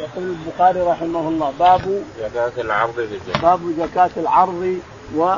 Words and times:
يقول 0.00 0.24
البخاري 0.24 0.80
رحمه 0.80 1.28
الله 1.28 1.52
باب 1.58 2.02
زكاة 2.20 2.52
العرض 2.58 2.94
في 2.94 3.00
الجنة. 3.02 3.42
باب 3.42 3.60
زكاة 3.78 4.10
العرض 4.16 4.78
و 5.16 5.34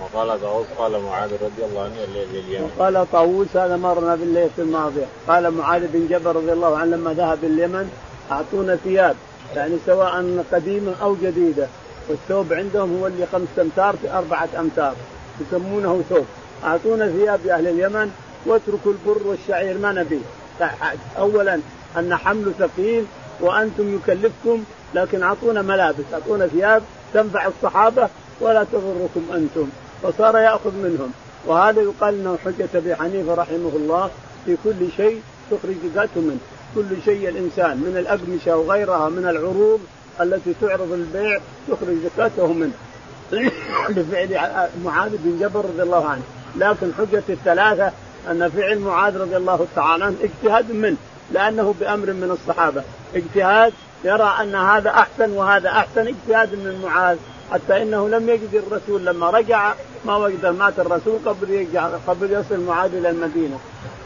وقال 0.00 0.40
طاووس 0.40 0.66
قال 0.78 1.02
معاذ 1.02 1.32
رضي 1.32 1.64
الله 1.64 1.82
عنه 1.82 1.94
لليمن 2.14 2.70
وقال 2.78 3.06
طاووس 3.12 3.56
هذا 3.56 3.76
مرنا 3.76 4.14
بالليله 4.14 4.50
الماضيه 4.58 5.06
قال 5.28 5.50
معاذ 5.50 5.86
بن 5.92 6.06
جبل 6.08 6.36
رضي 6.36 6.52
الله 6.52 6.76
عنه 6.78 6.96
لما 6.96 7.12
ذهب 7.12 7.44
اليمن 7.44 7.90
أعطونا 8.30 8.76
ثياب 8.76 9.16
يعني 9.56 9.76
سواء 9.86 10.44
قديمة 10.52 10.92
أو 11.02 11.16
جديدة. 11.22 11.66
والثوب 12.08 12.52
عندهم 12.52 12.98
هو 12.98 13.06
اللي 13.06 13.26
خمسة 13.32 13.62
أمتار 13.62 13.96
في 14.02 14.10
أربعة 14.12 14.48
أمتار 14.58 14.94
يسمونه 15.40 16.02
ثوب. 16.10 16.26
أعطونا 16.64 17.08
ثياب 17.08 17.40
يا 17.46 17.54
أهل 17.54 17.66
اليمن 17.66 18.12
واتركوا 18.46 18.92
البر 18.92 19.26
والشعير 19.26 19.78
ما 19.78 19.92
نبي. 19.92 20.20
اولا 21.18 21.60
أن 21.98 22.16
حمل 22.16 22.52
ثقيل 22.58 23.04
وأنتم 23.40 23.94
يكلفكم 23.94 24.64
لكن 24.94 25.22
أعطونا 25.22 25.62
ملابس 25.62 26.04
أعطونا 26.12 26.46
ثياب 26.46 26.82
تنفع 27.14 27.46
الصحابة 27.46 28.08
ولا 28.40 28.64
تضركم 28.72 29.24
أنتم. 29.34 29.68
فصار 30.02 30.38
يأخذ 30.38 30.74
منهم. 30.74 31.12
وهذا 31.46 31.80
يقال 31.80 32.14
إنه 32.14 32.38
حجة 32.44 32.68
أبي 32.74 32.94
حنيفة 32.94 33.34
رحمه 33.34 33.72
الله 33.76 34.10
في 34.46 34.56
كل 34.64 34.90
شيء 34.96 35.22
تخرج 35.50 35.74
زكاته 35.84 36.20
منه. 36.20 36.38
كل 36.74 37.02
شيء 37.04 37.28
الإنسان 37.28 37.76
من 37.76 37.96
الأقمشة 37.96 38.56
وغيرها 38.56 39.08
من 39.08 39.26
العروض 39.28 39.80
التي 40.20 40.54
تعرض 40.60 40.92
للبيع 40.92 41.40
تخرج 41.68 41.96
زكاته 42.04 42.52
منه. 42.52 42.72
بفعل 43.96 44.40
معاذ 44.84 45.10
بن 45.18 45.38
جبر 45.40 45.64
رضي 45.64 45.82
الله 45.82 46.08
عنه. 46.08 46.22
لكن 46.56 46.92
حجة 46.98 47.22
الثلاثة 47.28 47.92
أن 48.30 48.48
فعل 48.48 48.78
معاذ 48.78 49.16
رضي 49.16 49.36
الله 49.36 49.66
تعالى 49.76 50.04
عنه 50.04 50.16
اجتهاد 50.22 50.72
منه. 50.72 50.96
لأنه 51.30 51.74
بأمر 51.80 52.06
من 52.06 52.30
الصحابة. 52.30 52.82
اجتهاد 53.14 53.72
يرى 54.04 54.34
أن 54.40 54.54
هذا 54.54 54.90
أحسن 54.90 55.30
وهذا 55.30 55.68
أحسن 55.68 56.06
اجتهاد 56.06 56.54
من 56.54 56.82
معاذ 56.84 57.16
حتى 57.52 57.82
إنه 57.82 58.08
لم 58.08 58.28
يجد 58.28 58.54
الرسول. 58.54 59.06
لما 59.06 59.30
رجع 59.30 59.72
ما 60.04 60.16
وجد 60.16 60.46
مات 60.46 60.78
الرسول 60.78 61.18
قبل 61.26 61.50
يرجع 61.50 61.88
قبل 62.06 62.32
يصل 62.32 62.60
معاذ 62.60 62.94
إلى 62.94 63.10
المدينة. 63.10 63.58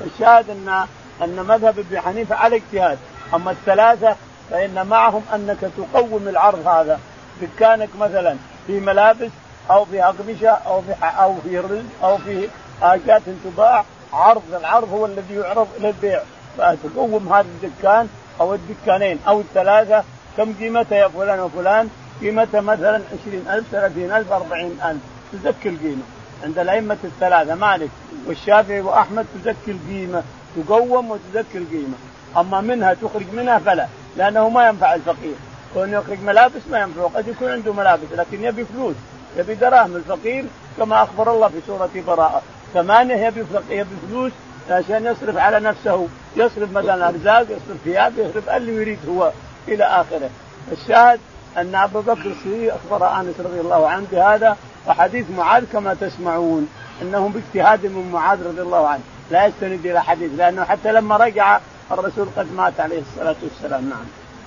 الشاهد 0.06 0.50
ان 0.50 0.86
أن 1.22 1.44
مذهب 1.48 1.78
أبي 1.78 2.00
حنيفة 2.00 2.34
على 2.34 2.56
اجتهاد، 2.56 2.98
أما 3.34 3.50
الثلاثة 3.50 4.16
فإن 4.50 4.86
معهم 4.86 5.22
أنك 5.34 5.70
تقوم 5.76 6.28
العرض 6.28 6.66
هذا. 6.66 7.00
دكانك 7.42 7.88
مثلا 8.00 8.36
في 8.66 8.80
ملابس 8.80 9.30
أو 9.70 9.84
في 9.84 10.04
أقمشة 10.04 10.48
أو 10.48 10.82
في 10.82 10.94
أو 11.02 11.34
في 11.44 11.58
رز 11.58 11.84
أو 12.02 12.18
في 12.18 12.48
حاجات 12.80 13.22
تباع 13.44 13.84
عرض 14.12 14.42
العرض 14.54 14.92
هو 14.92 15.06
الذي 15.06 15.34
يعرض 15.34 15.68
إلى 15.76 15.88
البيع 15.88 16.22
فتقوم 16.58 17.32
هذا 17.32 17.46
الدكان 17.62 18.08
أو 18.40 18.54
الدكانين 18.54 19.18
أو 19.28 19.40
الثلاثة 19.40 20.04
كم 20.36 20.52
قيمتها 20.60 20.98
يا 20.98 21.08
فلان 21.08 21.40
وفلان؟ 21.40 21.88
قيمتها 22.20 22.60
مثلا 22.60 23.02
20000 23.26 23.64
30000 23.70 24.32
40000 24.32 24.96
تزكي 25.32 25.68
القيمة. 25.68 26.02
عند 26.44 26.58
الأئمة 26.58 26.96
الثلاثة 27.04 27.54
مالك 27.54 27.90
والشافعي 28.26 28.80
وأحمد 28.80 29.26
تزكي 29.34 29.70
القيمة. 29.70 30.22
تقوم 30.56 31.10
وتزكي 31.10 31.58
القيمة. 31.58 31.94
أما 32.36 32.60
منها 32.60 32.94
تخرج 32.94 33.26
منها 33.32 33.58
فلا 33.58 33.86
لأنه 34.16 34.48
ما 34.48 34.68
ينفع 34.68 34.94
الفقير. 34.94 35.34
كون 35.74 35.92
يخرج 35.92 36.20
ملابس 36.20 36.62
ما 36.70 36.78
ينفع 36.78 37.02
قد 37.02 37.28
يكون 37.28 37.50
عنده 37.50 37.72
ملابس 37.72 38.12
لكن 38.16 38.44
يبي 38.44 38.64
فلوس 38.64 38.94
يبي 39.36 39.54
دراهم. 39.54 39.96
الفقير 39.96 40.44
كما 40.78 41.02
أخبر 41.02 41.32
الله 41.32 41.48
في 41.48 41.60
سورة 41.66 41.90
براءة 42.06 42.42
ثمانية 42.74 43.26
يبي 43.26 43.44
يبي 43.70 43.96
فلوس 44.08 44.32
عشان 44.70 45.06
يصرف 45.06 45.36
على 45.36 45.60
نفسه. 45.60 46.08
يصرف 46.36 46.72
مثلا 46.72 47.08
أرزاق 47.08 47.42
يصرف 47.42 47.76
ثياب 47.84 48.12
يصرف 48.18 48.48
اللي 48.48 48.74
يريد 48.74 48.98
هو 49.08 49.32
إلى 49.68 49.84
آخره. 49.84 50.30
الشاهد 50.72 51.20
أن 51.56 51.74
أبو 51.74 52.00
بكر 52.00 52.26
الصديق 52.26 52.74
أخبر 52.74 53.20
آنس 53.20 53.34
رضي 53.40 53.60
الله 53.60 53.88
عنه 53.88 54.06
بهذا 54.12 54.56
وحديث 54.86 55.26
معاذ 55.36 55.64
كما 55.72 55.94
تسمعون 55.94 56.68
انه 57.02 57.28
باجتهاد 57.28 57.86
من 57.86 58.10
معاذ 58.12 58.46
رضي 58.46 58.62
الله 58.62 58.88
عنه. 58.88 59.02
لا 59.30 59.46
يستند 59.46 59.86
إلى 59.86 60.02
حديث 60.02 60.30
لأنه 60.36 60.64
حتى 60.64 60.92
لما 60.92 61.16
رجع 61.16 61.60
الرسول 61.90 62.28
قد 62.36 62.52
مات 62.52 62.80
عليه 62.80 63.00
الصلاة 63.00 63.36
والسلام. 63.42 63.88
نعم. 63.88 64.04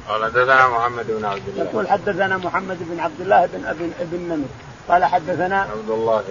قال 0.10 0.24
حدثنا 0.26 0.68
محمد 0.68 1.08
بن 1.08 1.26
عبد 1.26 1.42
الله. 1.48 1.64
يقول 1.64 1.88
حدثنا 1.88 2.38
محمد 2.38 2.78
بن 2.80 3.00
عبد 3.00 3.22
الله 3.22 3.46
بن 3.46 3.66
ابن 3.66 3.92
ابن 4.00 4.18
نمر 4.18 4.48
قال 4.92 5.06
حدثنا 5.06 5.62
عبد 5.62 5.90
الله 5.90 6.24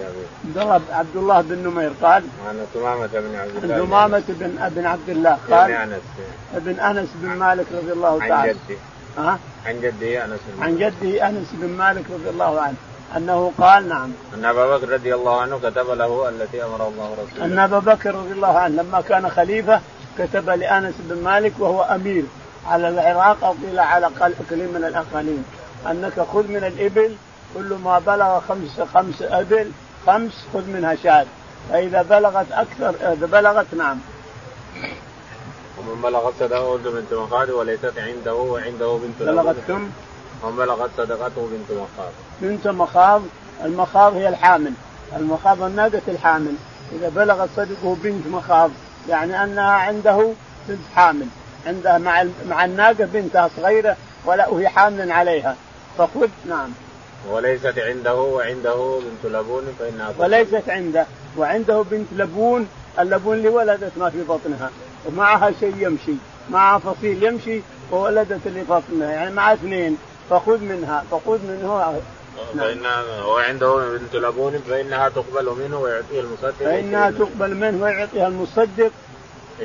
عبد 0.44 0.58
الله 0.58 0.80
عبد 0.90 1.16
الله 1.16 1.40
بن 1.40 1.58
نمير 1.58 1.92
قال 2.02 2.22
عن 2.48 2.66
ثمامة 2.74 3.06
بن 3.06 3.36
عبد 3.36 3.64
الله 3.64 3.86
ثمامة 3.86 4.22
بن 4.28 4.58
ابن 4.58 4.86
عبد 4.86 5.08
الله 5.08 5.38
قال 5.50 5.72
عن 5.72 5.92
أنس. 5.92 6.02
ابن 6.54 6.80
أنس 6.80 7.08
بن 7.14 7.28
مالك 7.28 7.66
رضي 7.72 7.92
الله 7.92 8.18
تعالى. 8.18 8.34
عن 8.34 8.48
جدي. 8.48 8.78
ها؟ 9.18 9.38
عن 9.66 9.80
جده 9.80 10.24
أنس 10.24 10.40
بن 10.48 10.62
عن 10.62 10.76
جده 10.76 11.28
أنس 11.28 11.46
بن 11.52 11.68
مالك 11.68 12.04
رضي 12.10 12.30
الله 12.30 12.60
عنه. 12.60 12.74
أنه 13.16 13.52
قال 13.58 13.88
نعم. 13.88 14.12
أن 14.34 14.44
أبا 14.44 14.76
بكر 14.76 14.88
رضي 14.88 15.14
الله 15.14 15.40
عنه 15.40 15.58
كتب 15.58 15.90
له 15.90 16.28
التي 16.28 16.64
أمر 16.64 16.88
الله 16.88 17.12
رسوله. 17.12 17.44
أن 17.44 17.58
أبا 17.58 17.78
بكر 17.78 18.14
رضي 18.14 18.32
الله 18.32 18.58
عنه 18.58 18.82
لما 18.82 19.00
كان 19.00 19.30
خليفة 19.30 19.80
كتب 20.18 20.50
لأنس 20.50 20.94
بن 20.98 21.22
مالك 21.22 21.52
وهو 21.58 21.82
أمير 21.82 22.24
على 22.66 22.88
العراق 22.88 23.44
أو 23.44 23.52
قيل 23.52 23.78
على 23.78 24.06
اقليم 24.06 24.68
من 24.74 24.84
الاقاليم 24.84 25.44
أنك 25.90 26.20
خذ 26.32 26.48
من 26.48 26.64
الإبل 26.64 27.16
كل 27.54 27.74
ما 27.84 27.98
بلغ 27.98 28.40
خمس 28.40 28.80
خمس 28.94 29.22
أبل 29.22 29.70
خمس 30.06 30.32
خذ 30.52 30.66
منها 30.66 30.94
شاة. 30.94 31.26
فإذا 31.70 32.02
بلغت 32.02 32.52
أكثر 32.52 32.94
إذا 33.12 33.26
بلغت 33.26 33.74
نعم. 33.74 33.98
ومن 35.78 36.02
بلغت 36.02 36.32
صدقته 36.40 36.90
بنت 36.90 37.12
مخاض 37.12 37.48
وليست 37.48 37.92
عنده 37.98 38.34
وعنده 38.34 38.98
بنت 39.02 39.28
بلغت 39.28 39.56
كم؟ 39.68 39.90
ومن 40.42 40.56
بلغت 40.56 40.90
صدقته 40.96 41.48
بنت 41.52 41.78
مخاض. 41.78 42.12
بنت 42.40 42.66
مخاض. 42.66 43.22
المخاض 43.64 44.14
هي 44.14 44.28
الحامل. 44.28 44.72
المخاض 45.16 45.62
الناقة 45.62 46.02
الحامل. 46.08 46.54
إذا 46.92 47.08
بلغت 47.08 47.48
صدقه 47.56 47.96
بنت 48.02 48.26
مخاض 48.26 48.70
يعني 49.08 49.44
أنها 49.44 49.72
عنده 49.72 50.32
بنت 50.68 50.80
حامل. 50.94 51.26
عندها 51.66 51.98
مع 51.98 52.24
مع 52.48 52.64
الناقة 52.64 53.04
بنتها 53.04 53.50
صغيرة 53.56 53.96
ولا 54.24 54.48
وهي 54.48 54.68
حامل 54.68 55.12
عليها. 55.12 55.56
فخذ 55.98 56.28
نعم. 56.48 56.70
وليست 57.28 57.78
عنده 57.78 58.14
وعنده 58.14 59.00
بنت 59.00 59.32
لبون 59.32 59.76
فإنها 59.78 60.14
وليست 60.18 60.68
عنده 60.68 61.06
وعنده 61.36 61.84
بنت 61.90 62.06
لبون 62.16 62.68
اللبون 62.98 63.36
اللي 63.36 63.48
ولدت 63.48 63.92
ما 63.98 64.10
في 64.10 64.22
بطنها. 64.22 64.70
ومعها 65.06 65.52
شيء 65.60 65.74
يمشي 65.78 66.14
معها 66.50 66.78
فصيل 66.78 67.22
يمشي 67.22 67.60
وولدت 67.92 68.46
اللي 68.46 68.62
بطنها. 68.62 69.10
يعني 69.10 69.34
مع 69.34 69.52
اثنين 69.52 69.98
فخذ 70.30 70.60
منها 70.60 71.04
فخذ 71.10 71.38
منه. 71.42 72.00
فإن 72.58 72.86
وعنده 73.26 73.76
بنت 73.76 74.14
لبون 74.14 74.62
فإنها 74.68 75.08
تقبل 75.08 75.44
منه 75.44 75.80
ويعطيها 75.80 76.20
المصدق. 76.20 76.58
فإنها 76.58 77.10
تقبل 77.10 77.54
منه 77.54 77.84
ويعطيها 77.84 78.28
المصدق. 78.28 78.90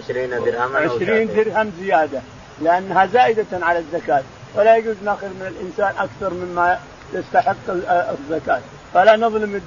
20 0.04 0.30
درهما 0.30 0.80
20 0.80 1.28
درهم 1.28 1.72
زيادة 1.80 2.22
لأنها 2.62 3.06
زائدة 3.06 3.46
على 3.54 3.80
الزكاة. 3.80 4.24
ولا 4.56 4.78
يجوز 4.78 4.96
ناخذ 5.06 5.28
من 5.28 5.54
الإنسان 5.60 5.94
أكثر 5.98 6.34
مما 6.34 6.80
يستحق 7.14 7.56
الزكاة. 7.88 8.62
فلا 8.94 9.16
نظلم 9.16 9.62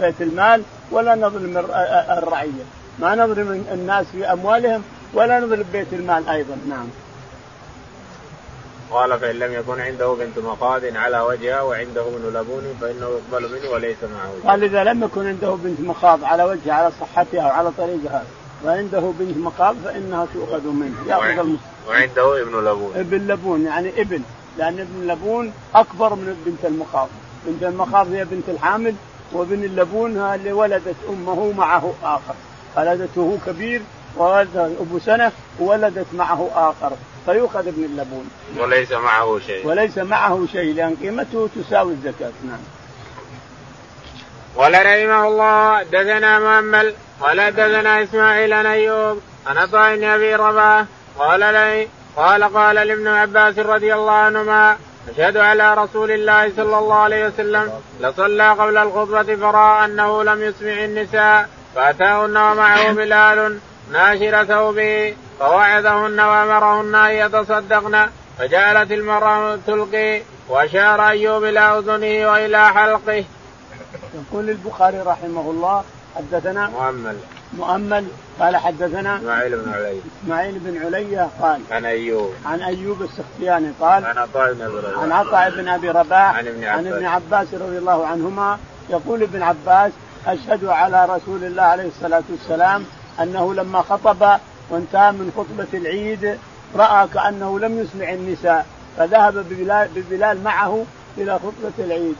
بيت 0.00 0.20
المال 0.20 0.62
ولا 0.90 1.14
نظلم 1.14 1.58
الرعية. 2.18 2.64
ما 2.98 3.14
نظلم 3.14 3.64
الناس 3.72 4.06
في 4.12 4.32
أموالهم 4.32 4.82
ولا 5.14 5.40
نظلم 5.40 5.64
بيت 5.72 5.92
المال 5.92 6.28
أيضا. 6.28 6.56
نعم. 6.68 6.86
قال 8.90 9.20
فإن 9.20 9.36
لم 9.36 9.52
يكن 9.52 9.80
عنده 9.80 10.14
بنت 10.14 10.38
مخاض 10.38 10.82
على 10.84 11.20
وجهها 11.20 11.62
وعنده 11.62 12.00
ابن 12.00 12.38
لبون 12.38 12.78
فإنه 12.80 13.06
يقبل 13.06 13.52
منه 13.52 13.70
وليس 13.70 13.96
معه. 14.02 14.50
قال 14.50 14.64
إذا 14.64 14.84
لم 14.84 15.04
يكن 15.04 15.26
عنده 15.26 15.56
بنت 15.64 15.80
مخاض 15.80 16.24
على 16.24 16.44
وجهها 16.44 16.74
على 16.74 16.92
صحتها 17.00 17.46
وعلى 17.46 17.70
طريقها 17.78 18.24
وعنده 18.64 19.12
بنت 19.18 19.36
مخاض 19.36 19.76
فإنها 19.84 20.26
تؤخذ 20.34 20.66
منه. 20.66 20.94
يأخذ 21.08 21.48
وعنده 21.88 22.42
ابن 22.42 22.68
لبون. 22.68 22.92
ابن 22.96 23.26
لبون 23.26 23.64
يعني 23.64 24.00
ابن. 24.00 24.22
لأن 24.58 24.80
ابن 24.80 25.12
لبون 25.12 25.52
أكبر 25.74 26.14
من 26.14 26.42
بنت 26.46 26.64
المخاض. 26.72 27.08
بنت 27.46 27.62
المخاض 27.62 28.12
هي 28.12 28.24
بنت 28.24 28.48
الحامل 28.48 28.94
وابن 29.32 29.64
اللبون 29.64 30.16
اللي 30.16 30.52
ولدت 30.52 30.96
أمه 31.08 31.52
معه 31.52 31.94
آخر. 32.02 32.34
ولدته 32.76 33.38
كبير 33.46 33.82
وولدت 34.16 34.56
أبو 34.56 34.98
سنة 34.98 35.32
وولدت 35.60 36.06
معه 36.12 36.50
آخر. 36.54 36.96
فيؤخذ 37.26 37.66
ابن 37.68 37.84
اللبون. 37.84 38.28
وليس 38.58 38.92
معه 38.92 39.38
شيء. 39.46 39.66
وليس 39.66 39.98
معه 39.98 40.46
شيء 40.52 40.74
لأن 40.74 40.96
قيمته 41.02 41.48
تساوي 41.56 41.92
الزكاة. 41.92 42.32
نعم. 42.44 42.58
قال 44.56 44.72
رحمه 44.72 45.28
الله 45.28 45.82
دثنا 45.82 46.38
مؤمل 46.38 46.94
قال 47.20 47.50
دثنا 47.50 48.02
إسماعيل 48.02 48.52
عن 48.52 48.66
أيوب 48.66 49.20
عن 49.46 49.58
عطاء 49.58 49.96
بن 49.96 50.04
أبي 50.04 50.34
رباح 50.34 50.84
قال 51.18 51.40
لي 51.40 51.88
قال 52.16 52.44
قال 52.44 52.76
لابن 52.76 53.08
عباس 53.08 53.58
رضي 53.58 53.94
الله 53.94 54.12
عنهما 54.12 54.76
أشهد 55.08 55.36
على 55.36 55.74
رسول 55.74 56.10
الله 56.10 56.52
صلى 56.56 56.78
الله 56.78 56.94
عليه 56.94 57.26
وسلم 57.26 57.72
لصلى 58.00 58.50
قبل 58.50 58.76
الخطبة 58.76 59.36
فرأى 59.36 59.84
أنه 59.84 60.22
لم 60.22 60.42
يسمع 60.42 60.84
النساء 60.84 61.48
فأتاهن 61.74 62.36
ومعه 62.36 62.92
بلال 62.92 63.58
ناشر 63.92 64.44
ثوبه 64.44 65.14
فوعظهن 65.38 66.20
وأمرهن 66.20 66.94
أن 66.94 67.10
يتصدقن 67.10 68.06
فجعلت 68.38 68.92
المرأة 68.92 69.58
تلقي 69.66 70.22
وأشار 70.48 71.08
أيوب 71.08 71.44
إلى 71.44 71.60
أذنه 71.60 72.30
وإلى 72.32 72.68
حلقه. 72.68 73.24
يقول 74.14 74.50
البخاري 74.50 74.98
رحمه 74.98 75.50
الله 75.50 75.84
حدثنا 76.16 76.66
مؤمل 76.68 77.16
مؤمل. 77.58 78.06
قال 78.40 78.56
حدثنا 78.56 79.16
إسماعيل 79.16 79.56
بن 79.56 79.72
علي. 79.72 80.00
إسماعيل 80.24 80.58
بن 80.58 80.84
علي 80.84 81.28
قال 81.42 81.60
عن 81.70 81.84
أيوب. 81.84 82.32
عن 82.46 82.60
أيوب 82.60 83.02
السختياني 83.02 83.72
قال 83.80 84.04
عن 84.04 84.18
عطاء 84.18 84.52
بن 84.52 84.62
أبي 84.62 84.78
رباح. 84.78 84.98
عن 85.02 85.12
عطاء 85.12 85.50
بن 85.50 85.68
أبي 85.68 85.90
رباح 85.90 86.36
عن 86.36 86.46
ابن 86.46 86.64
عباس 86.64 86.86
عن 86.86 86.92
ابن 86.92 87.06
عباس 87.06 87.54
رضي 87.54 87.78
الله 87.78 88.06
عنهما. 88.06 88.58
يقول 88.90 89.22
ابن 89.22 89.42
عباس 89.42 89.92
أشهد 90.26 90.64
على 90.64 91.04
رسول 91.04 91.44
الله 91.44 91.62
عليه 91.62 91.88
الصلاة 91.88 92.22
والسلام 92.30 92.84
أنه 93.20 93.54
لما 93.54 93.82
خطب 93.82 94.38
وانتهى 94.70 95.12
من 95.12 95.32
خطبة 95.36 95.80
العيد 95.80 96.38
رأى 96.76 97.08
كأنه 97.14 97.58
لم 97.58 97.78
يسمع 97.78 98.12
النساء 98.12 98.66
فذهب 98.96 99.34
ببلال, 99.34 99.88
ببلال 99.96 100.44
معه 100.44 100.84
إلى 101.18 101.38
خطبة 101.38 101.84
العيد. 101.84 102.16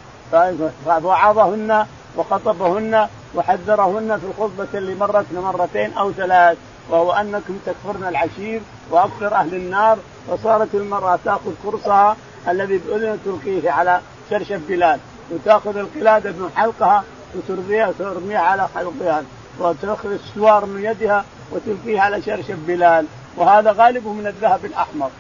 فوعظهن 0.85 1.87
وخطبهن 2.17 3.09
وحذرهن 3.35 4.19
في 4.19 4.27
الخطبة 4.27 4.79
اللي 4.79 4.95
مرتنا 4.95 5.41
مرتين 5.41 5.93
أو 5.93 6.13
ثلاث 6.13 6.59
وهو 6.91 7.13
أنكم 7.13 7.59
تكفرن 7.67 8.05
العشير 8.09 8.61
وأكثر 8.91 9.35
أهل 9.35 9.55
النار 9.55 9.99
فصارت 10.29 10.75
المرأة 10.75 11.19
تأخذ 11.25 11.53
قرصها 11.65 12.17
الذي 12.49 12.79
بأذن 12.79 13.19
تلقيه 13.25 13.71
على 13.71 14.01
شرشف 14.31 14.61
بلال 14.69 14.99
وتأخذ 15.31 15.77
القلادة 15.77 16.31
من 16.31 16.51
حلقها 16.57 17.05
وترميها 17.35 17.93
ترميها 17.99 18.39
على 18.39 18.69
حلقها 18.75 19.23
وتأخذ 19.59 20.11
السوار 20.11 20.67
من 20.67 20.85
يدها 20.85 21.25
وتلقيه 21.53 22.01
على 22.01 22.23
شرشف 22.23 22.57
بلال 22.67 23.07
وهذا 23.37 23.73
غالبه 23.73 24.13
من 24.13 24.27
الذهب 24.27 24.65
الأحمر. 24.65 25.11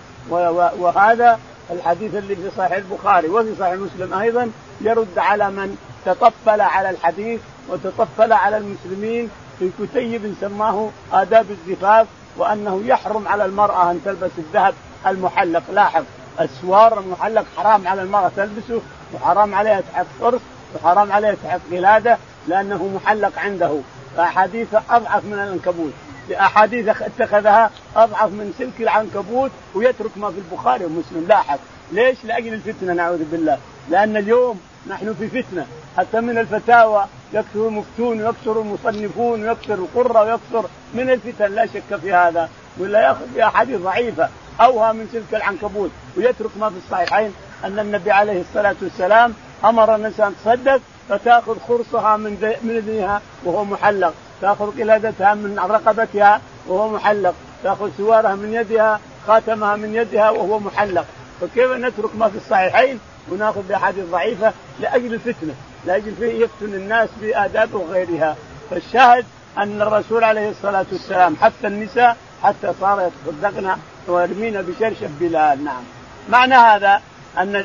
وهذا 0.78 1.38
الحديث 1.70 2.14
اللي 2.14 2.36
في 2.36 2.50
صحيح 2.56 2.72
البخاري 2.72 3.28
وفي 3.28 3.54
صحيح 3.60 3.74
مسلم 3.74 4.14
أيضا 4.14 4.50
يرد 4.80 5.18
على 5.18 5.50
من 5.50 5.76
تطفل 6.04 6.60
على 6.60 6.90
الحديث 6.90 7.40
وتطفل 7.68 8.32
على 8.32 8.56
المسلمين 8.56 9.30
في 9.58 9.70
كتيب 9.80 10.34
سماه 10.40 10.90
آداب 11.12 11.46
الزفاف 11.50 12.06
وأنه 12.36 12.82
يحرم 12.84 13.28
على 13.28 13.44
المرأة 13.44 13.90
أن 13.90 14.00
تلبس 14.04 14.30
الذهب 14.38 14.74
المحلق. 15.06 15.62
لاحظ 15.72 16.04
السوار 16.40 17.00
المحلق 17.00 17.44
حرام 17.56 17.88
على 17.88 18.02
المرأة 18.02 18.30
تلبسه 18.36 18.80
وحرام 19.14 19.54
عليها 19.54 19.80
تحط 19.80 20.06
قرص 20.20 20.40
وحرام 20.74 21.12
عليها 21.12 21.34
تحط 21.44 21.60
قلادة 21.70 22.18
لأنه 22.48 22.90
محلق 22.94 23.38
عنده. 23.38 23.80
فأحاديث 24.16 24.74
أضعف 24.90 25.24
من 25.24 25.32
العنكبوت. 25.32 25.92
لأحاديث 26.28 26.88
اتخذها 26.88 27.70
أضعف 27.96 28.30
من 28.30 28.54
سلك 28.58 28.80
العنكبوت 28.80 29.50
ويترك 29.74 30.10
ما 30.16 30.30
في 30.30 30.38
البخاري 30.38 30.84
ومسلم. 30.84 31.26
لاحظ 31.28 31.58
ليش؟ 31.92 32.24
لأجل 32.24 32.54
الفتنة 32.54 32.92
نعوذ 32.92 33.24
بالله؟ 33.24 33.58
لأن 33.90 34.16
اليوم 34.16 34.60
نحن 34.88 35.14
في 35.14 35.28
فتنة. 35.28 35.66
حتى 35.96 36.20
من 36.20 36.38
الفتاوى 36.38 37.04
يكثر 37.32 37.68
المفتون 37.68 38.22
ويكثر 38.22 38.60
المصنفون 38.60 39.48
ويكثر 39.48 39.74
القرة 39.74 40.22
ويكثر 40.22 40.68
من 40.94 41.10
الفتن 41.10 41.54
لا 41.54 41.66
شك 41.66 41.96
في 42.02 42.12
هذا. 42.12 42.48
ولا 42.78 43.00
يأخذ 43.00 43.26
باحاديث 43.34 43.80
ضعيفة. 43.80 44.28
اوها 44.60 44.92
من 44.92 45.08
سلك 45.12 45.34
العنكبوت. 45.34 45.90
ويترك 46.16 46.50
ما 46.60 46.70
في 46.70 46.76
الصحيحين 46.76 47.32
أن 47.64 47.78
النبي 47.78 48.10
عليه 48.10 48.40
الصلاة 48.40 48.76
والسلام 48.82 49.34
أمر 49.64 49.94
الناس 49.94 50.20
أن 50.20 50.34
تصدق 50.44 50.80
فتأخذ 51.08 51.58
خرصها 51.68 52.16
من 52.16 52.30
من 52.62 52.76
اذنها 52.76 53.22
وهو 53.44 53.64
محلق، 53.64 54.14
تأخذ 54.40 54.80
قلادتها 54.80 55.34
من 55.34 55.58
رقبتها 55.58 56.40
وهو 56.68 56.88
محلق، 56.88 57.34
تأخذ 57.62 57.90
سوارها 57.96 58.34
من 58.34 58.54
يدها، 58.54 59.00
خاتمها 59.26 59.76
من 59.76 59.94
يدها 59.94 60.30
وهو 60.30 60.58
محلق، 60.58 61.04
فكيف 61.40 61.70
نترك 61.70 62.16
ما 62.16 62.28
في 62.28 62.36
الصحيحين؟ 62.36 63.00
وناخذ 63.30 63.62
بأحاديث 63.68 64.04
ضعيفة 64.04 64.52
لأجل 64.80 65.14
الفتنة، 65.14 65.54
لأجل 65.86 66.14
يفتن 66.22 66.74
الناس 66.74 67.08
بآداب 67.20 67.74
وغيرها، 67.74 68.36
فالشاهد 68.70 69.24
أن 69.58 69.82
الرسول 69.82 70.24
عليه 70.24 70.50
الصلاة 70.50 70.86
والسلام 70.92 71.36
حث 71.36 71.64
النساء 71.64 72.16
حتى 72.42 72.72
صار 72.80 73.10
يتصدقن 73.26 73.76
ويرمين 74.08 74.62
بشرشف 74.62 75.10
بلال، 75.20 75.64
نعم. 75.64 75.82
معنى 76.28 76.54
هذا 76.54 77.00
أن 77.38 77.56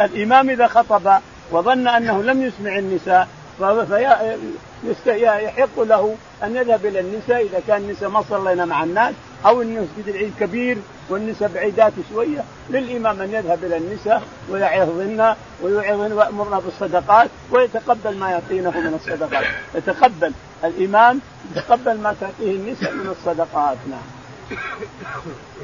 الإمام 0.00 0.50
إذا 0.50 0.66
خطب 0.66 1.20
وظن 1.50 1.88
أنه 1.88 2.22
لم 2.22 2.42
يسمع 2.42 2.78
النساء 2.78 3.28
فيحق 5.04 5.80
له 5.80 6.16
أن 6.42 6.56
يذهب 6.56 6.86
إلى 6.86 7.00
النساء 7.00 7.42
إذا 7.42 7.60
كان 7.68 7.80
النساء 7.80 8.08
ما 8.08 8.24
صلينا 8.30 8.64
مع 8.64 8.84
الناس 8.84 9.14
أو 9.46 9.62
إن 9.62 9.74
مسجد 9.74 10.08
العيد 10.08 10.32
كبير 10.40 10.78
والنساء 11.08 11.50
بعيدات 11.54 11.92
شوية 12.12 12.44
للإمام 12.70 13.20
أن 13.20 13.32
يذهب 13.32 13.64
إلى 13.64 13.76
النساء 13.76 14.22
ويعظهن 14.50 15.34
ويوعظهن 15.62 16.12
ويأمرن 16.12 16.60
بالصدقات 16.60 17.30
ويتقبل 17.50 18.16
ما 18.16 18.30
يعطينه 18.30 18.70
من 18.70 18.94
الصدقات. 18.94 19.44
يتقبل 19.74 20.32
الإمام 20.64 21.20
يتقبل 21.50 21.98
ما 21.98 22.14
تعطيه 22.20 22.50
النساء 22.50 22.92
من 22.92 23.14
الصدقات. 23.18 23.76
نعم. 23.90 24.58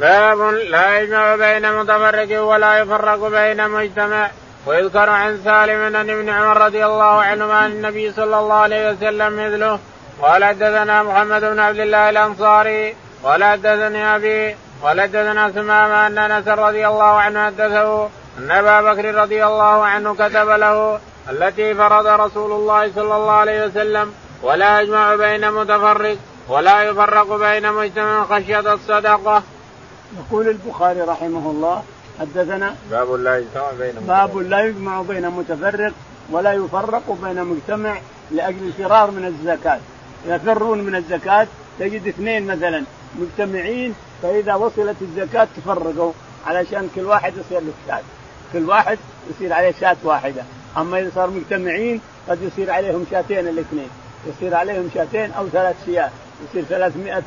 باب 0.00 0.40
لا 0.54 0.98
يجمع 1.00 1.36
بين 1.36 1.72
متفرق 1.72 2.42
ولا 2.42 2.78
يفرق 2.78 3.28
بين 3.28 3.68
مجتمع. 3.70 4.30
ويذكر 4.66 5.10
عن 5.10 5.40
سالم 5.44 5.96
عن 5.96 6.10
ابن 6.10 6.28
عمر 6.28 6.56
رضي 6.66 6.86
الله 6.86 7.22
عنهما 7.22 7.54
عن 7.54 7.70
النبي 7.70 8.12
صلى 8.12 8.38
الله 8.38 8.54
عليه 8.54 8.90
وسلم 8.90 9.46
مثله 9.46 9.78
قال 10.22 10.44
حدثنا 10.44 11.02
محمد 11.02 11.40
بن 11.40 11.58
عبد 11.58 11.78
الله 11.78 12.10
الأنصاري 12.10 12.94
قال 13.26 13.44
حدثني 13.44 14.16
أبي 14.16 14.56
قال 14.82 15.00
حدثنا 15.00 15.52
سمامه 15.52 16.06
أن 16.06 16.18
أنس 16.18 16.48
رضي 16.48 16.86
الله 16.88 17.04
عنه 17.04 17.46
حدثه 17.46 18.08
أن 18.38 18.50
أبا 18.50 18.92
بكر 18.92 19.14
رضي 19.14 19.46
الله 19.46 19.84
عنه 19.84 20.14
كتب 20.14 20.48
له 20.48 21.00
التي 21.30 21.74
فرض 21.74 22.06
رسول 22.06 22.52
الله 22.52 22.92
صلى 22.92 23.16
الله 23.16 23.32
عليه 23.32 23.66
وسلم 23.66 24.12
ولا 24.42 24.80
يجمع 24.80 25.14
بين 25.14 25.52
متفرق 25.52 26.16
ولا 26.48 26.82
يفرق 26.82 27.36
بين 27.36 27.72
مجتمع 27.72 28.24
خشية 28.24 28.74
الصدقة. 28.74 29.42
يقول 30.18 30.48
البخاري 30.48 31.00
رحمه 31.00 31.50
الله 31.50 31.82
حدثنا 32.20 32.74
باب 32.90 33.12
لا 33.12 33.38
يجمع 33.38 33.70
بين 33.78 33.94
باب 33.94 34.38
لا 34.38 34.60
يجمع 34.60 35.02
بين 35.02 35.30
متفرق 35.30 35.92
ولا 36.30 36.52
يفرق 36.52 37.18
بين 37.22 37.44
مجتمع 37.44 37.94
لأجل 38.30 38.66
الفرار 38.66 39.10
من 39.10 39.24
الزكاة 39.24 39.80
يفرون 40.26 40.78
من 40.78 40.94
الزكاة 40.94 41.46
تجد 41.78 42.06
اثنين 42.06 42.46
مثلا 42.46 42.84
مجتمعين 43.20 43.94
فإذا 44.22 44.54
وصلت 44.54 44.96
الزكاة 45.02 45.48
تفرقوا 45.56 46.12
علشان 46.46 46.88
كل 46.94 47.04
واحد 47.04 47.32
يصير 47.36 47.60
له 47.60 47.72
شاة. 47.88 48.00
كل 48.52 48.68
واحد 48.68 48.98
يصير 49.30 49.52
عليه 49.52 49.74
شاة 49.80 49.96
واحدة. 50.04 50.42
أما 50.76 51.00
إذا 51.00 51.10
صار 51.14 51.30
مجتمعين 51.30 52.00
قد 52.28 52.42
يصير 52.42 52.70
عليهم 52.70 53.06
شاتين 53.10 53.48
الاثنين. 53.48 53.88
يصير 54.26 54.54
عليهم 54.54 54.90
شاتين 54.94 55.32
أو 55.32 55.48
ثلاث 55.48 55.76
شياة. 55.86 56.10
يصير 56.48 56.64
300 56.64 57.20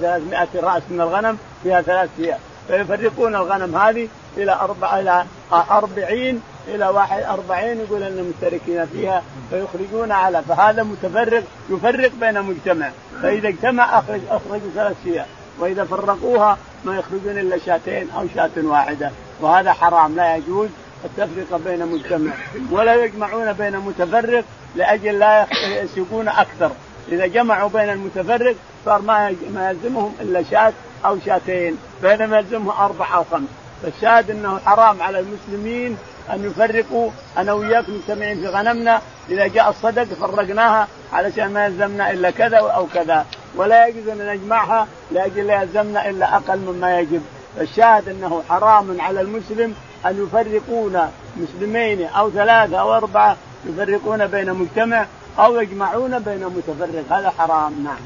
300 0.00 0.48
رأس 0.54 0.82
من 0.90 1.00
الغنم 1.00 1.38
فيها 1.62 1.82
ثلاث 1.82 2.10
شياة. 2.16 2.38
فيفرقون 2.68 3.34
الغنم 3.34 3.76
هذه 3.76 4.08
إلى 4.36 4.52
أربع 4.52 4.98
إلى 4.98 5.24
40 5.52 6.42
إلى 6.68 6.86
واحد 6.86 7.22
أربعين 7.22 7.80
يقول 7.80 8.02
أن 8.02 8.32
مشتركين 8.34 8.86
فيها 8.86 9.22
فيخرجون 9.50 10.12
على 10.12 10.42
فهذا 10.42 10.82
متفرق 10.82 11.42
يفرق 11.70 12.10
بين 12.20 12.42
مجتمع. 12.42 12.90
فإذا 13.22 13.48
اجتمع 13.48 13.98
أخرج 13.98 14.20
أخرجوا 14.30 14.70
ثلاث 14.74 14.96
شياء 15.04 15.28
وإذا 15.58 15.84
فرقوها 15.84 16.58
ما 16.84 16.96
يخرجون 16.96 17.38
إلا 17.38 17.58
شاتين 17.58 18.10
أو 18.10 18.26
شاة 18.34 18.50
واحدة. 18.56 19.10
وهذا 19.40 19.72
حرام 19.72 20.16
لا 20.16 20.36
يجوز 20.36 20.68
التفرقة 21.04 21.60
بين 21.64 21.86
مجتمع. 21.86 22.32
ولا 22.70 23.04
يجمعون 23.04 23.52
بين 23.52 23.76
متفرق 23.76 24.44
لأجل 24.76 25.18
لا 25.18 25.46
يسيقون 25.82 26.28
أكثر. 26.28 26.70
إذا 27.12 27.26
جمعوا 27.26 27.68
بين 27.68 27.90
المتفرق 27.90 28.54
صار 28.84 29.02
ما 29.02 29.34
ما 29.54 29.70
يلزمهم 29.70 30.14
إلا 30.20 30.42
شاة 30.50 30.72
أو 31.04 31.18
شاتين 31.26 31.78
بينما 32.02 32.38
يلزمهم 32.38 32.68
أربع 32.68 33.14
أو 33.14 33.24
خمس. 33.24 33.48
فالشاهد 33.82 34.30
أنه 34.30 34.58
حرام 34.58 35.02
على 35.02 35.18
المسلمين 35.18 35.96
أن 36.32 36.44
يفرقوا 36.44 37.10
أنا 37.38 37.52
وياك 37.52 37.84
مجتمعين 37.88 38.40
في 38.40 38.48
غنمنا 38.48 39.00
إذا 39.30 39.46
جاء 39.46 39.70
الصدق 39.70 40.04
فرقناها 40.04 40.88
علشان 41.12 41.52
ما 41.52 41.66
يلزمنا 41.66 42.10
إلا 42.10 42.30
كذا 42.30 42.56
أو 42.56 42.86
كذا 42.94 43.26
ولا 43.56 43.86
يجوز 43.86 44.08
أن 44.08 44.26
نجمعها 44.26 44.86
لأجل 45.10 45.46
لا 45.46 45.62
يلزمنا 45.62 46.08
إلا 46.08 46.36
أقل 46.36 46.58
مما 46.58 47.00
يجب 47.00 47.22
فالشاهد 47.56 48.08
أنه 48.08 48.42
حرام 48.48 49.00
على 49.00 49.20
المسلم 49.20 49.74
أن 50.06 50.24
يفرقون 50.24 51.10
مسلمين 51.36 52.06
أو 52.06 52.30
ثلاثة 52.30 52.80
أو 52.80 52.94
أربعة 52.94 53.36
يفرقون 53.66 54.26
بين 54.26 54.52
مجتمع 54.52 55.06
أو 55.38 55.60
يجمعون 55.60 56.18
بين 56.18 56.44
متفرق 56.46 57.18
هذا 57.18 57.30
حرام 57.30 57.84
نعم. 57.84 58.00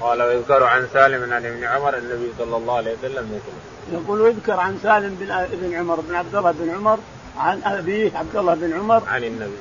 قال 0.00 0.22
ويذكر 0.22 0.64
عن 0.64 0.88
سالم 0.92 1.32
عن 1.32 1.46
ابن 1.46 1.64
عمر 1.64 1.98
النبي 1.98 2.32
صلى 2.38 2.56
الله 2.56 2.76
عليه 2.76 2.92
وسلم 2.92 3.24
مثله. 3.24 3.77
يقول 3.92 4.20
ويذكر 4.20 4.60
عن 4.60 4.78
سالم 4.82 5.16
بن 5.20 5.30
ابن 5.30 5.74
عمر 5.74 6.00
بن 6.00 6.14
عبد 6.14 6.34
الله 6.34 6.52
بن 6.52 6.70
عمر 6.70 6.98
عن 7.38 7.62
أبيه 7.64 8.18
عبد 8.18 8.36
الله 8.36 8.54
بن 8.54 8.72
عمر 8.72 9.02
عن 9.08 9.24
النبي. 9.24 9.56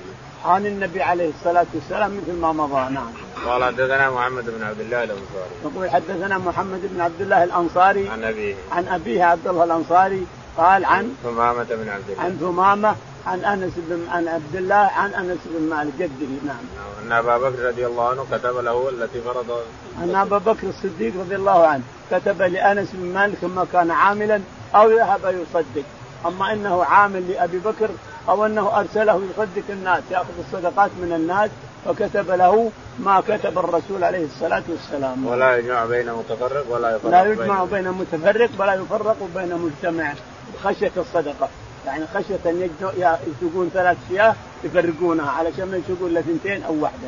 عن 0.46 0.66
النبي 0.66 1.02
عليه 1.02 1.30
الصلاة 1.30 1.66
والسلام 1.74 2.18
مثل 2.18 2.34
ما 2.34 2.52
مضى. 2.52 2.94
نعم. 2.94 3.12
قال 3.46 3.64
حدثنا 3.64 4.10
محمد 4.10 4.46
بن 4.46 4.64
عبد 4.64 4.80
الله 4.80 5.04
الأنصاري. 5.04 5.50
يقول 5.64 5.90
حدثنا 5.90 6.38
محمد 6.38 6.82
بن 6.94 7.02
عبد 7.02 7.22
الله 7.22 7.44
الأنصاري 7.44 8.10
عن 8.10 8.24
أبيه. 8.24 8.56
عن 8.72 8.88
أبيه 8.88 9.24
عبد 9.24 9.48
الله 9.48 9.64
الأنصاري 9.64 10.26
قال 10.58 10.86
عن 10.86 11.16
ثمامة 11.24 11.64
بن 11.64 11.90
عبد 11.90 12.10
الله. 12.10 12.24
عن 12.24 12.38
ثمامة 12.40 12.96
عن 13.28 13.40
أنس 13.46 13.74
بن 13.78 14.08
عن 14.10 14.28
عبد 14.28 14.56
الله 14.56 14.76
عن 14.76 15.14
أنس 15.14 15.38
بن 15.46 15.70
مالك. 15.70 15.94
جده 16.00 16.28
نعم. 16.46 16.66
أن 17.06 17.12
أبا 17.12 17.38
بكر 17.38 17.60
رضي 17.60 17.86
الله 17.86 18.10
عنه 18.10 18.26
كتب 18.32 18.58
له 18.58 18.90
التي 18.90 19.22
فرض. 19.22 19.62
أن 20.04 20.16
أبا 20.16 20.38
بكر 20.38 20.68
الصديق 20.68 21.14
رضي 21.20 21.36
الله 21.36 21.68
عنه 21.68 21.84
كتب 22.12 22.42
لأنس 22.42 22.90
بن 22.94 23.14
مالك 23.14 23.36
ثم 23.36 23.64
كان 23.74 23.92
عاملا 23.92 24.42
أو 24.76 24.90
يذهب 24.90 25.20
يصدق. 25.26 25.84
أما 26.26 26.54
إنه 26.54 26.84
عامل 26.84 27.32
لأبي 27.32 27.60
بكر 27.60 27.90
أو 28.30 28.46
إنه 28.46 28.80
أرسله 28.80 29.22
يصدق 29.32 29.64
الناس 29.70 30.04
يأخذ 30.12 30.34
الصدقات 30.40 30.92
من 31.02 31.14
الناس 31.16 31.50
فكتب 31.86 32.32
له 32.32 32.72
ما 33.00 33.22
كتب 33.22 33.58
الرسول 33.58 34.04
عليه 34.04 34.26
الصلاة 34.26 34.64
والسلام. 34.70 35.28
ولا 35.28 35.58
يجمع 35.58 35.86
بين 35.86 36.14
متفرق 36.14 36.66
ولا 36.70 36.96
يفرق 36.96 37.12
لا 37.12 37.26
يجمع 37.26 37.64
بين 37.64 37.92
متفرق 37.92 38.50
ولا 38.60 38.74
يفرق 38.74 39.18
بين 39.36 39.56
مجتمع. 39.56 40.14
خشية 40.64 40.92
الصدقة. 40.98 41.50
يعني 41.86 42.06
خشية 42.16 42.40
أن 42.46 42.70
يسوقون 43.28 43.72
ثلاث 43.74 43.98
شياه 44.10 44.36
يفرقونها 44.64 45.32
علشان 45.32 45.72
ما 45.72 45.78
يسوقون 45.78 46.12
إلا 46.12 46.20
اثنتين 46.20 46.64
أو 46.64 46.84
واحدة. 46.84 47.08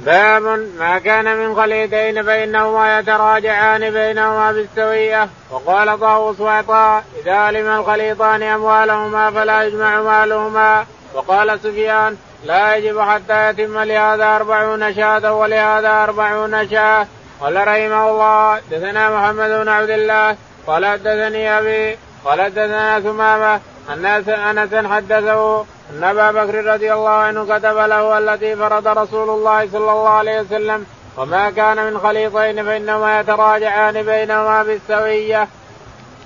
باب 0.00 0.42
ما 0.78 0.98
كان 0.98 1.36
من 1.36 1.56
خليتين 1.56 2.22
فانهما 2.22 2.98
يتراجعان 2.98 3.90
بينهما 3.90 4.52
بالسوية 4.52 5.28
وقال 5.50 6.00
طاووس 6.00 6.40
وعطاء 6.40 7.04
إذا 7.22 7.32
علم 7.32 7.66
الخليطان 7.66 8.42
أموالهما 8.42 9.30
فلا 9.30 9.62
يجمع 9.62 10.02
مالهما 10.02 10.86
وقال 11.14 11.60
سفيان 11.60 12.16
لا 12.44 12.76
يجب 12.76 13.00
حتى 13.00 13.48
يتم 13.48 13.78
لهذا 13.78 14.36
أربعون 14.36 14.94
شاة 14.94 15.32
ولهذا 15.32 16.02
أربعون 16.02 16.68
شاة 16.68 17.06
قال 17.40 17.56
رحمه 17.56 18.10
الله 18.10 18.60
دثنا 18.70 19.10
محمد 19.10 19.50
بن 19.50 19.68
عبد 19.68 19.90
الله 19.90 20.36
قال 20.66 20.86
حدثني 20.86 21.58
أبي 21.58 21.98
قال 22.24 22.42
حدثنا 22.42 23.00
ثمامة 23.00 23.60
أن 23.88 24.06
أنس 24.28 24.74
حدثه 24.86 25.60
أن 25.90 26.04
أبا 26.04 26.30
بكر 26.30 26.64
رضي 26.64 26.92
الله 26.92 27.10
عنه 27.10 27.44
كتب 27.44 27.76
له 27.76 28.18
التي 28.18 28.56
فرض 28.56 28.88
رسول 28.88 29.30
الله 29.30 29.68
صلى 29.72 29.90
الله 29.92 30.08
عليه 30.08 30.40
وسلم 30.40 30.86
وما 31.16 31.50
كان 31.50 31.92
من 31.92 31.98
خليطين 31.98 32.64
فإنما 32.64 33.20
يتراجعان 33.20 34.02
بينهما 34.02 34.62
بالسوية. 34.62 35.48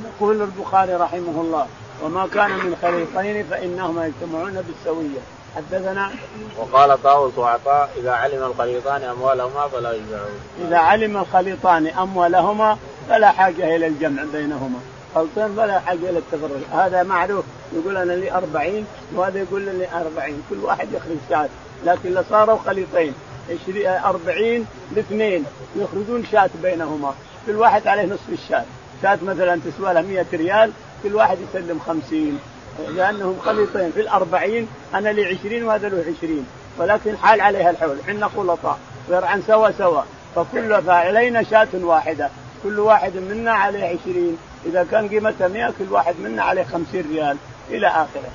يقول 0.05 0.43
البخاري 0.43 0.95
رحمه 0.95 1.41
الله 1.41 1.67
وما 2.03 2.29
كان 2.35 2.51
من 2.51 2.77
خليطين 2.83 3.45
فإنهما 3.51 4.07
يجتمعون 4.07 4.63
بالسوية 4.63 5.21
حدثنا 5.57 6.11
وقال 6.59 7.03
طاووس 7.03 7.39
وعطاء 7.39 7.91
إذا 7.97 8.11
علم 8.11 8.43
الخليطان 8.45 9.03
أموالهما 9.03 9.69
فلا 9.69 9.93
يجمعون. 9.93 10.41
إذا 10.67 10.79
علم 10.79 11.17
الخليطان 11.17 11.87
أموالهما 11.87 12.79
فلا 13.09 13.33
حاجة 13.33 13.77
إلى 13.77 13.87
الجمع 13.87 14.23
بينهما. 14.33 14.79
خلطين 15.15 15.57
فلا 15.57 15.81
حاجة 15.81 16.11
إلى 16.11 16.19
التفرق، 16.19 16.61
هذا 16.73 17.03
معروف. 17.03 17.45
يقول 17.73 17.97
أنا 17.97 18.13
لي 18.13 18.33
40 18.33 18.87
وهذا 19.15 19.39
يقول 19.39 19.63
لي 19.63 19.89
40 19.95 20.43
كل 20.51 20.57
واحد 20.57 20.89
يخرج 20.93 21.17
شاة. 21.31 21.49
لكن 21.85 22.13
لو 22.13 22.23
صاروا 22.31 22.59
خليطين 22.67 23.15
20 23.63 23.87
40 23.87 24.67
لاثنين 24.97 25.45
يخرجون 25.77 26.25
شاة 26.33 26.51
بينهما. 26.63 27.15
كل 27.47 27.57
واحد 27.57 27.87
عليه 27.87 28.03
نصف 28.03 28.29
الشاة. 28.33 28.65
شاة 29.03 29.19
مثلا 29.23 29.61
تسوى 29.61 29.95
لها 29.95 30.03
100 30.03 30.27
ريال 30.33 30.73
كل 31.03 31.15
واحد 31.15 31.39
يسلم 31.49 31.81
50 31.87 32.41
لأنهم 32.89 33.39
خليطين. 33.45 33.91
في 33.91 34.01
الأربعين 34.01 34.69
أنا 34.95 35.09
لي 35.09 35.25
20 35.25 35.63
وهذا 35.63 35.89
له 35.89 36.05
20 36.19 36.47
ولكن 36.79 37.17
حال 37.17 37.41
عليها 37.41 37.71
الحول. 37.71 37.97
حنا 38.07 38.29
خلطاء. 38.29 38.79
عن 39.11 39.43
سوا 39.43 39.71
سوا. 39.71 40.03
فكل 40.37 40.83
فعلينا 40.83 41.43
شاة 41.43 41.69
واحدة. 41.75 42.31
كل 42.67 42.79
واحد 42.79 43.17
منا 43.17 43.53
عليه 43.53 43.99
20 44.03 44.39
إذا 44.67 44.87
كان 44.91 45.09
قيمتها 45.09 45.49
100 45.49 45.73
كل 45.79 45.93
واحد 45.93 46.15
منا 46.21 46.43
عليه 46.43 46.65
50 46.65 46.87
ريال. 47.11 47.37
إلى 47.71 47.87
آخره. 47.87 48.31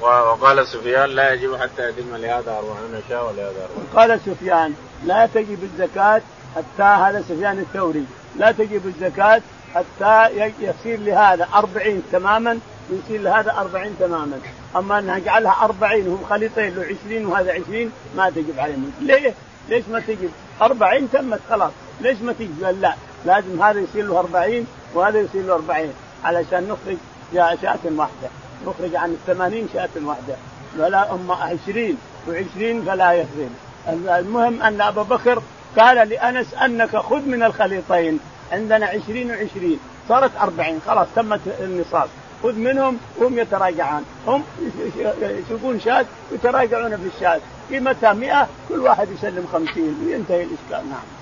وقال 0.00 0.66
سفيان 0.66 1.08
لا 1.10 1.32
يجب 1.32 1.56
حتى 1.56 1.88
يتم 1.88 2.16
لهذا 2.16 2.52
40 2.58 3.02
شاة 3.08 3.24
ولهذا 3.24 3.68
40 3.76 3.88
قال 3.96 4.20
سفيان 4.26 4.74
لا 5.04 5.26
تجب 5.26 5.58
الزكاة 5.62 6.22
حتى 6.56 6.82
هذا 6.82 7.22
سفيان 7.28 7.58
الثوري 7.58 8.04
لا 8.36 8.52
تجب 8.52 8.86
الزكاة 8.86 9.42
حتى 9.74 10.50
يصير 10.60 11.00
لهذا 11.00 11.48
40 11.54 12.02
تماما 12.12 12.58
يصير 12.90 13.20
لهذا 13.20 13.52
40 13.52 13.96
تماما. 14.00 14.38
أما 14.76 14.98
ان 14.98 15.06
نجعلها 15.06 15.64
40 15.64 16.06
هم 16.06 16.24
خليطين 16.30 16.74
له 16.74 16.96
20 17.06 17.26
وهذا 17.26 17.52
20 17.52 17.92
ما 18.16 18.30
تجب 18.30 18.58
عليهم. 18.58 18.92
ليه؟ 19.00 19.34
ليش 19.68 19.84
ما 19.88 20.00
تجب؟ 20.00 20.30
40 20.62 21.10
تمت 21.12 21.40
خلاص. 21.50 21.72
ليش 22.00 22.18
ما 22.18 22.32
تجب؟ 22.32 22.62
لا. 22.80 22.94
لازم 23.24 23.62
هذا 23.62 23.80
يصير 23.80 24.06
له 24.06 24.18
40 24.18 24.66
وهذا 24.94 25.18
يصير 25.18 25.46
له 25.46 25.54
40 25.54 25.92
علشان 26.24 26.68
نخرج 26.68 26.96
شاة 27.34 27.78
واحدة. 27.96 28.28
نخرج 28.66 28.96
عن 28.96 29.10
الثمانين 29.10 29.68
شاة 29.72 29.88
واحدة. 30.04 30.34
ولا 30.78 31.14
أما 31.14 31.34
20 31.34 31.98
و20 32.26 32.88
فلا 32.88 33.12
يخرج 33.12 33.48
المهم 33.88 34.62
أن 34.62 34.80
أبا 34.80 35.02
بكر 35.02 35.42
قال 35.78 36.08
لأنس 36.08 36.54
أنك 36.54 36.96
خذ 36.96 37.20
من 37.20 37.42
الخليطين. 37.42 38.18
عندنا 38.52 38.86
20 38.86 39.36
و20 39.36 39.78
صارت 40.08 40.30
40 40.40 40.80
خلاص 40.86 41.06
تمت 41.16 41.40
النصاب. 41.60 42.08
خذ 42.42 42.52
منهم 42.52 42.98
وهم 43.18 43.38
يتراجعان 43.38 44.04
هم 44.26 44.42
يسوقون 45.20 45.80
شاة 45.80 46.06
يتراجعون 46.32 46.96
في 46.96 47.16
الشاة 47.16 47.40
قيمتها 47.70 48.12
100 48.12 48.48
كل 48.68 48.78
واحد 48.78 49.08
يسلم 49.10 49.46
50 49.52 50.04
وينتهي 50.06 50.42
الاشكال 50.42 50.90
نعم. 50.90 51.17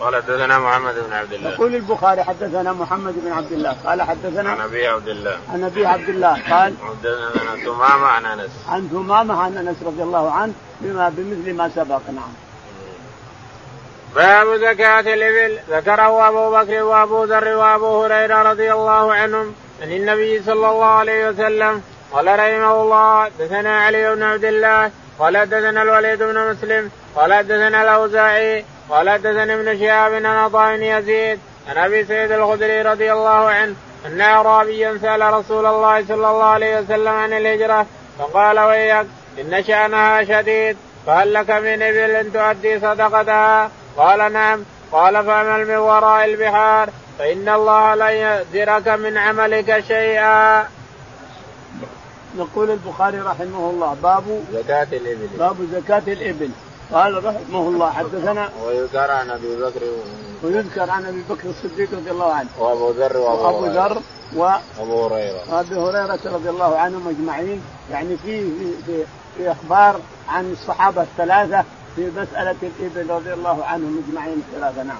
قال 0.00 0.16
حدثنا 0.16 0.58
محمد 0.58 0.94
بن 1.06 1.12
عبد 1.12 1.32
الله. 1.32 1.50
يقول 1.50 1.74
البخاري 1.74 2.22
حدثنا 2.22 2.72
محمد 2.72 3.14
بن 3.24 3.32
عبد 3.32 3.52
الله. 3.52 3.76
قال 3.86 4.02
حدثنا 4.02 4.50
عن 4.50 4.60
أبي 4.60 4.86
عبد 4.86 5.08
الله. 5.08 5.38
عن 5.52 5.64
أبي 5.64 5.86
عبد 5.86 6.08
الله. 6.08 6.32
قال 6.32 6.74
حدثنا 6.88 7.64
ثمامة 7.64 8.06
عن 8.06 8.24
أنس. 8.26 8.50
عن 8.68 8.88
ثمامة 8.88 9.42
عن 9.42 9.56
أنس 9.56 9.76
رضي 9.82 10.02
الله 10.02 10.32
عنه 10.32 10.52
بما 10.80 11.08
بمثل 11.08 11.54
ما 11.54 11.68
سبق. 11.68 12.00
نعم. 12.14 12.32
باب 14.14 14.56
زكاة 14.56 15.00
الإبل. 15.00 15.58
ذكره 15.70 16.28
أبو 16.28 16.50
بكر 16.50 16.82
وأبو 16.82 17.24
ذر 17.24 17.48
وأبو 17.56 18.04
هريرة 18.04 18.42
رضي 18.42 18.72
الله 18.72 19.14
عنهم 19.14 19.54
عن 19.82 19.92
النبي 19.92 20.42
صلى 20.42 20.70
الله 20.70 20.86
عليه 20.86 21.28
وسلم. 21.28 21.82
قال 22.12 22.26
رحمه 22.26 22.82
الله 22.82 23.28
دثنا 23.38 23.84
علي 23.84 24.14
بن 24.14 24.22
عبد 24.22 24.44
الله. 24.44 24.90
قال 25.18 25.46
دثنا 25.46 25.82
الوليد 25.82 26.22
بن 26.22 26.50
مسلم. 26.50 26.90
قال 27.16 27.42
دثنا 27.42 27.82
الأوزاعي. 27.82 28.64
قال 28.90 29.18
دثنا 29.18 29.54
ابن 29.54 29.78
شهاب 29.78 30.12
عن 30.12 30.26
عطاء 30.26 30.72
يزيد 30.72 31.38
عن 31.68 31.78
أبي 31.78 32.04
سعيد 32.04 32.32
الخدري 32.32 32.82
رضي 32.82 33.12
الله 33.12 33.28
عنه 33.50 33.74
أن 34.06 34.20
اعرابيا 34.20 34.98
سأل 35.02 35.20
رسول 35.34 35.66
الله 35.66 36.04
صلى 36.04 36.30
الله 36.30 36.44
عليه 36.44 36.80
وسلم 36.80 37.08
عن 37.08 37.32
الهجرة 37.32 37.86
فقال 38.18 38.58
ويك 38.58 39.06
إن 39.40 39.64
شأنها 39.64 40.24
شديد 40.24 40.76
فهل 41.06 41.34
لك 41.34 41.50
من 41.50 41.82
إبل 41.82 42.32
تؤدي 42.32 42.80
صدقتها؟ 42.80 43.70
قال 43.96 44.32
نعم 44.32 44.64
قال 44.92 45.24
فاعمل 45.24 45.68
من 45.68 45.76
وراء 45.76 46.24
البحار 46.24 46.90
فإن 47.18 47.48
الله 47.48 47.94
لن 47.94 48.44
يزرك 48.54 48.88
من 48.88 49.18
عملك 49.18 49.84
شيئا. 49.88 50.68
يقول 52.38 52.70
البخاري 52.70 53.20
رحمه 53.20 53.70
الله 53.70 53.96
باب 54.02 54.44
زكاة 54.52 54.86
الإبل 54.92 55.28
باب 55.38 55.56
زكاة 55.72 56.02
الإبل 56.12 56.50
قال 56.92 57.24
رحمه 57.24 57.68
الله 57.68 57.90
حدثنا 57.90 58.50
ويذكر 58.66 59.10
عن 59.10 59.30
أبي 59.30 59.56
بكر 59.56 59.80
ويذكر 60.42 60.90
عن 60.90 61.06
أبي 61.06 61.22
بكر 61.30 61.48
الصديق 61.48 61.88
رضي 61.92 62.10
الله 62.10 62.32
عنه. 62.32 62.48
وأبو 62.58 62.90
ذر 62.90 63.16
وأبو 63.16 63.66
ذر 63.66 64.02
وابو 64.36 65.06
هريرة. 65.06 65.54
وابي 65.54 65.74
هريرة 65.74 66.20
رضي 66.24 66.48
الله 66.50 66.78
عنهم 66.78 67.08
أجمعين. 67.08 67.62
يعني 67.90 68.16
في 68.16 68.40
في, 68.40 68.72
في, 68.86 69.04
في 69.36 69.52
أخبار 69.52 70.00
عن 70.28 70.52
الصحابة 70.52 71.02
الثلاثة 71.02 71.64
في 71.96 72.10
مسألة 72.16 72.56
الإبل 72.62 73.10
رضي 73.10 73.32
الله 73.32 73.64
عنهم 73.64 74.04
أجمعين 74.08 74.42
الثلاثه 74.48 74.82
نعم. 74.82 74.98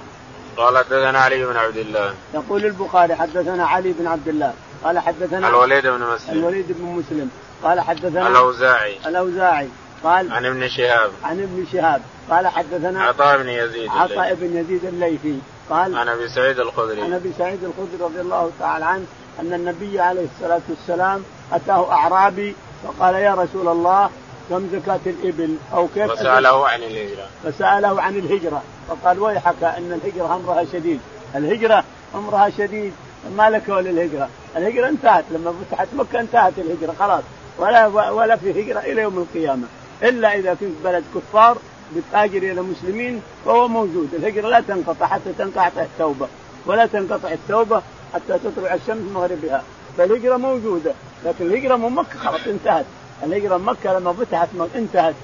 قال 0.57 0.77
حدثنا 0.77 1.19
علي 1.19 1.45
بن 1.45 1.57
عبد 1.57 1.77
الله. 1.77 2.13
يقول 2.33 2.65
البخاري 2.65 3.15
حدثنا 3.15 3.65
علي 3.65 3.93
بن 3.99 4.07
عبد 4.07 4.27
الله. 4.27 4.53
قال 4.83 4.99
حدثنا 4.99 5.47
الوليد 5.47 5.87
بن 5.87 6.01
مسلم. 6.01 6.39
الوليد 6.39 6.65
بن 6.69 6.85
مسلم. 6.85 7.29
قال 7.63 7.81
حدثنا 7.81 8.27
الأوزاعي. 8.27 8.97
الأوزاعي. 9.05 9.69
قال 10.03 10.31
عن 10.31 10.45
ابن 10.45 10.67
شهاب. 10.69 11.11
عن 11.23 11.39
ابن 11.39 11.65
شهاب. 11.71 12.01
قال 12.29 12.47
حدثنا 12.47 13.03
عطاء 13.03 13.37
بن 13.37 13.49
يزيد 13.49 13.89
عطاء 13.89 14.33
بن 14.33 14.57
يزيد 14.57 14.85
الليثي. 14.85 15.39
قال 15.69 15.97
عن 15.97 16.07
أبي 16.09 16.29
سعيد 16.29 16.59
الخدري. 16.59 17.01
عن 17.01 17.13
أبي 17.13 17.31
سعيد 17.37 17.63
الخدري 17.63 17.97
رضي 18.01 18.21
الله 18.21 18.51
تعالى 18.59 18.85
عنه 18.85 19.05
أن 19.39 19.53
النبي 19.53 19.99
عليه 19.99 20.25
الصلاة 20.35 20.61
والسلام 20.69 21.23
أتاه 21.53 21.91
أعرابي 21.91 22.55
فقال 22.83 23.15
يا 23.15 23.33
رسول 23.33 23.67
الله 23.67 24.09
كم 24.49 24.69
زكاة 24.71 24.99
الإبل؟ 25.05 25.55
أو 25.73 25.87
كيف 25.95 26.11
فسأله 26.11 26.67
عن 26.67 26.83
الهجرة. 26.83 27.27
فسأله 27.43 28.01
عن 28.01 28.15
الهجرة. 28.15 28.63
فقال 28.89 29.19
ويحك 29.19 29.63
إن 29.63 29.99
الهجرة 30.03 30.35
أمرها 30.35 30.65
شديد. 30.73 30.99
الهجرة 31.35 31.83
أمرها 32.15 32.49
شديد. 32.49 32.93
ما 33.37 33.49
لك 33.49 33.69
وللهجرة 33.69 34.29
الهجرة 34.57 34.87
انتهت. 34.87 35.25
لما 35.31 35.53
فتحت 35.69 35.87
مكة 35.93 36.19
انتهت 36.19 36.53
الهجرة. 36.57 36.95
خلاص. 36.99 37.23
ولا 37.57 37.87
ولا 37.87 38.35
في 38.35 38.61
هجرة 38.61 38.79
إلى 38.79 39.01
يوم 39.01 39.17
القيامة. 39.17 39.67
إلا 40.03 40.35
إذا 40.35 40.53
كنت 40.53 40.75
بلد 40.83 41.03
كفار 41.15 41.57
بتهاجر 41.95 42.37
إلى 42.37 42.51
المسلمين 42.51 43.21
فهو 43.45 43.67
موجود. 43.67 44.13
الهجرة 44.13 44.49
لا 44.49 44.61
تنقطع 44.61 45.05
حتى 45.05 45.33
تنقطع 45.37 45.81
التوبة 45.81 46.27
ولا 46.65 46.85
تنقطع 46.85 47.31
التوبة 47.31 47.81
حتى 48.13 48.39
تطلع 48.39 48.73
الشمس 48.73 49.11
مغربها. 49.13 49.63
فالهجرة 49.97 50.37
موجودة 50.37 50.93
لكن 51.25 51.45
الهجرة 51.45 51.75
من 51.75 51.89
مكة 51.89 52.19
خلاص 52.19 52.47
انتهت. 52.47 52.85
الهجرة 53.23 53.57
من 53.57 53.65
مكة 53.65 53.99
لما 53.99 54.13
فتحت 54.13 54.47
انتهت. 54.75 55.15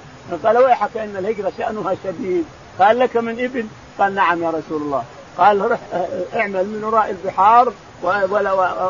قال 0.44 0.58
ويحك 0.58 0.96
إن 0.96 1.16
الهجرة 1.16 1.52
شأنها 1.58 1.94
شديد. 2.04 2.44
قال 2.78 2.98
لك 2.98 3.16
من 3.16 3.40
ابن 3.44 3.66
قال 3.98 4.14
نعم 4.14 4.42
يا 4.42 4.50
رسول 4.50 4.82
الله. 4.82 5.04
قال 5.38 5.70
رح 5.70 5.78
اعمل 6.34 6.66
من 6.66 6.84
وراء 6.84 7.10
البحار 7.10 7.72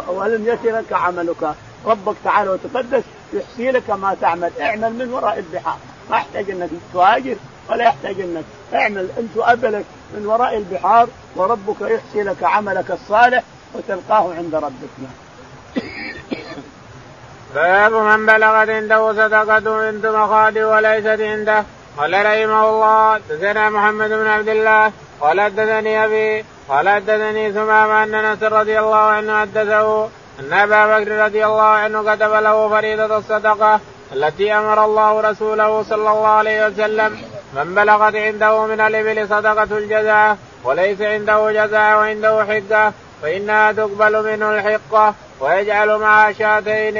ولم 0.08 0.46
يترك 0.46 0.92
عملك. 0.92 1.54
ربك 1.86 2.14
تعالى 2.24 2.50
وتقدس 2.50 3.02
يحصي 3.32 3.70
لك 3.70 3.90
ما 3.90 4.16
تعمل. 4.20 4.50
اعمل 4.60 4.92
من 4.92 5.12
وراء 5.12 5.38
البحار. 5.38 5.78
ما 6.10 6.16
يحتاج 6.16 6.50
إنك 6.50 6.70
تهاجر 6.94 7.36
ولا 7.70 7.84
يحتاج 7.84 8.20
إنك 8.20 8.44
اعمل. 8.74 9.08
أنت 9.18 9.36
وابلك 9.36 9.84
من 10.14 10.26
وراء 10.26 10.56
البحار 10.56 11.08
وربك 11.36 11.80
يحصي 11.80 12.22
لك 12.22 12.42
عملك 12.42 12.90
الصالح 12.90 13.42
وتلقاه 13.74 14.34
عند 14.34 14.54
ربك. 14.54 15.10
باب 17.54 17.92
من 17.92 18.26
بلغت 18.26 18.68
عنده 18.68 19.12
صدقة 19.12 19.58
بنت 19.58 20.06
مخاض 20.06 20.56
وليست 20.56 21.20
عنده 21.20 21.64
قال 21.98 22.12
رحمه 22.12 22.68
الله 22.68 23.14
حدثنا 23.14 23.70
محمد 23.70 24.08
بن 24.08 24.26
عبد 24.26 24.48
الله 24.48 24.92
قال 25.20 25.40
أبي 25.40 26.44
قال 26.68 26.88
حدثني 26.88 27.52
ثمامة 27.52 28.02
أن 28.02 28.14
أنس 28.14 28.42
رضي 28.42 28.78
الله 28.78 28.96
عنه 28.96 29.40
حدثه. 29.40 30.08
أن 30.40 30.52
أبا 30.52 30.98
بكر 30.98 31.24
رضي 31.24 31.46
الله 31.46 31.62
عنه 31.62 32.14
كتب 32.14 32.32
له 32.32 32.68
فريضة 32.68 33.16
الصدقة 33.18 33.80
التي 34.12 34.52
أمر 34.52 34.84
الله 34.84 35.20
رسوله 35.20 35.82
صلى 35.82 36.10
الله 36.10 36.26
عليه 36.26 36.66
وسلم 36.66 37.18
من 37.54 37.74
بلغت 37.74 38.16
عنده 38.16 38.66
من 38.66 38.80
الإبل 38.80 39.28
صدقة 39.28 39.78
الجزاء 39.78 40.36
وليس 40.64 41.00
عنده 41.00 41.52
جزاء 41.52 41.96
وعنده 41.96 42.44
حقة 42.44 42.92
فإنها 43.22 43.72
تقبل 43.72 44.24
منه 44.24 44.50
الحقة 44.54 45.14
ويجعل 45.40 45.98
معها 45.98 46.32
شاتين 46.32 46.96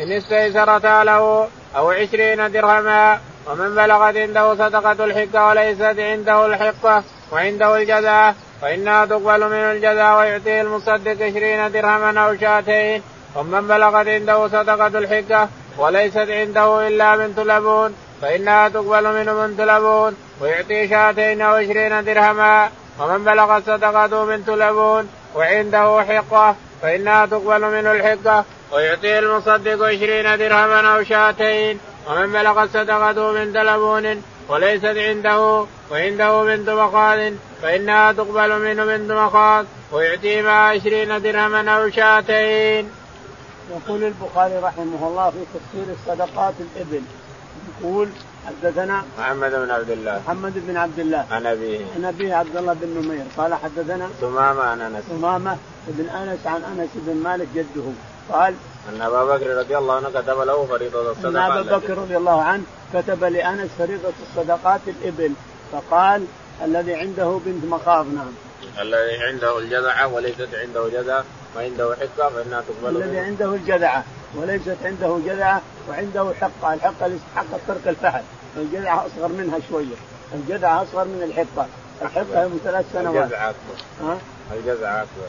إن 0.00 0.12
استيسرتا 0.12 1.04
له 1.04 1.48
أو 1.76 1.90
عشرين 1.90 2.52
درهما 2.52 3.20
ومن 3.46 3.74
بلغت 3.74 4.16
عنده 4.16 4.54
صدقة 4.54 5.04
الحقة 5.04 5.48
وليست 5.48 5.98
عنده 5.98 6.46
الحقة 6.46 7.02
وعنده 7.32 7.76
الجزاء 7.76 8.34
فإنها 8.62 9.04
تقبل 9.06 9.48
منه 9.48 9.72
الجزاء 9.72 10.18
ويعطيه 10.18 10.60
المصدق 10.60 11.22
عشرين 11.22 11.72
درهما 11.72 12.20
أو 12.20 12.36
شاتين 12.36 13.02
ومن 13.36 13.68
بلغت 13.68 14.08
عنده 14.08 14.48
صدقة 14.48 14.86
الحقة 14.86 15.48
وليست 15.78 16.16
عنده 16.30 16.88
إلا 16.88 17.16
بنت 17.16 17.38
لبون 17.38 17.94
فإنها 18.22 18.68
تقبل 18.68 19.04
منه 19.12 19.46
بنت 19.46 19.60
لبون 19.60 20.16
ويعطي 20.40 20.88
شاتين 20.88 21.40
أو 21.40 21.54
عشرين 21.54 22.04
درهما 22.04 22.70
ومن 23.00 23.24
بلغت 23.24 23.66
صدقته 23.66 24.24
بنت 24.24 24.50
لبون 24.50 25.08
وعنده 25.34 26.02
حقة 26.08 26.56
فإنها 26.82 27.26
تقبل 27.26 27.60
منه 27.60 27.92
الحقة 27.92 28.44
ويعطيه 28.72 29.18
المصدق 29.18 29.84
عشرين 29.84 30.38
درهما 30.38 30.94
أو 30.94 31.04
شاتين 31.04 31.78
ومن 32.08 32.32
بلغت 32.32 32.68
صدقته 32.74 33.32
بنت 33.32 33.56
لبون 33.56 34.22
وليست 34.48 34.84
عنده 34.84 35.64
وعنده 35.90 36.44
بنت 36.44 36.70
مخاض 36.70 37.18
فإنها 37.62 38.12
تقبل 38.12 38.58
منه 38.58 38.84
بنت 38.84 39.12
مخاض 39.12 39.66
ويعطيه 39.92 40.42
مع 40.42 40.68
عشرين 40.68 41.22
درهما 41.22 41.70
أو 41.70 41.90
شاتين. 41.90 42.90
يقول 43.70 44.04
البخاري 44.04 44.56
رحمه 44.58 45.08
الله 45.08 45.30
في 45.30 45.38
تفسير 45.54 45.94
الصدقات 45.94 46.54
الإبل. 46.60 47.02
يقول 47.80 48.08
حدثنا 48.46 49.04
محمد 49.18 49.50
بن 49.50 49.70
عبد 49.70 49.90
الله. 49.90 50.22
محمد 50.26 50.52
بن 50.66 50.76
عبد 50.76 50.98
الله. 50.98 51.26
عن 51.30 51.46
أبيه. 51.46 51.80
عن 51.96 52.04
أبيه 52.04 52.34
عبد 52.34 52.56
الله 52.56 52.72
بن 52.72 52.88
نمير. 52.88 53.24
قال 53.36 53.54
حدثنا 53.54 54.08
ثمامة 54.20 54.62
عن 54.62 54.80
أنس. 54.80 55.04
ثمامة 55.04 55.56
بن 55.88 56.08
أنس 56.08 56.46
عن 56.46 56.62
أنس 56.64 56.88
بن 56.94 57.16
مالك 57.16 57.48
جده. 57.54 57.86
قال 58.32 58.54
أن 58.88 59.02
أبا 59.02 59.24
بكر 59.24 59.56
رضي 59.56 59.78
الله 59.78 59.94
عنه 59.96 60.10
كتب 60.10 60.40
له 60.40 60.66
فريضة 60.66 61.10
الصدقات. 61.10 61.34
ان 61.34 61.36
أبا 61.36 61.76
بكر 61.76 61.98
رضي 61.98 62.16
الله 62.16 62.42
عنه 62.42 62.62
كتب 62.94 63.24
لأنس 63.24 63.70
فريضة 63.78 64.12
الصدقات 64.22 64.80
الإبل. 64.86 65.32
فقال 65.72 66.24
الذي 66.64 66.94
عنده 66.94 67.40
بنت 67.46 67.64
مخاض 67.64 68.06
نعم. 68.14 68.32
الذي 68.80 69.22
عنده 69.22 69.58
الجذعة 69.58 70.14
وليست 70.14 70.48
عنده 70.54 70.88
جذع 70.88 71.22
وعنده 71.56 71.94
حقة 71.94 72.28
فإنها 72.28 72.60
تقبل 72.60 72.96
الذي 72.96 73.18
عنده 73.18 73.54
الجذعة 73.54 74.04
وليست 74.36 74.76
عنده 74.84 75.18
جذعة 75.26 75.62
وعنده 75.88 76.32
حقة 76.40 76.74
الحقة 76.74 77.06
اللي 77.06 77.16
استحقت 77.16 77.60
ترك 77.68 77.88
الفحل. 77.88 78.22
الجذعة 78.56 79.06
أصغر 79.06 79.28
منها 79.28 79.58
شوية. 79.70 79.94
الجذعة 80.34 80.82
أصغر 80.82 81.04
من 81.04 81.22
الحقة. 81.22 81.66
الحقة 82.02 82.48
من 82.48 82.60
ثلاث 82.64 82.84
سنوات. 82.92 83.24
الجذعة 83.24 83.50
أكبر. 83.50 83.82
ها؟ 84.02 84.18
الجذعة 84.52 85.02
أكبر. 85.02 85.28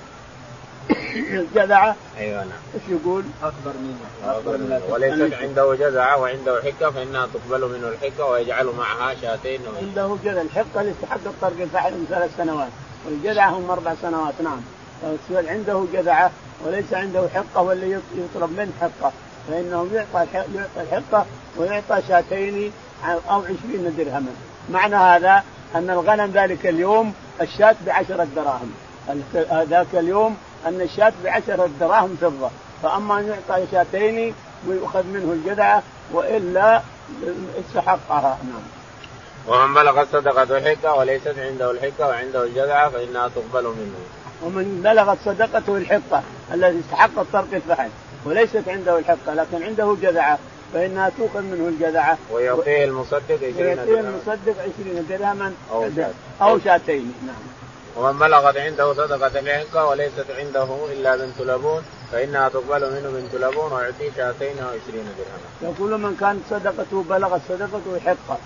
الجذعة 1.40 1.96
أيوه 2.18 2.44
نعم. 2.44 2.60
إيش 2.74 2.84
يقول؟ 2.90 3.24
أكبر 3.44 3.74
منها 3.82 4.38
أكبر 4.38 4.58
منها 4.58 4.82
وليست 4.90 5.34
عنده 5.34 5.76
جذعه 5.76 6.18
وعنده 6.18 6.62
حكة 6.62 6.90
فإنها 6.90 7.28
تقبل 7.34 7.70
منه 7.70 7.88
الحكة 7.88 8.26
ويجعل 8.26 8.66
معها 8.66 9.16
شاتين. 9.22 9.62
عنده 9.82 10.18
جذع. 10.24 10.42
الحقه 10.42 10.82
اللي 10.82 10.92
استحق 10.92 11.20
طرق 11.42 11.62
الفحل 11.62 11.94
من 11.94 12.06
ثلاث 12.10 12.38
سنوات. 12.38 12.70
والجذعه 13.06 13.50
هم 13.50 13.72
أربع 13.72 13.94
سنوات 14.02 14.34
نعم. 14.44 14.62
عنده 15.32 15.84
جذعه 15.94 16.32
وليس 16.66 16.94
عنده 16.94 17.28
حقة 17.36 17.62
واللي 17.62 18.00
يطلب 18.16 18.52
منه 18.58 18.72
حقة. 18.82 19.12
فانه 19.48 19.88
يعطى 19.94 20.28
يعطى 20.34 20.82
الحقة 20.82 21.26
ويعطى 21.58 22.02
شاتين 22.08 22.72
أو 23.06 23.42
عشرين 23.42 23.96
درهما 23.98 24.32
معنى 24.70 24.96
هذا 24.96 25.44
أن 25.76 25.90
الغنم 25.90 26.32
ذلك 26.32 26.68
اليوم 26.68 27.14
الشاة 27.42 27.76
بعشرة 27.86 28.28
دراهم. 28.36 28.72
ذاك 29.70 29.88
اليوم 29.94 30.38
أن 30.66 30.82
الشاة 30.82 31.14
بعشرة 31.24 31.70
دراهم 31.80 32.18
فضة 32.22 32.50
فأما 32.84 33.20
أن 33.20 33.28
يعطى 33.28 33.66
شاتين 33.72 34.34
ويؤخذ 34.68 35.04
منه 35.04 35.32
الجذعه 35.34 35.84
وإلا 36.14 36.82
استحقها 37.60 38.38
نعم. 38.44 38.62
ومن 39.48 39.74
بلغ 39.74 40.02
الصدقة 40.02 40.58
الحكة 40.58 40.94
وليست 40.94 41.36
عنده 41.38 41.72
الحكة 41.72 42.08
وعنده 42.08 42.44
الجذعة 42.44 42.90
فإنها 42.90 43.28
تقبل 43.28 43.64
منه. 43.64 43.96
ومن 44.44 44.82
بلغت 44.84 45.18
صدقته 45.26 45.78
الحقة 45.78 46.24
الذي 46.54 46.80
استحق 46.80 47.26
ترك 47.34 47.54
الفحل 47.54 47.90
وليست 48.26 48.64
عنده 48.68 49.00
الحقة 49.00 49.34
لكن 49.34 49.64
عنده 49.64 49.98
جذعة 50.02 50.40
فإنها 50.74 51.12
تؤخذ 51.18 51.42
منه 51.42 51.68
الجذعة 51.68 52.18
ويعطيه 52.32 52.86
المصدق 52.86 53.36
20 53.36 53.56
ويعطيه 53.58 54.00
المصدق 54.00 54.56
20 54.82 55.06
درهما 55.10 55.54
أو 56.42 56.60
شاتين 56.60 57.14
نعم. 57.28 57.61
ومن 57.98 58.20
بلغت 58.20 58.58
عنده 58.58 58.94
صدقة 58.94 59.40
الحقة 59.40 59.86
وليست 59.86 60.26
عنده 60.40 60.68
إلا 60.92 61.16
بنت 61.16 61.42
لبون 61.42 61.84
فإنها 62.12 62.50
تقبل 62.50 62.82
منه 62.94 63.10
بنت 63.10 63.36
لبون 63.36 63.74
ويعطيه 63.74 64.12
شاتين 64.18 64.60
أو 64.60 64.68
20 64.68 64.82
درهما. 64.92 65.74
يقول 65.74 66.02
من 66.02 66.16
كانت 66.20 66.42
صدقته 66.50 67.04
بلغت 67.10 67.42
صدقته 67.50 68.00
حقة 68.06 68.38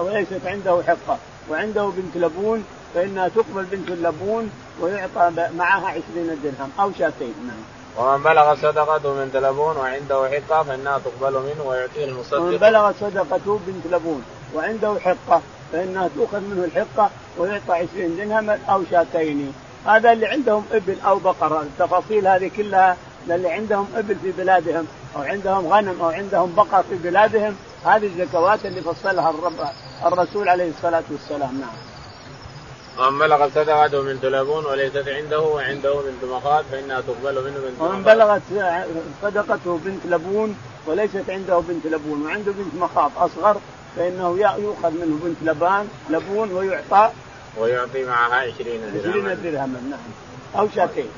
وليست 0.00 0.46
عنده 0.46 0.82
حقة 0.86 1.18
وعنده 1.50 1.92
بنت 1.96 2.16
لبون 2.16 2.64
فإنها 2.94 3.28
تقبل 3.28 3.64
بنت 3.64 3.90
اللبون 3.90 4.50
ويعطى 4.80 5.32
معها 5.58 5.86
عشرين 5.86 6.38
درهم 6.44 6.70
أو 6.80 6.92
شاتين 6.98 7.34
نعم. 7.46 7.74
ومن 7.98 8.22
بلغ 8.22 8.54
صدقته 8.54 9.24
بنت 9.24 9.36
لبون 9.36 9.76
وعنده 9.76 10.28
حقة 10.28 10.62
فإنها 10.62 10.98
تقبل 10.98 11.32
منه 11.32 11.64
ويعطيه 11.66 12.04
المصدق 12.04 12.40
ومن 12.40 12.56
بلغ 12.56 12.92
صدقته 13.00 13.60
بنت 13.66 13.94
لبون 13.94 14.24
وعنده 14.54 14.98
حقة 15.00 15.42
فإنها 15.72 16.08
تؤخذ 16.16 16.40
منه 16.40 16.64
الحقة 16.64 17.10
ويعطى 17.38 17.72
عشرين 17.72 18.16
درهم 18.16 18.50
أو 18.50 18.82
شاتين. 18.90 19.52
هذا 19.86 20.12
اللي 20.12 20.26
عندهم 20.26 20.64
إبل 20.72 20.96
أو 21.06 21.18
بقرة. 21.18 21.62
التفاصيل 21.62 22.26
هذه 22.28 22.50
كلها 22.56 22.96
للي 23.28 23.48
عندهم 23.48 23.88
إبل 23.96 24.16
في 24.22 24.32
بلادهم 24.32 24.86
أو 25.16 25.22
عندهم 25.22 25.66
غنم 25.66 25.96
أو 26.00 26.08
عندهم 26.08 26.54
بقر 26.54 26.82
في 26.82 26.94
بلادهم. 26.94 27.56
هذه 27.84 28.06
الزكوات 28.06 28.66
اللي 28.66 28.80
فصلها 28.80 29.30
الرب 29.30 29.68
الرسول 30.06 30.48
عليه 30.48 30.70
الصلاة 30.70 31.04
والسلام. 31.10 31.60
نعم. 31.60 31.76
ومن 32.98 33.18
بلغت 33.18 33.50
صدقته 33.54 34.02
من 34.02 34.20
تلبون 34.20 34.66
وليست 34.66 35.08
عنده 35.08 35.40
وعنده 35.40 35.94
بنت 35.94 36.30
مخاض 36.32 36.64
فإنها 36.72 37.00
تقبل 37.00 37.34
منه 37.44 37.58
بنت 37.58 37.80
ومن 37.80 38.02
بلغت 38.02 38.42
صدقته 39.22 39.80
بنت 39.84 40.06
لبون 40.06 40.56
وليست 40.86 41.24
عنده 41.28 41.58
بنت 41.58 41.86
لبون 41.86 42.26
وعنده 42.26 42.52
بنت 42.52 42.74
مخاض 42.74 43.10
أصغر. 43.16 43.56
فإنه 43.96 44.38
يؤخذ 44.58 44.90
منه 44.90 45.18
بنت 45.24 45.36
لبان 45.42 45.88
لبون 46.10 46.52
ويعطى 46.52 47.10
ويعطي 47.56 48.04
معها 48.04 48.34
20 48.34 48.56
درهما. 49.04 49.30
20 49.30 49.42
درهما 49.42 49.80
نعم. 49.90 50.00
أو 50.58 50.68
شاتين. 50.76 51.08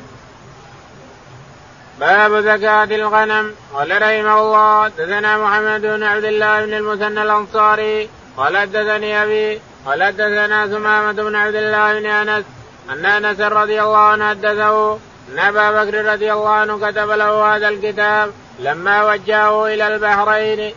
باب 2.01 2.37
زكاة 2.37 2.85
الغنم. 2.85 3.55
قال 3.75 4.03
رحمه 4.03 4.41
الله 4.41 4.89
دثنا 4.89 5.39
محمد 5.39 5.81
بن 5.81 6.03
عبد 6.03 6.25
الله 6.25 6.65
بن 6.67 6.75
المثنى 6.75 7.23
الأنصاري. 7.23 8.09
قال 8.37 8.57
حدثني 8.57 9.23
أبي 9.23 9.61
قال 9.87 10.05
حدثنا 10.05 10.67
ثمامة 10.67 11.13
بن 11.13 11.35
عبد 11.35 11.55
الله 11.55 12.01
بن 12.01 12.07
أنس. 12.07 12.45
أن 12.91 13.07
أنس 13.07 13.41
رضي 13.41 13.83
الله 13.83 13.99
عنه 13.99 14.29
حدثه 14.29 14.99
أن 15.33 15.39
أبا 15.39 15.85
بكر 15.85 16.05
رضي 16.13 16.33
الله 16.33 16.51
عنه 16.51 16.91
كتب 16.91 17.11
له 17.11 17.57
هذا 17.57 17.69
الكتاب. 17.69 18.33
لما 18.59 19.05
وجهه 19.05 19.67
إلى 19.67 19.87
البحرين 19.95 20.75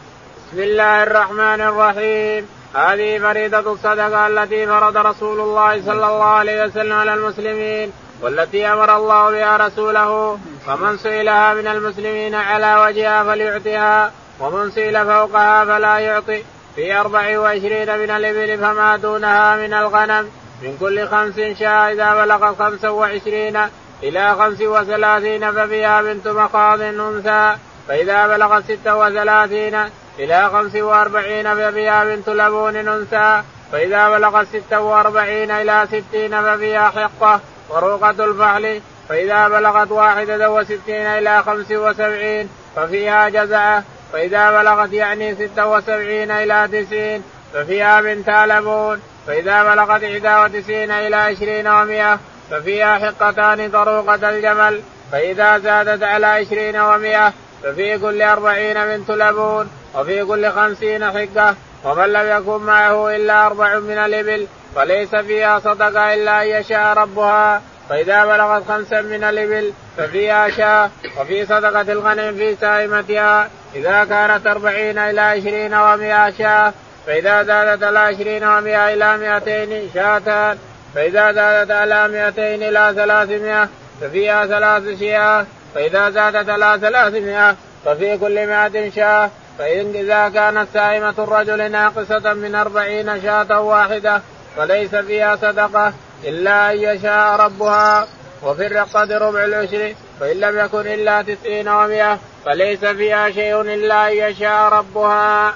بسم 0.50 0.60
الله 0.60 1.04
الرحمن 1.04 1.62
الرحيم. 1.62 2.50
هذه 2.76 3.20
فريضة 3.20 3.74
الصدقة 3.74 4.28
التي 4.28 4.68
فرض 4.68 4.98
رسول 4.98 5.40
الله 5.40 5.82
صلى 5.82 6.06
الله 6.08 6.26
عليه 6.26 6.64
وسلم 6.64 6.94
على 6.94 7.14
المسلمين 7.14 7.92
والتي 8.22 8.68
أمر 8.68 8.98
الله 8.98 9.32
بها 9.32 9.58
رسوله. 9.58 10.40
فمن 10.68 10.98
سئلها 10.98 11.54
من 11.54 11.68
المسلمين 11.68 12.36
على 12.36 12.76
وجهها 12.76 13.24
فليعطيها 13.24 14.12
ومن 14.40 14.72
سئل 14.72 15.06
فوقها 15.06 15.66
فلا 15.66 16.00
يعطي. 16.00 16.44
في 16.76 16.94
أربع 16.94 17.40
وعشرين 17.40 18.00
من 18.00 18.10
الإبل 18.10 18.58
فما 18.58 18.96
دونها 18.96 19.56
من 19.56 19.74
الغنم. 19.74 20.30
من 20.62 20.78
كل 20.80 21.08
خمس 21.08 21.36
شاء 21.60 21.94
إذا 21.94 22.26
بلغ 22.26 22.56
خمسا 22.56 22.90
وعشرين 22.90 23.60
إلى 24.04 24.36
خمس 24.36 24.62
وثلاثين 24.62 25.52
ففيها 25.52 26.02
بنت 26.02 26.28
مخاض 26.28 26.82
أنثى. 26.82 27.56
فإذا 27.90 28.28
بلغت 28.28 28.64
ستة 28.64 28.96
وثلاثين 28.96 29.76
إلى 30.20 30.50
خمس 30.50 30.76
وأربعين 30.76 31.56
ففيها 31.56 32.06
بنت 32.06 32.30
لبون 32.30 32.76
أنثى. 32.76 33.42
فإذا 33.72 34.10
بلغت 34.10 34.48
ستة 34.48 34.82
وأربعين 34.82 35.52
إلى 35.52 35.88
ستين 35.88 36.42
ففيها 36.42 36.90
حقة 36.90 37.40
وروقة 37.70 38.10
الفحل 38.10 38.82
فإذا 39.10 39.48
بلغت 39.48 39.92
واحدة 39.92 40.52
وستين 40.52 41.06
إلى 41.06 41.44
خمس 41.44 41.72
وسبعين 41.72 42.50
ففيها 42.76 43.30
جزعة. 43.30 43.84
فإذا 44.14 44.52
بلغت 44.52 44.94
يعني 44.94 45.36
ستة 45.36 45.66
وسبعين 45.66 46.32
إلى 46.32 46.68
تسعين 46.72 47.24
ففيها 47.54 48.02
بنت 48.02 48.30
لبون 48.30 49.02
فإذا 49.28 49.64
بلغت 49.64 50.04
إحدى 50.04 50.36
وتسعين 50.36 50.92
إلى 50.92 51.16
عشرين 51.16 51.68
ومئة 51.68 52.20
ففيها 52.52 52.98
حقتان 52.98 53.72
طروقة 53.72 54.30
الجمل. 54.30 54.82
فإذا 55.12 55.58
زادت 55.58 56.04
على 56.04 56.26
عشرين 56.26 56.80
ومئة 56.80 57.34
ففي 57.64 57.98
كل 57.98 58.22
أربعين 58.22 58.86
بنت 58.86 59.12
لبون 59.12 59.70
وفي 59.96 60.26
كل 60.26 60.52
خمسين 60.52 61.06
حقة 61.06 61.56
ومن 61.84 62.14
لم 62.14 62.38
يكن 62.38 62.62
معه 62.62 63.16
إلا 63.16 63.46
أربع 63.46 63.80
من 63.80 63.98
الإبل 63.98 64.48
فليس 64.76 65.16
فيها 65.16 65.60
صدقة 65.60 66.14
إلا 66.14 66.42
أن 66.42 66.48
يشاء 66.48 66.94
ربها. 66.94 67.62
فإذا 67.90 68.26
بلغت 68.26 68.64
خمسا 68.68 69.02
من 69.02 69.24
الإبل 69.24 69.74
ففيها 69.98 70.50
شاة 70.50 70.90
وفي 71.20 71.46
صدقة 71.46 71.82
الغنم 71.82 72.36
في 72.36 72.56
سائمتها. 72.56 73.50
إذا 73.76 74.04
كانت 74.04 74.48
أربعين 74.48 74.98
إلى 74.98 75.22
عشرين 75.22 75.74
ومئة 75.74 76.30
شاة 76.30 76.74
فإذا 77.08 77.44
زادت 77.44 77.84
على 77.84 78.00
عشرين 78.00 78.44
ومئة 78.44 78.94
إلى 78.94 79.18
مئتين 79.18 79.90
شاتان 79.94 80.58
فإذا 80.96 81.32
زادت 81.32 81.72
على 81.72 82.08
مئتين 82.08 82.64
إلى 82.64 82.94
ثلاثمائة 82.96 83.70
ففيها 84.02 84.46
ثلاث 84.46 85.00
شياه. 85.00 85.46
فإذا 85.76 86.10
زادت 86.10 86.50
على 86.50 86.78
ثلاثمائة 86.82 87.56
ففي 87.86 88.18
كل 88.18 88.48
مائة 88.48 88.90
شاة 88.90 89.30
فإن 89.60 89.96
إذا 89.96 90.30
كانت 90.30 90.68
سائمة 90.74 91.14
الرجل 91.18 91.72
ناقصة 91.72 92.34
من 92.34 92.56
أربعين 92.56 93.22
شاة 93.22 93.62
واحدة 93.62 94.22
فليس 94.58 94.96
فيها 94.96 95.36
صدقة 95.36 95.94
إلا 96.24 96.72
أن 96.72 96.78
يشاء 96.78 97.36
ربها. 97.40 98.08
وفي 98.44 98.68
الرقة 98.68 99.18
ربع 99.18 99.46
العشر 99.46 99.96
فإن 100.20 100.40
لم 100.40 100.60
يكن 100.60 100.80
إلا 100.80 101.22
تسعين 101.22 101.68
ومئة 101.68 102.20
فليس 102.46 102.86
فيها 102.86 103.32
شيء 103.32 103.62
إلا 103.62 104.08
أن 104.08 104.18
يشاء 104.18 104.74
ربها. 104.74 105.56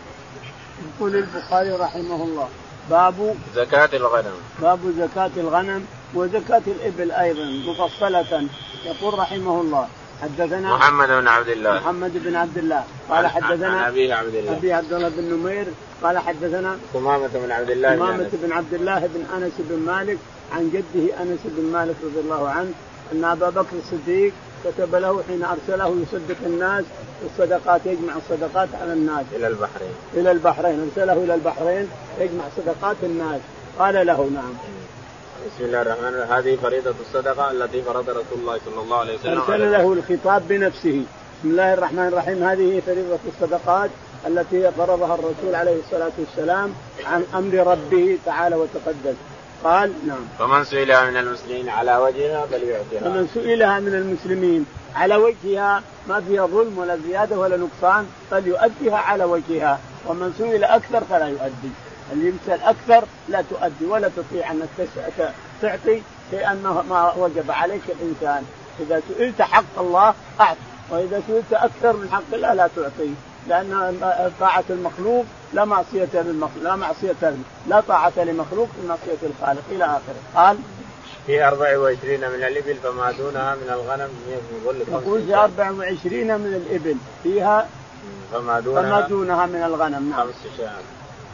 يقول 0.97 1.15
البخاري 1.15 1.71
رحمه 1.71 2.23
الله 2.23 2.49
باب 2.89 3.35
زكاة 3.55 3.89
الغنم. 3.93 4.37
باب 4.61 4.79
زكاة 4.97 5.31
الغنم 5.37 5.85
وزكاة 6.13 6.61
الإبل 6.67 7.11
أيضا 7.11 7.45
مفصلة 7.45 8.47
يقول 8.85 9.19
رحمه 9.19 9.61
الله. 9.61 9.87
حدثنا 10.21 10.75
محمد 10.75 11.07
بن 11.07 11.27
عبد 11.27 11.49
الله. 11.49 11.75
محمد 11.75 12.11
بن 12.23 12.35
عبد 12.35 12.57
الله. 12.57 12.83
قال 13.09 13.27
حدثنا 13.27 13.67
عن 13.67 13.83
ابي 13.83 14.13
عبد 14.13 14.35
الله. 14.35 14.57
أبي 14.57 14.73
عبد 14.73 14.93
الله 14.93 15.09
بن 15.09 15.23
نمير. 15.23 15.65
قال 16.03 16.17
حدثنا 16.17 16.77
ثمامة 16.93 17.29
بن 17.33 17.51
عبد 17.51 17.69
الله 17.69 17.95
ثمامة 17.95 18.29
بن 18.33 18.51
عبد 18.51 18.73
الله 18.73 18.99
بن 18.99 19.43
أنس 19.43 19.53
بن 19.59 19.79
مالك. 19.79 20.17
عن 20.51 20.69
جده 20.69 21.21
أنس 21.21 21.39
بن 21.45 21.63
مالك 21.63 21.95
رضي 22.03 22.19
الله 22.19 22.49
عنه 22.49 22.71
أن 23.13 23.23
أبا 23.23 23.49
بكر 23.49 23.75
الصديق 23.77 24.33
كتب 24.65 24.95
له 24.95 25.23
حين 25.27 25.43
أرسله 25.43 26.03
يصدق 26.03 26.37
الناس 26.45 26.83
الصدقات 27.25 27.81
يجمع 27.85 28.13
الصدقات 28.15 28.69
على 28.81 28.93
الناس. 28.93 29.25
إلى 29.35 29.47
البحرين. 29.47 29.93
إلى 30.13 30.31
البحرين. 30.31 30.91
أرسله 30.97 31.13
إلى 31.13 31.35
البحرين 31.35 31.87
يجمع 32.19 32.43
صدقات 32.57 32.95
الناس. 33.03 33.41
قال 33.79 34.07
له 34.07 34.29
نعم. 34.33 34.53
بسم 35.43 35.65
الله 35.65 35.81
الرحمن 35.81 36.07
الرحيم. 36.07 36.33
هذه 36.33 36.55
فريضة 36.55 36.93
الصدقة 37.01 37.51
التي 37.51 37.81
فرض 37.81 38.09
رسول 38.09 38.39
الله 38.39 38.59
صلى 38.65 38.81
الله 38.83 38.97
عليه 38.97 39.15
وسلم 39.15 39.41
أرسل 39.41 39.71
له 39.71 39.93
الخطاب 39.93 40.47
بنفسه. 40.47 41.03
بسم 41.39 41.49
الله 41.51 41.73
الرحمن 41.73 42.07
الرحيم. 42.07 42.43
هذه 42.43 42.81
فريضة 42.85 43.19
الصدقات 43.27 43.89
التي 44.27 44.71
فرضها 44.71 45.15
الرسول 45.15 45.55
عليه 45.55 45.79
الصلاة 45.79 46.11
والسلام 46.19 46.73
عن 47.05 47.23
أمر 47.35 47.53
ربه 47.67 48.17
تعالى 48.25 48.55
وتقدس 48.55 49.15
قال 49.63 49.93
نعم. 50.07 50.25
فمن 50.39 50.63
سئلها 50.63 51.09
من 51.09 51.17
المسلمين 51.17 51.69
على 51.69 51.97
وجهها 51.97 52.45
فليعطيها. 52.45 53.01
فمن 53.01 53.27
سئلها 53.33 53.79
من 53.79 53.93
المسلمين 53.95 54.65
على 54.95 55.15
وجهها 55.15 55.83
ما 56.07 56.21
فيها 56.21 56.45
ظلم 56.45 56.77
ولا 56.77 56.97
زيادة 56.97 57.39
ولا 57.39 57.57
نقصان 57.57 58.07
فليؤديها 58.31 58.97
على 58.97 59.23
وجهها. 59.23 59.79
ومن 60.07 60.33
سئل 60.37 60.63
أكثر 60.63 61.03
فلا 61.09 61.27
يؤدي. 61.27 61.71
اللي 62.11 62.33
يسال 62.43 62.61
أكثر 62.61 63.07
لا 63.29 63.43
تؤدي 63.49 63.85
ولا 63.85 64.09
تطيع 64.17 64.51
انك 64.51 64.69
تعطي 65.61 66.01
شيئا 66.31 66.53
ما 66.89 67.13
وجب 67.17 67.51
عليك 67.51 67.81
الإنسان. 67.89 68.43
إذا 68.79 69.01
سئلت 69.09 69.41
حق 69.41 69.79
الله 69.79 70.13
أعط. 70.39 70.57
وإذا 70.89 71.21
سئلت 71.27 71.53
أكثر 71.53 71.93
من 71.93 72.09
حق 72.11 72.33
الله 72.33 72.53
لا 72.53 72.69
تعطي. 72.75 73.13
لأن 73.47 73.97
طاعة 74.39 74.63
المخلوق 74.69 75.25
لا 75.53 75.65
معصية 75.65 76.09
للمخلوق 76.13 76.63
لا 76.63 76.75
معصية 76.75 77.35
لا 77.67 77.81
طاعة 77.81 78.13
لمخلوق 78.17 78.67
في 78.67 78.87
معصية 78.87 79.17
الخالق. 79.23 79.63
إلى 79.71 79.85
آخره. 79.85 80.21
قال 80.35 80.57
في 81.25 81.47
24 81.47 82.19
من 82.19 82.43
الإبل 82.43 82.75
فما 82.75 83.11
دونها 83.11 83.55
من 83.55 83.69
الغنم 83.69 84.09
يقول 84.91 85.23
في 85.23 85.35
24 85.35 86.37
من 86.37 86.63
الإبل. 86.67 86.95
فيها 87.23 87.67
فما 88.33 88.59
دونها 88.59 88.81
فما 88.81 89.07
دونها 89.07 89.45
من 89.45 89.63
الغنم. 89.63 90.09
نعم. 90.09 90.21
خمس 90.21 90.57
شاة 90.57 90.71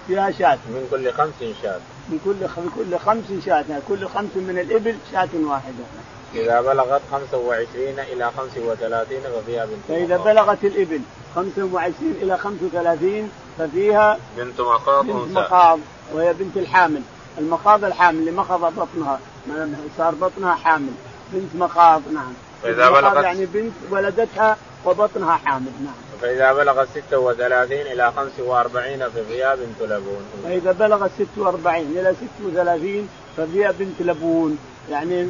فيها 0.09 0.31
شاة. 0.31 0.57
من 0.67 0.87
كل 0.91 1.13
خمس 1.13 1.55
شاة. 1.61 1.79
من 2.09 2.19
كل 2.25 2.61
من 2.61 2.69
كل 2.75 2.99
خمس 2.99 3.45
شاة. 3.45 3.65
يعني 3.69 3.81
كل 3.87 4.07
خمس 4.07 4.35
من 4.35 4.59
الإبل 4.59 4.95
شاة 5.11 5.29
واحدة. 5.33 5.83
إذا 6.35 6.61
بلغت 6.61 7.01
25 7.11 7.99
إلى 7.99 8.31
35 8.37 9.21
ففيها 9.21 9.65
بنت 9.65 9.79
فإذا 9.87 10.17
مخاض. 10.17 10.27
بلغت 10.27 10.63
الإبل 10.63 11.01
25 11.35 12.15
إلى 12.21 12.37
35 12.37 13.31
ففيها 13.57 14.17
بنت 14.37 14.61
مخاض 14.61 15.05
بنت 15.05 15.37
مخاض 15.37 15.79
وهي 16.13 16.33
بنت 16.33 16.57
الحامل. 16.57 17.01
المخاض 17.37 17.83
الحامل 17.83 18.19
اللي 18.19 18.31
مخض 18.31 18.61
بطنها 18.61 19.19
صار 19.97 20.15
بطنها 20.15 20.55
حامل. 20.55 20.93
بنت 21.33 21.55
مخاض 21.55 22.01
نعم. 22.13 22.33
فإذا 22.63 22.89
بلغت 22.89 23.23
يعني 23.23 23.45
بنت 23.45 23.73
ولدتها 23.89 24.57
وبطنها 24.85 25.35
حامل 25.45 25.71
نعم. 25.85 26.08
فإذا 26.21 26.53
بلغت 26.53 26.87
36 26.95 27.71
إلى 27.71 28.11
45 28.15 29.09
ففيها 29.09 29.55
بنت 29.55 29.81
لبون 29.81 30.25
فإذا 30.43 30.71
بلغت 30.71 31.11
46 31.35 31.75
إلى 31.75 32.15
36 32.41 33.09
ففيها 33.37 33.71
بنت 33.71 34.01
لبون 34.01 34.57
يعني 34.91 35.29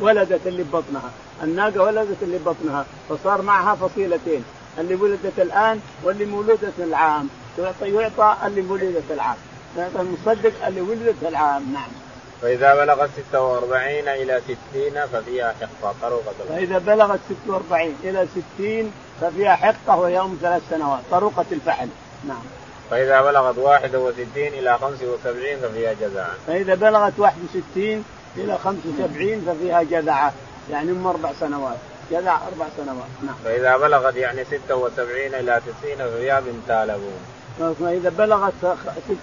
ولدت 0.00 0.46
اللي 0.46 0.62
ببطنها. 0.62 1.10
الناقة 1.42 1.82
ولدت 1.82 2.22
اللي 2.22 2.38
ببطنها. 2.38 2.86
فصار 3.08 3.42
معها 3.42 3.74
فصيلتين. 3.74 4.44
اللي 4.78 4.94
ولدت 4.94 5.38
الآن 5.38 5.80
واللي 6.04 6.24
مولودة 6.24 6.72
العام. 6.78 7.28
يعطى 7.58 8.46
اللي 8.46 8.60
ولدت 8.60 9.10
العام. 9.10 9.36
يعطى 9.78 10.00
المصدق 10.00 10.66
اللي 10.66 10.80
ولدت 10.80 11.22
العام. 11.22 11.72
نعم. 11.72 12.05
فإذا 12.42 12.74
بلغت 12.74 13.10
46 13.30 14.08
إلى 14.08 14.40
60 14.40 15.06
ففيها 15.06 15.54
حقة. 15.60 15.94
طروقة 16.02 16.32
فإذا 16.48 16.78
بلغت 16.78 17.20
46 17.46 17.96
إلى 18.04 18.26
60 18.56 18.92
ففيها 19.20 19.56
حقة 19.56 19.96
وهي 19.96 20.20
أم 20.20 20.38
ثلاث 20.42 20.62
سنوات. 20.70 21.00
طروقة 21.10 21.44
الفحل. 21.52 21.88
نعم. 22.28 22.42
فإذا 22.90 23.22
بلغت 23.22 23.58
61 23.58 24.26
إلى 24.36 24.78
75 24.78 25.56
ففيها 25.62 25.92
جزعة. 25.92 26.30
فإذا 26.46 26.74
بلغت 26.74 27.12
61 27.18 28.04
إلى 28.36 28.58
75 28.64 29.40
ففيها 29.46 29.82
جذعة 29.82 30.32
يعني 30.70 30.90
أم 30.90 31.06
أربع 31.06 31.32
سنوات. 31.40 31.76
جذع 32.10 32.38
أربع 32.46 32.66
سنوات. 32.76 33.08
نعم. 33.26 33.34
فإذا 33.44 33.76
بلغت 33.76 34.16
يعني 34.16 34.44
76 34.44 35.34
إلى 35.34 35.60
90 35.82 35.96
ففيها 35.96 36.40
بنت 36.40 36.84
لبون. 36.88 37.35
فإذا 37.58 38.08
بلغت 38.08 38.52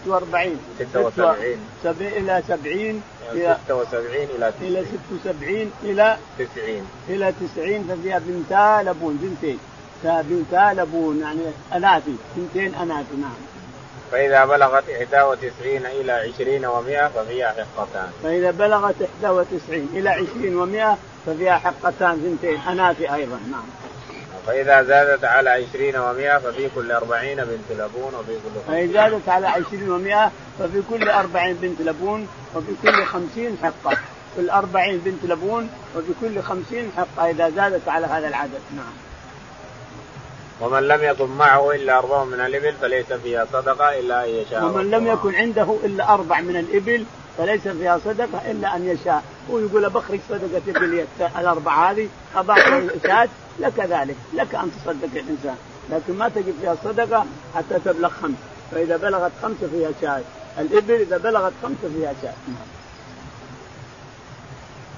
46 0.05 0.57
76 0.79 1.57
إلى 1.93 2.43
70 2.47 3.01
إلى 3.31 3.57
76 3.67 4.15
إلى 4.35 4.51
90 4.59 4.65
إلى 4.69 4.85
76 5.21 5.71
إلى 5.83 6.17
90 6.37 6.87
إلى 7.09 7.33
90 7.55 7.83
ففيها 7.83 8.19
بنتا 8.19 8.89
لبون 8.89 9.17
بنتين. 9.21 9.59
بنتا 10.03 10.81
لبون 10.81 11.19
يعني 11.21 11.41
أناثي 11.73 12.15
بنتين 12.35 12.75
أناثي 12.75 13.15
نعم. 13.21 13.33
فإذا 14.11 14.45
بلغت 14.45 14.83
91 14.89 15.85
إلى 15.85 16.11
20 16.11 16.61
و100 16.61 17.11
ففيها 17.15 17.55
حقتان. 17.75 18.11
فإذا 18.23 18.51
بلغت 18.51 18.95
91 19.21 19.89
إلى 19.93 20.09
20 20.09 20.27
و100 20.35 20.97
ففيها 21.25 21.57
حقتان 21.57 22.15
بنتين 22.15 22.59
أناثي 22.59 23.13
أيضا 23.13 23.39
نعم. 23.51 23.63
فإذا 24.47 24.83
زادت 24.83 25.23
على 25.23 25.49
عشرين 25.49 25.95
ومائة 25.95 26.37
ففي 26.37 26.69
كل 26.75 26.91
أربعين 26.91 27.37
بنت 27.37 27.79
لبون 27.79 28.13
وفي 28.15 28.33
كل 28.33 28.61
فإذا 28.67 28.93
زادت 28.93 29.29
على 29.29 29.47
عشرين 29.47 29.89
ومائة 29.89 30.31
ففي 30.59 30.81
كل 30.89 31.09
أربعين 31.09 31.55
بنت 31.55 31.81
لبون 31.81 32.27
وفي 32.55 32.71
كل 32.83 33.05
خمسين 33.05 33.57
حقة. 33.63 33.97
كل 34.37 34.49
أربعين 34.49 34.97
بنت 34.97 35.23
لبون 35.23 35.69
وفي 35.95 36.11
كل 36.21 36.41
خمسين 36.41 36.91
حقة 36.97 37.29
إذا 37.29 37.49
زادت 37.49 37.87
على 37.87 38.07
هذا 38.07 38.27
العدد. 38.27 38.61
نعم. 38.75 38.93
ومن 40.61 40.87
لم 40.87 41.03
يكن 41.03 41.29
معه 41.29 41.71
إلا 41.71 41.97
أربع 41.97 42.23
من 42.23 42.39
الإبل 42.39 42.73
فليس 42.81 43.13
فيها 43.13 43.47
صدقة 43.53 43.99
إلا 43.99 44.23
أن 44.23 44.29
يشاء. 44.29 44.65
ومن 44.65 44.91
لم 44.91 45.07
يكن 45.07 45.35
عنده 45.35 45.77
إلا 45.83 46.13
أربع 46.13 46.41
من 46.41 46.57
الإبل 46.57 47.05
فليس 47.37 47.67
فيها 47.67 47.99
صدقة 48.05 48.51
إلا 48.51 48.75
أن 48.75 48.87
يشاء. 48.87 49.23
هو 49.51 49.59
يقول 49.59 49.89
بخرج 49.89 50.19
صدقة 50.29 50.61
ابل 50.67 51.05
الاربع 51.39 51.91
هذه 51.91 52.09
اباع 52.35 52.57
شاة 53.03 53.29
لك 53.59 53.79
ذلك. 53.79 54.15
لك 54.33 54.55
أن 54.55 54.71
تصدق 54.71 55.09
الإنسان. 55.15 55.55
لكن 55.89 56.13
ما 56.13 56.29
تجد 56.29 56.53
فيها 56.61 56.75
صدقة 56.83 57.25
حتى 57.55 57.79
تبلغ 57.85 58.09
خمس. 58.09 58.35
فإذا 58.73 58.97
بلغت 58.97 59.31
خمسه 59.41 59.67
فيها 59.71 59.91
شاة 60.01 60.21
الإبل 60.59 60.93
إذا 60.93 61.17
بلغت 61.17 61.53
خمسه 61.63 61.89
فيها 61.95 62.13
شاة 62.21 62.33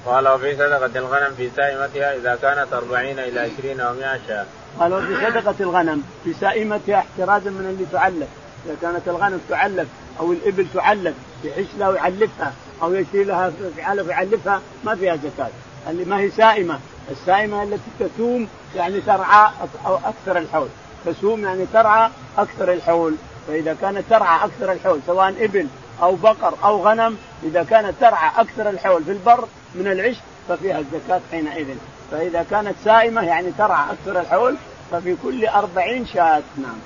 قال 0.05 0.27
وفي 0.27 0.55
صدقة 0.55 0.99
الغنم 0.99 1.33
في 1.37 1.49
سائمتها 1.55 2.15
إذا 2.15 2.37
كانت 2.41 2.73
أربعين 2.73 3.19
إلى 3.19 3.39
عشرين 3.39 3.81
ومائة 3.81 4.19
شاة. 4.27 4.45
قال 4.79 4.93
وفي 4.93 5.15
صدقة 5.15 5.55
الغنم 5.59 6.03
في 6.23 6.33
سائمتها 6.33 6.97
احترازا 6.97 7.49
من 7.49 7.65
اللي 7.69 7.85
تعلق 7.91 8.27
إذا 8.65 8.75
كانت 8.81 9.07
الغنم 9.07 9.41
تعلق 9.49 9.87
أو 10.19 10.31
الإبل 10.31 10.67
تعلق 10.73 11.13
يحش 11.43 11.65
لها 11.77 11.89
ويعلفها 11.89 12.53
أو 12.81 12.93
يشيلها 12.93 13.49
في 13.75 13.81
علف 13.81 14.07
ويعلفها 14.07 14.61
ما 14.83 14.95
فيها 14.95 15.15
زكاة. 15.15 15.49
اللي 15.89 16.05
ما 16.05 16.19
هي 16.19 16.29
سائمة. 16.29 16.79
السائمة 17.11 17.63
التي 17.63 17.89
تسوم 17.99 18.47
يعني 18.75 19.01
ترعى 19.01 19.51
أو 19.85 19.95
أكثر 19.95 20.37
الحول. 20.37 20.67
تسوم 21.05 21.43
يعني 21.43 21.65
ترعى 21.73 22.09
أكثر 22.37 22.73
الحول. 22.73 23.15
فإذا 23.47 23.77
كانت 23.81 24.03
ترعى 24.09 24.45
أكثر 24.45 24.71
الحول 24.71 24.99
سواء 25.07 25.35
إبل 25.39 25.67
أو 26.01 26.15
بقر 26.15 26.53
أو 26.63 26.87
غنم 26.87 27.17
إذا 27.43 27.63
كانت 27.63 27.93
ترعى 28.01 28.31
أكثر 28.37 28.69
الحول 28.69 29.03
في 29.03 29.11
البر 29.11 29.47
من 29.75 29.87
العشب 29.87 30.21
ففيها 30.49 30.79
الزكاة 30.79 31.21
حينئذ. 31.31 31.67
فإذا 32.11 32.45
كانت 32.51 32.75
سائمة 32.85 33.21
يعني 33.21 33.51
ترعى 33.57 33.85
أكثر 33.91 34.21
الحول 34.21 34.55
ففي 34.91 35.15
كل 35.23 35.47
أربعين 35.47 36.05
شاة 36.05 36.43
نعم. 36.57 36.77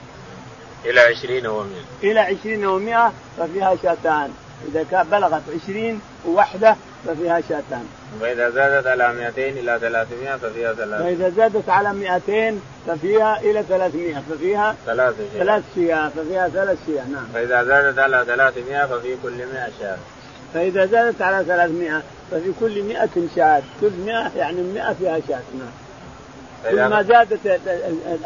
إلى 0.86 1.00
عشرين 1.00 1.48
ومئة 1.48 1.84
إلى 2.04 2.20
عشرين 2.20 2.66
ومئة 2.66 3.14
ففيها 3.38 3.76
شاتان. 3.84 4.34
إذا 4.68 4.86
كان 4.92 5.06
بلغت 5.12 5.42
عشرين 5.56 6.02
وحدة 6.28 6.76
ففيها 7.08 7.42
شاتان. 7.42 7.86
وإذا 8.22 8.50
زادت 8.50 8.88
على 8.88 9.14
200 9.14 9.50
إلى 9.50 9.80
300 9.82 10.36
ففيها 10.36 10.74
ثلاث 10.74 11.02
فإذا 11.02 11.30
زادت 11.30 11.70
على 11.70 11.94
200 11.94 12.60
ففيها 12.88 13.40
إلى 13.40 13.64
300 13.64 14.24
ففيها 14.30 14.76
ثلاث 14.86 15.16
شياه. 15.18 15.44
ثلاث 15.44 15.64
شياه 15.76 16.10
ففيها 16.10 16.50
ثلاث 16.50 16.78
شياه 16.86 17.04
نعم. 17.04 17.26
فإذا 17.34 17.64
زادت 17.64 18.00
على 18.00 18.26
300 18.26 18.86
ففي 18.86 19.16
كل 19.24 19.38
100 19.38 19.70
شاة. 19.80 19.98
فإذا 20.54 20.86
زادت 20.86 21.22
على 21.22 21.46
300 21.46 22.04
ففي 22.32 22.52
كل 22.60 22.84
100 22.84 23.10
شاة 23.36 23.62
كل 23.82 23.92
100 24.06 24.32
يعني 24.38 24.62
100 24.62 24.94
فيها 24.94 25.20
شاة 25.28 25.42
نعم. 25.60 25.89
كل 26.70 26.86
ما 26.86 27.02
زادت 27.02 27.40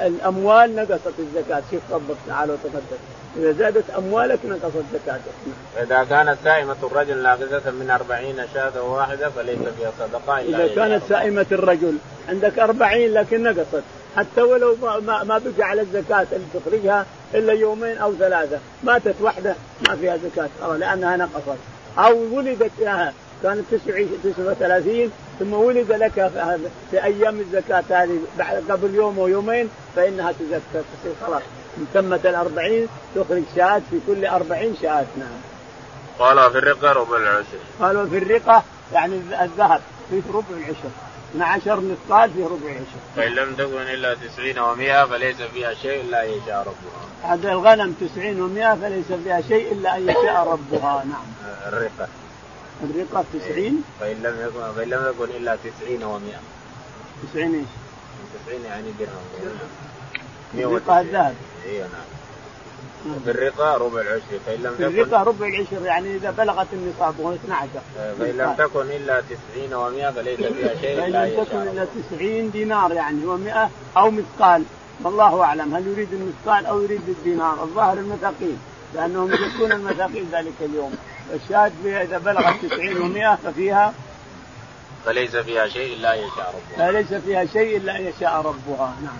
الأموال 0.01 0.75
نقصت 0.75 1.19
الزكاة. 1.19 1.63
شوف 1.71 1.81
ربك 1.91 2.15
تعالى 2.27 2.53
وتقدم. 2.53 2.97
إذا 3.37 3.51
زادت 3.51 3.83
أموالك 3.97 4.39
نقصت 4.45 4.83
زكاتك 4.93 5.21
إذا 5.81 6.03
كانت 6.03 6.37
سائمة 6.43 6.75
الرجل 6.83 7.23
ناقصة 7.23 7.71
من 7.71 7.89
أربعين 7.89 8.35
شاة 8.53 8.81
واحدة 8.83 9.29
فليس 9.29 9.57
فيها 9.57 9.91
صدقة 9.99 10.39
إذا 10.39 10.75
كانت 10.75 11.03
سائمة 11.09 11.45
الرجل 11.51 11.97
عندك 12.29 12.59
أربعين 12.59 13.13
لكن 13.13 13.43
نقصت. 13.43 13.83
حتى 14.17 14.41
ولو 14.41 14.75
ما, 14.81 15.23
ما 15.23 15.37
بقى 15.37 15.67
على 15.67 15.81
الزكاة 15.81 16.27
اللي 16.31 16.45
تخرجها 16.53 17.05
إلا 17.33 17.53
يومين 17.53 17.97
أو 17.97 18.13
ثلاثة. 18.13 18.59
ماتت 18.83 19.15
وحدة 19.21 19.55
ما 19.87 19.95
فيها 19.95 20.17
زكاة. 20.17 20.77
لأنها 20.77 21.17
نقصت. 21.17 21.57
أو 21.97 22.37
ولدت 22.37 22.71
لها. 22.79 23.13
كانت 23.43 23.65
39 24.23 25.11
ثم 25.39 25.53
ولد 25.53 25.91
لك 25.91 26.31
في 26.91 27.03
أيام 27.03 27.39
الزكاة 27.39 27.83
هذه 27.89 28.19
بعد 28.37 28.63
قبل 28.69 28.95
يوم 28.95 29.19
ويومين 29.19 29.69
فإنها 29.95 30.31
تزكى 30.31 30.61
تصير 30.71 31.13
خلاص 31.27 31.41
تمت 31.93 32.25
الأربعين 32.25 32.87
تخرج 33.15 33.43
شاة 33.55 33.81
في 33.91 33.99
كل 34.07 34.25
أربعين 34.25 34.75
شاة 34.81 35.05
نعم. 35.17 35.53
قال 36.19 36.51
في 36.51 36.57
الرقة 36.57 36.91
ربع 36.91 37.17
العشر. 37.17 37.57
قالوا 37.79 38.05
في 38.05 38.17
الرقة 38.17 38.63
يعني 38.93 39.15
الذهب 39.41 39.81
في 40.09 40.21
ربع 40.33 40.57
العشر. 40.57 40.89
12 41.31 41.79
مثقال 41.79 42.29
في 42.29 42.43
ربع 42.43 42.65
العشر. 42.65 42.99
فإن 43.15 43.31
لم 43.31 43.55
تكن 43.55 43.81
إلا 43.81 44.13
90 44.13 44.53
و100 44.53 45.09
فليس 45.09 45.41
فيها 45.53 45.73
شيء 45.73 46.01
إلا 46.01 46.23
أن 46.25 46.29
يشاء 46.29 46.59
ربها. 46.59 47.33
هذا 47.33 47.51
الغنم 47.51 47.95
90 48.15 48.35
و100 48.35 48.81
فليس 48.81 49.19
فيها 49.23 49.41
شيء 49.41 49.71
إلا 49.71 49.97
أن 49.97 50.09
يشاء 50.09 50.47
ربها 50.47 51.03
نعم. 51.05 51.47
الرقة. 51.67 52.07
الرقة 52.83 53.25
90 53.33 53.83
فإن 53.99 54.15
لم 54.23 54.35
يكن 54.47 54.73
فإن 54.75 54.89
لم 54.89 55.05
يكن 55.09 55.35
إلا 55.35 55.55
90 55.55 55.99
و100 55.99 56.37
90 57.31 57.55
إيش؟ 57.55 57.65
90 58.47 58.65
يعني 58.65 58.87
درهم. 58.99 60.71
الرقة 60.71 61.01
الذهب. 61.01 61.35
اي 61.65 61.79
نعم. 61.79 62.13
في 63.25 63.31
الرقة 63.31 63.77
ربع 63.77 64.01
العشر 64.01 64.39
فإن 64.45 64.59
لم 64.63 64.73
تكن 64.73 64.83
الرقة 64.83 65.23
ربع 65.23 65.47
العشر 65.47 65.85
يعني 65.85 66.15
إذا 66.15 66.31
بلغت 66.31 66.67
النصاب 66.73 67.19
وهو 67.19 67.33
12 67.33 67.69
فإن 68.19 68.37
لم 68.37 68.53
تكن 68.57 68.81
إلا 68.81 69.21
90 69.21 69.69
و100 69.69 70.15
فليس 70.15 70.39
فيها 70.39 70.75
شيء 70.81 70.97
فإن 71.01 71.11
لم 71.11 71.43
تكن 71.43 71.57
إلا 71.57 71.87
90 72.11 72.51
دينار 72.51 72.91
يعني 72.91 73.21
و100 73.25 73.57
أو 73.97 74.11
مثقال. 74.11 74.63
والله 75.03 75.43
أعلم 75.43 75.75
هل 75.75 75.87
يريد 75.87 76.13
المثقال 76.13 76.65
أو 76.65 76.81
يريد 76.81 77.01
الدينار؟ 77.09 77.63
الظاهر 77.63 77.97
المثاقيل 77.97 78.57
لأنهم 78.95 79.33
يزكون 79.33 79.71
المثاقيل 79.71 80.25
ذلك 80.31 80.53
اليوم. 80.61 80.95
الشاة 81.33 81.71
إذا 81.85 82.17
بلغت 82.17 82.65
90 82.65 83.13
و100 83.13 83.47
ففيها 83.47 83.93
فليس 85.05 85.35
فيها 85.35 85.67
شيء 85.67 85.97
إلا 85.97 86.13
أن 86.13 86.19
يشاء 86.19 86.55
ربها. 86.55 86.91
فليس 86.91 87.13
فيها 87.13 87.45
شيء 87.45 87.77
إلا 87.77 87.95
أن 87.95 88.07
يشاء 88.07 88.41
ربها. 88.41 88.93
نعم. 89.03 89.17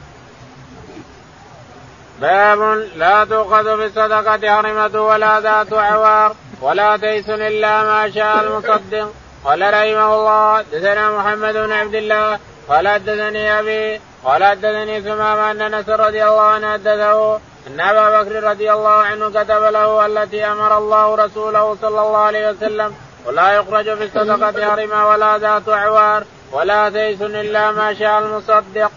باب 2.22 2.88
لا 2.96 3.26
تؤخذ 3.26 3.78
في 3.78 3.86
الصدقة 3.86 4.60
هرمة 4.60 5.02
ولا 5.02 5.40
ذات 5.40 5.74
عوار 5.74 6.36
ولا 6.62 6.98
تيس 6.98 7.30
إلا 7.30 7.84
ما 7.84 8.12
شاء 8.12 8.44
المصدق. 8.44 9.14
قال 9.44 9.62
رحمه 9.62 10.16
الله 10.16 10.58
حدثنا 10.58 11.18
محمد 11.18 11.54
بن 11.54 11.72
عبد 11.72 11.96
الله 11.96 12.40
قال 12.70 12.88
حدثني 12.88 13.60
أبي 13.60 14.02
قال 14.24 14.44
حدثني 14.44 15.02
ثمام 15.02 15.40
أن 15.40 15.74
أنس 15.74 15.90
رضي 15.90 16.24
الله 16.24 16.42
عنه 16.42 16.74
حدثه 16.74 17.40
أن 17.68 17.80
أبا 17.80 18.24
بكر 18.24 18.44
رضي 18.44 18.74
الله 18.74 18.90
عنه 18.90 19.30
كتب 19.30 19.64
له 19.64 20.06
التي 20.06 20.46
أمر 20.46 20.78
الله 20.78 21.16
رسوله 21.16 21.78
صلى 21.82 22.02
الله 22.02 22.18
عليه 22.18 22.50
وسلم 22.50 22.96
ولا 23.26 23.52
يخرج 23.52 23.98
في 23.98 24.04
الصدقة 24.04 24.74
هرما 24.74 25.06
ولا 25.06 25.38
ذات 25.38 25.70
عوار 25.70 26.24
ولا 26.52 26.90
تيس 26.90 27.22
إلا 27.22 27.72
ما 27.72 27.94
شاء 27.94 28.20
المصدق. 28.20 28.92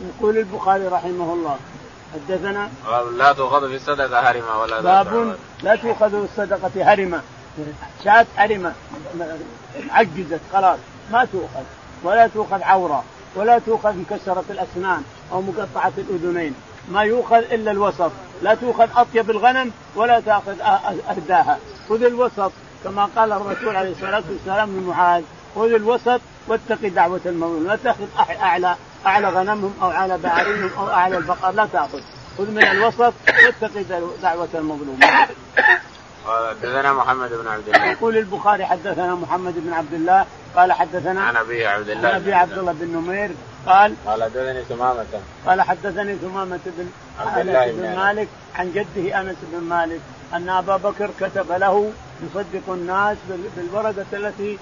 يقول 0.00 0.38
البخاري 0.38 0.86
رحمه 0.86 1.32
الله 1.34 1.56
حدثنا 2.14 2.70
لا 3.16 3.32
تؤخذ 3.32 3.68
في 3.68 3.76
الصدقة 3.76 4.18
هرمه 4.18 4.60
ولا 4.60 4.80
ذات 4.80 5.06
باب 5.06 5.36
لا 5.62 5.76
تؤخذ 5.76 6.10
في 6.10 6.40
الصدقة 6.40 6.92
هرمه 6.92 7.20
شاة 8.04 8.26
هرمه 8.36 8.72
عجزت 9.90 10.40
خلاص 10.52 10.78
ما 11.12 11.24
تؤخذ. 11.24 11.64
ولا 12.04 12.26
تؤخذ 12.26 12.62
عورة 12.62 13.04
ولا 13.36 13.58
تؤخذ 13.58 13.94
مكسره 13.96 14.44
الأسنان 14.50 15.02
أو 15.32 15.40
مقطعة 15.40 15.92
الأذنين. 15.98 16.54
ما 16.90 17.02
يؤخذ 17.02 17.36
إلا 17.36 17.70
الوسط. 17.70 18.10
لا 18.42 18.54
تؤخذ 18.54 18.88
أطيب 18.96 19.30
الغنم 19.30 19.70
ولا 19.96 20.20
تأخذ 20.20 20.54
أرداها. 21.10 21.58
خذ 21.88 22.02
الوسط. 22.02 22.52
كما 22.84 23.08
قال 23.16 23.32
الرسول 23.32 23.76
عليه 23.76 23.90
الصلاة 23.90 24.22
والسلام 24.30 24.80
لمعاذ 24.80 25.22
خذ 25.54 25.72
الوسط 25.72 26.20
واتق 26.48 26.78
دعوة 26.82 27.20
المظلوم 27.26 27.66
لا 27.66 27.76
تأخذ 27.76 28.06
اعلى 28.40 28.76
أعلى 29.06 29.28
غنمهم 29.28 29.74
أو 29.82 29.90
أعلى 29.90 30.18
بعارهم 30.18 30.70
أو 30.78 30.90
أعلى 30.90 31.16
البقر. 31.16 31.50
لا 31.50 31.68
تأخذ. 31.72 32.00
خذ 32.38 32.50
من 32.50 32.64
الوسط 32.64 33.14
واتق 33.44 33.82
دعوة 34.22 34.48
المظلوم 34.54 35.00
حدثنا 36.26 36.92
محمد 36.92 37.30
بن 37.30 37.48
عبد 37.48 37.68
الله. 37.68 37.86
يقول 37.86 38.16
البخاري 38.16 38.66
حدثنا 38.66 39.14
محمد 39.14 39.54
بن 39.56 39.72
عبد 39.72 39.92
الله 39.92 40.26
قال 40.56 40.72
حدثنا 40.72 41.20
عن 41.24 41.36
أبي 41.36 41.66
عبد 41.66 41.88
الله 41.88 42.08
عن 42.08 42.14
أبي 42.14 42.34
عبد 42.34 42.58
الله 42.58 42.72
بن 42.72 42.86
نمير 42.86 43.30
قال 43.66 43.94
قال 44.06 44.22
حدثني 44.22 44.62
ثمامة. 44.62 45.04
قال 45.46 45.62
حدثني 45.62 46.16
ثمامة 46.16 46.60
بن 46.66 46.88
عبد 47.20 47.38
الله 47.38 47.72
بن 47.72 47.96
مالك 47.96 48.28
عن 48.56 48.72
جده 48.72 49.20
أنس 49.20 49.36
بن 49.52 49.64
مالك 49.64 50.00
أن 50.34 50.48
أبا 50.48 50.76
بكر 50.76 51.10
كتب 51.20 51.52
له 51.52 51.90
يصدق 52.22 52.72
الناس 52.72 53.16
بالورقه 53.56 54.06
التي 54.12 54.58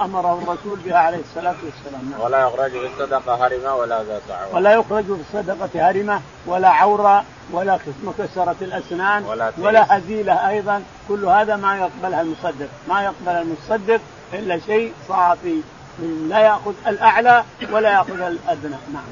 أمره 0.00 0.38
الرسول 0.42 0.78
بها 0.84 0.98
عليه 0.98 1.18
الصلاة 1.18 1.54
والسلام. 1.64 2.20
ولا 2.20 2.40
يخرج 2.40 2.70
في 2.70 2.86
الصدقة 2.86 3.46
هرمة 3.46 3.74
ولا 3.74 4.02
ذات 4.02 4.22
عورة. 4.30 4.56
ولا 4.56 4.74
يخرج 4.74 5.04
في 5.04 5.20
الصدقة 5.20 5.90
هرمة 5.90 6.20
ولا 6.46 6.68
عورة 6.68 7.24
ولا 7.52 7.78
مكسره 8.04 8.56
الأسنان 8.62 9.24
ولا, 9.24 9.52
ولا 9.58 9.98
هزيلة 9.98 10.48
أيضا. 10.48 10.82
كل 11.08 11.24
هذا 11.24 11.56
ما 11.56 11.76
يقبلها 11.78 12.20
المصدق. 12.20 12.68
ما 12.88 13.04
يقبل 13.04 13.32
المصدق 13.32 14.00
إلا 14.32 14.58
شيء 14.58 14.92
صافي. 15.08 15.60
لا 16.02 16.38
يأخذ 16.38 16.74
الأعلى 16.86 17.44
ولا 17.70 17.92
يأخذ 17.92 18.20
الأدنى. 18.20 18.76
نعم. 18.92 19.04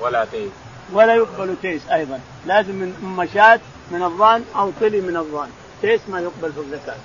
ولا 0.00 0.24
تيس. 0.24 0.50
ولا 0.92 1.14
يقبل 1.14 1.54
تيس 1.62 1.88
أيضا. 1.88 2.20
لازم 2.46 2.74
من 2.74 3.14
شاة 3.18 3.60
من 3.90 4.02
الضان 4.02 4.44
أو 4.56 4.72
طلي 4.80 5.00
من 5.00 5.16
الضان. 5.16 5.48
تيس 5.82 6.00
ما 6.08 6.20
يقبل 6.20 6.52
في 6.52 6.60
الزكاة. 6.60 6.96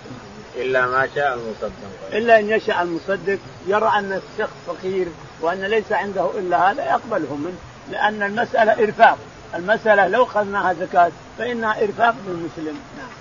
إلا 0.55 0.87
ما 0.87 1.07
شاء 1.15 1.33
المصدق. 1.33 1.71
إلا 2.13 2.39
إن 2.39 2.49
يشاء 2.49 2.83
المصدق 2.83 3.39
يرى 3.67 3.91
أن 3.95 4.21
الشخص 4.33 4.53
فقير 4.67 5.07
وأن 5.41 5.61
ليس 5.61 5.91
عنده 5.91 6.29
إلا 6.39 6.71
هذا 6.71 6.85
يقبله 6.85 7.35
منه 7.35 7.57
لأن 7.91 8.23
المسألة 8.23 8.83
إرفاق. 8.83 9.17
المسألة 9.55 10.07
لو 10.07 10.23
أخذناها 10.23 10.73
زكاة 10.73 11.11
فإنها 11.37 11.83
إرفاق 11.83 12.15
بالمسلم 12.27 12.79
نعم. 12.97 13.15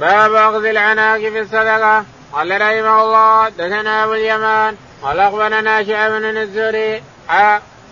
باب 0.00 0.34
أخذ 0.34 0.64
العناق 0.64 1.20
في 1.20 1.40
الصدقه 1.40 2.04
قال 2.34 2.60
رحمه 2.60 3.02
الله 3.02 3.48
دثنا 3.48 4.04
أبو 4.04 4.14
اليمان 4.14 4.76
قال 5.02 5.20
أخبرنا 5.20 5.84
شعب 5.84 6.10
بن 6.10 6.36
الزهري 6.36 7.02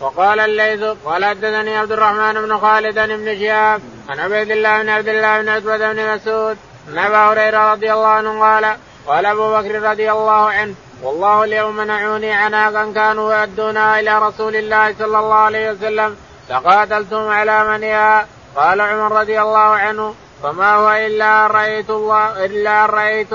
وقال 0.00 0.40
الليث 0.40 0.84
قال 1.04 1.24
حدثني 1.24 1.76
عبد 1.76 1.92
الرحمن 1.92 2.32
بن 2.32 2.58
خالد 2.58 2.98
بن 2.98 3.38
شهاب 3.40 3.80
عن 4.08 4.20
عبيد 4.20 4.50
الله 4.50 4.82
بن 4.82 4.88
عبد 4.88 5.08
الله 5.08 5.40
بن 5.40 5.48
عتبة 5.48 5.92
بن 5.92 6.14
مسعود 6.14 6.56
عن 6.88 6.98
ابا 6.98 7.16
هريرة 7.16 7.72
رضي 7.72 7.92
الله 7.92 8.06
عنه 8.08 8.40
قال 8.40 8.76
قال 9.06 9.26
أبو 9.26 9.52
بكر 9.56 9.82
رضي 9.90 10.12
الله 10.12 10.50
عنه 10.50 10.74
والله 11.02 11.44
اليوم 11.44 11.76
منعوني 11.76 12.32
عناقا 12.32 12.92
كانوا 12.94 13.34
يؤدونها 13.34 14.00
إلى 14.00 14.18
رسول 14.18 14.56
الله 14.56 14.94
صلى 14.98 15.18
الله 15.18 15.34
عليه 15.34 15.70
وسلم 15.70 16.16
لقاتلتم 16.50 17.28
على 17.28 17.68
منها 17.68 18.26
قال 18.56 18.80
عمر 18.80 19.20
رضي 19.20 19.40
الله 19.40 19.58
عنه 19.58 20.14
فما 20.42 20.74
هو 20.74 20.90
إلا 20.92 21.46
ان 21.46 21.50
رأيت 21.50 21.90
الله 21.90 22.44
إلا 22.44 22.84
ان 22.84 22.90
رايت 22.90 23.30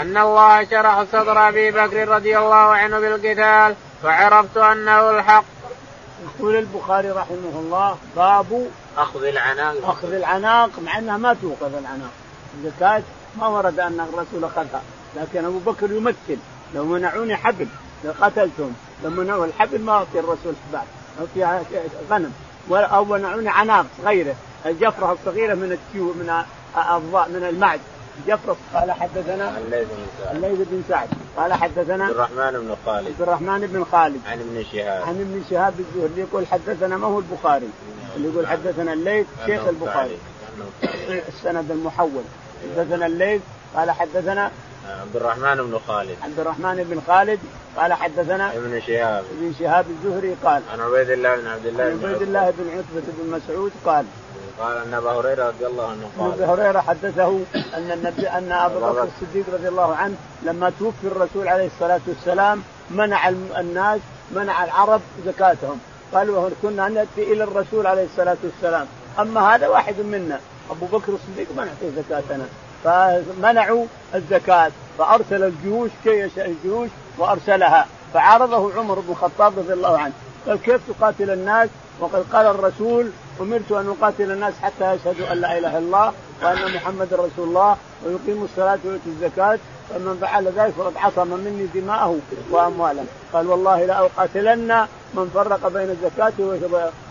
أن 0.00 0.16
الله 0.16 0.64
شرح 0.64 1.04
صدر 1.12 1.48
أبي 1.48 1.70
بكر 1.70 2.08
رضي 2.08 2.38
الله 2.38 2.54
عنه 2.54 3.00
بالقتال 3.00 3.74
فعرفت 4.02 4.56
أنه 4.56 5.10
الحق. 5.10 5.44
يقول 6.24 6.56
البخاري 6.56 7.10
رحمه 7.10 7.54
الله 7.54 7.96
باب 8.16 8.68
أخذ 8.98 9.24
العناق. 9.24 9.74
أخذ 9.84 10.12
العناق 10.12 10.70
مع 10.84 10.98
أنها 10.98 11.16
ما 11.16 11.36
توقف 11.42 11.78
العناق. 11.78 12.10
الزكاة 12.54 13.02
ما 13.38 13.46
ورد 13.46 13.80
أن 13.80 14.00
الرسول 14.00 14.44
اخذها 14.44 14.82
لكن 15.16 15.44
أبو 15.44 15.58
بكر 15.58 15.92
يمثل 15.92 16.38
لو 16.74 16.84
منعوني 16.84 17.36
حبل 17.36 17.66
لقتلتهم 18.04 18.74
لو 19.04 19.10
منعوا 19.10 19.46
الحبل 19.46 19.80
ما 19.80 19.92
أعطي 19.92 20.18
الرسول 20.18 20.54
حبال 20.72 20.86
فيها 21.34 21.62
غنم. 22.10 22.32
أو 22.70 23.04
منعوني 23.04 23.48
عناق 23.48 23.86
صغيرة. 24.02 24.34
الجفرة 24.66 25.12
الصغيرة 25.12 25.54
من 25.54 25.72
التيو 25.72 26.04
من 26.04 26.42
من 27.28 27.44
المعد. 27.48 27.80
جفرة 28.28 28.56
قال 28.74 28.92
حدثنا 28.92 29.58
الليث 29.58 29.88
بن 29.88 30.06
سعد. 30.18 30.34
الليث 30.36 30.68
بن 30.70 30.82
سعد. 30.88 31.08
قال 31.36 31.52
حدثنا 31.52 32.04
عبد 32.04 32.14
الرحمن 32.14 32.50
بن 32.52 32.76
خالد. 32.86 33.06
عبد 33.06 33.22
الرحمن 33.22 33.66
بن 33.66 33.84
خالد. 33.84 34.20
عن 34.26 34.40
ابن 34.40 34.64
شهاب. 34.72 35.02
عن 35.02 35.20
ابن 35.20 35.42
شهاب 35.50 35.74
الزهري 35.78 36.20
يقول 36.20 36.46
حدثنا 36.46 36.96
ما 36.96 37.06
هو 37.06 37.18
البخاري؟ 37.18 37.68
اللي 38.16 38.28
يقول 38.28 38.46
حدثنا 38.46 38.92
الليث 38.92 39.26
شيخ 39.46 39.68
البخاري. 39.68 40.18
السند 41.28 41.70
المحول. 41.70 42.22
حدثنا 42.76 43.06
الليث 43.06 43.42
قال 43.76 43.90
حدثنا 43.90 44.50
عبد 45.00 45.16
الرحمن 45.16 45.56
بن 45.56 45.78
خالد. 45.86 46.16
عبد 46.22 46.40
الرحمن 46.40 46.86
بن 46.90 47.00
خالد 47.06 47.38
قال 47.76 47.92
حدثنا 47.92 48.56
ابن 48.56 48.80
شهاب. 48.80 49.24
ابن 49.38 49.54
شهاب 49.58 49.86
الزهري 49.90 50.36
قال 50.44 50.62
عن 50.72 50.80
عبيد 50.80 51.10
الله 51.10 51.36
بن 51.36 51.46
عبد 51.46 51.66
الله 51.66 51.94
بن 51.94 52.08
عبيد 52.08 52.22
الله 52.22 52.50
بن 52.58 52.70
عتبة 52.70 53.12
بن 53.18 53.30
مسعود 53.30 53.72
قال 53.84 54.04
قال 54.60 54.76
أن 54.76 54.94
أبا 54.94 55.10
هريرة 55.10 55.48
رضي 55.48 55.66
الله 55.66 55.86
عنه 55.90 56.10
قال. 56.18 56.32
ابي 56.32 56.44
هريرة 56.44 56.80
حدثه 56.80 57.40
أن 57.54 57.90
النبي 57.90 58.28
أن 58.28 58.52
ابا 58.52 58.90
بكر 58.90 59.02
الصديق 59.02 59.44
رضي 59.54 59.68
الله 59.68 59.96
عنه 59.96 60.14
لما 60.42 60.72
توفي 60.78 61.06
الرسول 61.06 61.48
عليه 61.48 61.66
الصلاة 61.66 62.00
والسلام 62.06 62.62
منع 62.90 63.28
الناس 63.28 64.00
منع 64.30 64.64
العرب 64.64 65.00
زكاتهم. 65.26 65.78
قالوا 66.14 66.50
كنا 66.62 66.88
نأتي 66.88 67.32
إلى 67.32 67.44
الرسول 67.44 67.86
عليه 67.86 68.04
الصلاة 68.04 68.36
والسلام. 68.44 68.86
أما 69.18 69.54
هذا 69.54 69.68
واحد 69.68 70.00
منا. 70.00 70.40
أبو 70.70 70.86
بكر 70.86 71.12
الصديق 71.12 71.48
ما 71.56 71.64
نعطيه 71.64 72.02
زكاتنا. 72.02 72.44
فمنعوا 72.84 73.86
الزكاة 74.14 74.70
فأرسل 74.98 75.44
الجيوش 75.44 75.90
كيش 76.04 76.38
الجيوش 76.38 76.90
وأرسلها. 77.18 77.86
فعارضه 78.14 78.74
عمر 78.74 78.98
بن 79.00 79.10
الخطاب 79.10 79.58
رضي 79.58 79.72
الله 79.72 79.98
عنه. 79.98 80.12
قال 80.46 80.62
كيف 80.62 80.80
تقاتل 80.88 81.30
الناس؟ 81.30 81.68
وقد 82.00 82.24
قال 82.32 82.46
الرسول 82.46 83.10
أمرت 83.40 83.72
أن 83.72 83.94
أقاتل 84.00 84.30
الناس 84.30 84.54
حتى 84.62 84.94
يشهدوا 84.94 85.32
أن 85.32 85.40
لا 85.40 85.58
إله 85.58 85.78
إلا 85.78 85.78
الله 85.78 86.12
وأن 86.42 86.74
محمد 86.74 87.14
رسول 87.14 87.48
الله 87.48 87.76
ويقيموا 88.04 88.44
الصلاة 88.44 88.78
ويؤتوا 88.84 89.12
الزكاة 89.12 89.58
فمن 89.90 90.18
فعل 90.20 90.46
ذلك 90.46 90.72
فقد 90.72 90.96
عصم 90.96 91.28
مني 91.28 91.66
دماءه 91.74 92.18
وأمواله. 92.50 93.04
قال 93.32 93.48
والله 93.48 93.84
لاقاتلن 93.84 94.86
من 95.14 95.30
فرق 95.34 95.68
بين 95.68 95.90
الزكاة 95.90 96.32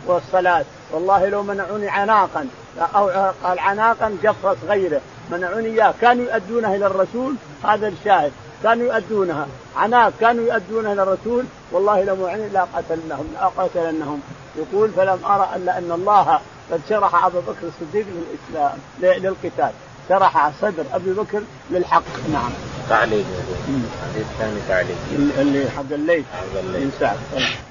والصلاة. 0.07 0.65
والله 0.91 1.29
لو 1.29 1.43
منعوني 1.43 1.89
عناقا. 1.89 2.47
أو 2.95 3.09
قال 3.43 3.59
عناقا 3.59 4.17
جفرت 4.23 4.57
غيره. 4.67 5.01
منعوني 5.31 5.67
إياه. 5.67 5.93
كانوا 6.01 6.25
يؤدونها 6.25 6.75
إلى 6.75 6.85
الرسول؟ 6.85 7.35
هذا 7.63 7.87
الشاهد. 7.87 8.31
كانوا 8.63 8.93
يؤدونها. 8.93 9.47
عناق 9.75 10.13
كانوا 10.21 10.43
يؤدونها 10.43 10.93
إلى 10.93 11.03
الرسول 11.03 11.45
والله 11.71 12.03
لو 12.03 12.15
معني 12.15 12.49
لا 12.49 12.67
قتلنهم 12.75 13.27
لا 13.33 13.63
قتلنهم 13.63 14.21
يقول 14.55 14.89
فلم 14.89 15.19
ارى 15.25 15.49
إلا 15.55 15.77
أن 15.77 15.91
الله 15.91 16.39
قد 16.71 16.81
شرح 16.89 17.25
ابا 17.25 17.39
بكر 17.39 17.67
الصديق 17.67 18.05
للإسلام 18.05 18.77
للقتال. 18.99 19.71
شرح 20.09 20.51
صدر 20.61 20.83
ابي 20.93 21.13
بكر 21.13 21.41
للحق. 21.71 22.03
نعم. 22.33 22.49
تعليق. 22.89 23.25
الحديث 23.69 24.25
الثاني 24.31 24.59
تعليق. 24.67 24.97
اللي 25.39 25.69
حق 25.69 25.91
الليل. 25.91 26.23
حق 26.33 26.59
الليل. 26.59 26.91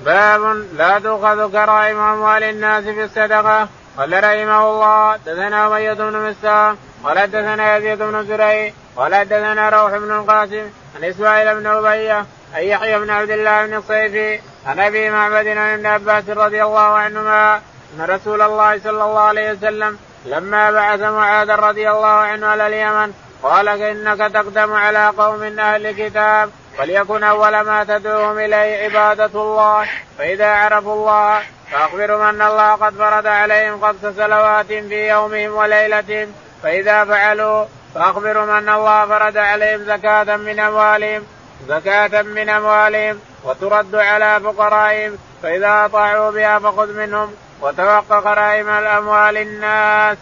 باب 0.05 0.65
لا 0.77 0.99
تؤخذ 0.99 1.53
كرائم 1.53 1.99
أموال 1.99 2.43
الناس 2.43 2.85
في 2.85 3.05
الصدقه 3.05 3.69
قال 3.99 4.13
رحمه 4.13 4.71
الله. 4.71 5.17
دثنا 5.17 5.67
امية 5.67 5.93
بن 5.93 6.31
مسام 6.31 6.77
قال 7.05 7.31
دثنا 7.31 7.77
يزيد 7.77 7.99
بن 7.99 8.27
زريع 8.27 8.73
قال 8.97 9.29
دثنا 9.29 9.69
روح 9.69 9.97
بن 9.97 10.11
القاسم 10.13 10.71
عن 10.97 11.05
إسماعيل 11.05 11.55
بن 11.55 11.67
ابيه 11.67 12.27
عن 12.55 12.63
يحيى 12.63 12.99
بن 12.99 13.11
عبد 13.11 13.31
الله 13.31 13.67
بن 13.67 13.75
الصيفي 13.75 14.41
عن 14.67 14.81
أبي 14.81 15.11
معبد 15.11 15.47
ابن 15.47 15.87
عباس 15.87 16.29
رضي 16.29 16.63
الله 16.63 16.81
عنهما 16.81 17.57
أن 17.97 18.05
رسول 18.05 18.43
الله 18.43 18.79
صلى 18.79 19.05
الله 19.05 19.21
عليه 19.21 19.53
وسلم 19.53 19.99
لما 20.25 20.71
بعث 20.71 21.01
معاذ 21.01 21.51
رضي 21.51 21.91
الله 21.91 22.07
عنه 22.07 22.47
على 22.47 22.67
اليمن 22.67 23.13
قال 23.43 23.69
إنك 23.69 24.33
تقدم 24.33 24.73
على 24.73 25.07
قوم 25.07 25.59
أهل 25.59 25.93
كتاب 25.93 26.51
وليكن 26.81 27.23
أول 27.23 27.61
ما 27.61 27.85
تدعوهم 27.85 28.39
إليه 28.39 28.85
عبادة 28.85 29.43
الله 29.43 29.87
فإذا 30.19 30.47
عرفوا 30.47 30.95
الله 30.95 31.43
فأخبرهم 31.73 32.21
أن 32.21 32.43
الله 32.43 32.73
قد 32.73 32.95
فرض 32.95 33.27
عليهم 33.27 33.81
خمس 33.81 34.15
صلوات 34.17 34.67
في 34.67 35.09
يومهم 35.09 35.55
وليلتهم 35.55 36.33
فإذا 36.63 37.05
فعلوا 37.05 37.65
فأخبرهم 37.95 38.51
أن 38.51 38.69
الله 38.69 39.07
فرض 39.07 39.37
عليهم 39.37 39.85
زكاة 39.85 40.37
من 40.37 40.61
أموالهم 40.61 41.23
زكاة 41.69 42.23
من 42.23 42.49
أموالهم 42.49 43.19
وترد 43.45 43.95
على 43.95 44.41
فقرائهم 44.41 45.19
فإذا 45.43 45.85
أطاعوا 45.85 46.31
بها 46.31 46.59
فخذ 46.59 46.93
منهم 46.93 47.35
وتوقع 47.61 48.21
كرائم 48.21 48.69
الأموال 48.69 49.37
الناس. 49.37 50.19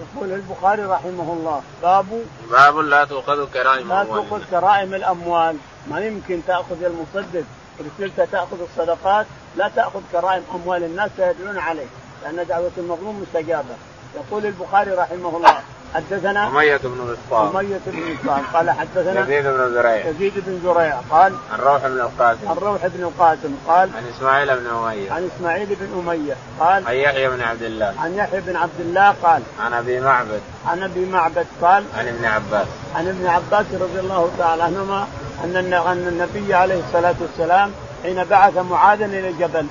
يقول 0.00 0.32
البخاري 0.32 0.82
رحمه 0.82 1.32
الله 1.32 1.62
باب 1.82 2.24
باب 2.50 2.78
لا 2.78 3.04
تؤخذ 3.04 3.52
كرائم 3.52 3.88
لا 3.88 4.04
تؤخذ 4.04 4.40
كرائم 4.50 4.94
الأموال. 4.94 5.56
ما 5.90 6.00
يمكن 6.00 6.40
تأخذ 6.46 6.84
المصدق 6.84 7.44
رسلت 7.80 8.20
تأخذ 8.32 8.60
الصدقات 8.60 9.26
لا 9.56 9.70
تأخذ 9.76 10.00
كرائم 10.12 10.42
أموال 10.54 10.84
الناس 10.84 11.10
فيدعون 11.16 11.58
عليك 11.58 11.88
لأن 12.22 12.46
دعوة 12.46 12.70
المظلوم 12.78 13.22
مستجابة. 13.22 13.76
يقول 14.16 14.46
البخاري 14.46 14.90
رحمه 14.90 15.36
الله 15.36 15.56
حدثنا 15.94 16.48
أمية 16.48 16.76
بن 16.76 17.12
بسطام 17.12 17.56
أمية 17.56 17.80
بن 17.86 18.14
بسطام 18.14 18.42
قال 18.54 18.70
حدثنا 18.70 19.20
يزيد 19.20 19.44
بن 19.44 19.74
زريع. 19.74 20.06
يزيد 20.06 20.32
بن 20.36 20.60
زريع. 20.64 21.00
قال 21.10 21.32
عن 21.52 21.60
روح 21.60 21.86
بن 21.86 22.00
القاسم. 22.00 22.48
عن 22.48 22.56
روح 22.56 22.86
بن 22.86 23.02
القاسم. 23.02 23.56
قال 23.68 23.90
عن 23.96 24.02
إسماعيل 24.16 24.56
بن 24.56 24.66
أمية. 24.66 25.12
عن 25.12 25.30
إسماعيل 25.36 25.66
بن 25.80 25.98
أمية. 25.98 26.34
قال 26.60 26.86
عن 26.86 26.94
يحيى 26.94 27.28
بن 27.28 27.42
عبد 27.42 27.62
الله. 27.62 27.94
عن 27.98 28.14
يحيى 28.14 28.40
بن 28.40 28.56
عبد 28.56 28.80
الله 28.80 29.14
قال 29.22 29.42
عن 29.60 29.72
أبي 29.72 30.00
معبد. 30.00 30.40
عن 30.66 30.82
أبي 30.82 31.06
معبد 31.06 31.46
قال 31.62 31.84
عن 31.98 32.08
ابن 32.08 32.24
عباس. 32.24 32.66
عن 32.94 33.08
ابن 33.08 33.26
عباس 33.26 33.66
رضي 33.72 34.00
الله 34.00 34.30
تعالى 34.38 34.62
عنهما 34.62 35.06
أن 35.44 35.56
أن 35.56 36.08
النبي 36.08 36.54
عليه 36.54 36.80
الصلاة 36.88 37.14
والسلام 37.20 37.70
حين 38.02 38.24
بعث 38.24 38.58
معاذا 38.58 39.04
إلى 39.04 39.28
الجبل 39.28 39.66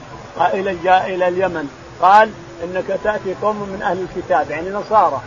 إلى 0.53 0.71
إلى 1.15 1.27
اليمن. 1.27 1.69
قال 2.01 2.29
إنك 2.63 2.99
تأتي 3.03 3.35
قوم 3.41 3.55
من 3.55 3.81
أهل 3.81 4.07
الكتاب 4.09 4.49
يعني 4.49 4.69
نصارى 4.69 5.21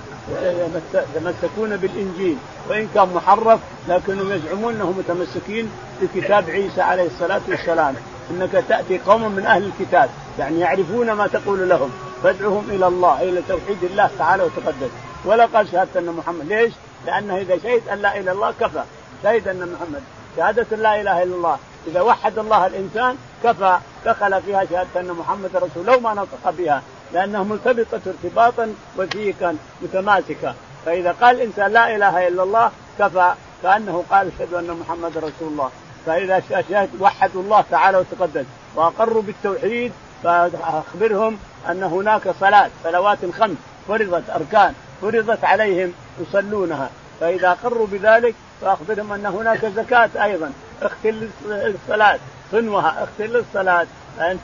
يتمسكون 0.95 1.77
بالإنجيل 1.77 2.37
وإن 2.69 2.89
كان 2.95 3.09
محرف 3.15 3.61
لكنهم 3.89 4.33
يزعمون 4.33 4.75
إنهم 4.75 4.99
متمسكين 4.99 5.71
بكتاب 6.03 6.51
عيسى 6.51 6.83
عليه 6.83 7.07
الصلاة 7.07 7.41
والسلام. 7.49 7.95
إنك 8.31 8.65
تأتي 8.69 8.99
قوم 8.99 9.33
من 9.33 9.47
أهل 9.47 9.65
الكتاب 9.65 10.11
يعني 10.39 10.61
يعرفون 10.61 11.13
ما 11.13 11.27
تقول 11.27 11.69
لهم 11.69 11.91
فادعهم 12.23 12.67
إلى 12.71 12.87
الله 12.87 13.23
إلى 13.23 13.43
توحيد 13.49 13.85
الله 13.85 14.11
تعالى 14.19 14.43
وتقدس. 14.43 14.91
ولا 15.25 15.47
قال 15.47 15.69
شهاده 15.69 16.01
أن 16.01 16.07
محمد 16.07 16.47
ليش؟ 16.47 16.73
لأنه 17.07 17.37
إذا 17.37 17.59
شهد 17.59 17.83
أن 17.93 17.99
لا 17.99 18.13
إله 18.13 18.21
إلا 18.21 18.33
الله 18.33 18.55
كفى. 18.61 18.83
شهد 19.23 19.49
أن 19.49 19.77
محمد. 19.77 20.03
شهادة 20.37 20.77
لا 20.77 21.01
إله 21.01 21.23
إلا 21.23 21.35
الله. 21.35 21.59
إذا 21.87 22.01
وحد 22.01 22.39
الله 22.39 22.67
الإنسان 22.67 23.17
كفى 23.45 23.79
دخل 24.07 24.43
فيها 24.43 24.65
شهادة 24.65 25.01
أن 25.01 25.13
محمد 25.13 25.51
رسول 25.57 25.87
لو 25.87 26.01
ما 26.01 26.15
نطق 26.15 26.51
بها. 26.59 26.83
لانها 27.13 27.43
مرتبطه 27.43 28.01
ارتباطا 28.07 28.75
وثيقا 28.97 29.57
متماسكه 29.83 30.55
فإذا 30.87 31.13
قال 31.13 31.37
الانسان 31.37 31.73
لا 31.73 31.97
إله 31.97 32.29
إلا 32.29 32.43
الله 32.43 32.71
كفى. 32.99 33.33
كأنه 33.63 34.05
قال 34.11 34.31
أشهد 34.37 34.55
أن 34.55 34.77
محمد 34.81 35.17
رسول 35.17 35.49
الله. 35.49 35.71
فإذا 36.07 36.43
شهد 36.49 36.91
وحدوا 37.01 37.43
الله 37.43 37.65
تعالى 37.71 37.99
وتقدس 37.99 38.45
وأقروا 38.75 39.23
بالتوحيد 39.23 39.93
فأخبرهم 40.23 41.39
أن 41.69 41.83
هناك 41.83 42.35
صلاة 42.41 42.71
صلوات 42.85 43.19
خمس 43.39 43.57
فرضت 43.89 44.31
أركان 44.31 44.75
فرضت 45.03 45.45
عليهم 45.45 45.93
يصلونها. 46.21 46.91
فإذا 47.21 47.49
اقروا 47.51 47.87
بذلك 47.87 48.35
فأخبرهم 48.61 49.13
أن 49.13 49.27
هناك 49.27 49.67
زكاة 49.67 50.11
أيضا. 50.25 50.53
اختل 50.83 51.29
الصلاة 51.51 52.19
صنوها 52.53 53.05
اختل 53.05 53.37
الصلاة. 53.37 53.87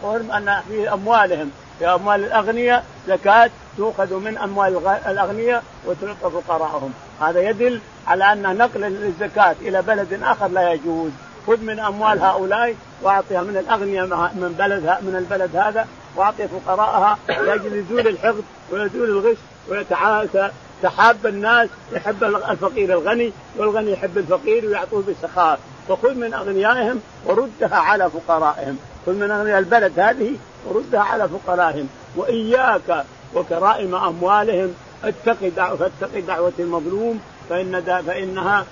فهم 0.02 0.30
أن 0.32 0.60
في 0.68 0.92
أموالهم 0.92 1.50
في 1.79 1.87
أموال 1.87 2.25
الأغنياء 2.25 2.85
زكاة 3.09 3.51
تؤخذ 3.77 4.14
من 4.14 4.39
أموال 4.39 5.01
الأغنياء 5.07 5.62
وتعطى 5.87 6.31
فقراءهم. 6.31 6.93
هذا 7.20 7.41
يدل 7.41 7.81
على 8.07 8.33
أن 8.33 8.59
نقل 8.59 8.85
الزكاة 8.85 9.55
إلى 9.61 9.83
بلد 9.83 10.22
آخر 10.22 10.49
لا 10.49 10.72
يجوز. 10.72 11.11
خذ 11.47 11.61
من 11.61 11.79
أموال 11.79 12.22
هؤلاء 12.22 12.75
وأعطها 13.03 13.43
من 13.43 13.57
الأغنياء 13.57 14.07
من 14.35 14.55
بلد 14.59 14.83
من 14.83 15.16
البلد 15.16 15.57
هذا 15.57 15.89
وأعطي 16.16 16.49
فقراءها. 16.49 17.18
لاجل 17.29 17.77
يزول 17.77 18.09
الحقد 18.09 18.45
ويزول 18.72 19.11
الغش 19.11 19.37
ويتحاب 19.68 21.27
الناس 21.27 21.68
يحب 21.93 22.25
الفقير 22.25 22.93
الغني 22.93 23.33
والغني 23.57 23.93
يحب 23.93 24.18
الفقير 24.18 24.66
ويعطوه 24.66 25.03
بسخاء 25.03 25.59
فخذ 25.89 26.14
من 26.14 26.35
أغنيائهم 26.35 27.01
وردها 27.27 27.77
على 27.77 28.11
فقرائهم. 28.11 28.79
خذ 29.07 29.12
من 29.12 29.30
أغنياء 29.30 29.59
البلد 29.59 30.00
هذه 30.00 30.36
وردها 30.66 31.00
على 31.00 31.28
فقرائهم 31.28 31.88
وإياك 32.16 33.05
وكرائم 33.34 33.94
أموالهم. 33.94 34.74
اتقي 35.05 35.50
دعوة 35.50 35.76
فاتقي 35.76 36.20
دعوة 36.20 36.52
المظلوم 36.59 37.20
فإن 37.50 38.02
فإنها 38.07 38.66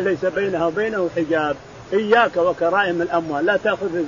ليس 0.00 0.24
بينها 0.24 0.66
وبينه 0.66 1.10
حجاب. 1.16 1.56
إياك 1.92 2.36
وكرائم 2.36 3.02
الأموال. 3.02 3.46
لا 3.46 3.56
تأخذ 3.56 4.04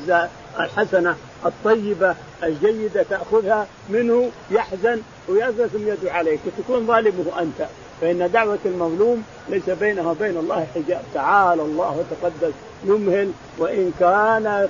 الحسنة 0.61 1.17
الطيبة 1.47 2.15
الجيدة 2.43 3.03
تأخذها 3.03 3.67
منه 3.89 4.31
يحزن 4.51 5.01
ويزلم 5.29 5.89
يده 5.89 6.13
عليك 6.13 6.41
وتكون 6.47 6.87
ظالمه 6.87 7.25
أنت. 7.41 7.69
فإن 8.01 8.31
دعوة 8.33 8.59
المظلوم 8.65 9.25
ليس 9.49 9.71
بينها 9.71 10.11
وبين 10.11 10.37
الله 10.37 10.67
حجاب. 10.75 11.03
تعالى 11.15 11.63
الله 11.63 11.97
وتقدس 11.99 12.55
يمهل 12.85 13.33
وإن 13.59 13.93
كان 14.01 14.69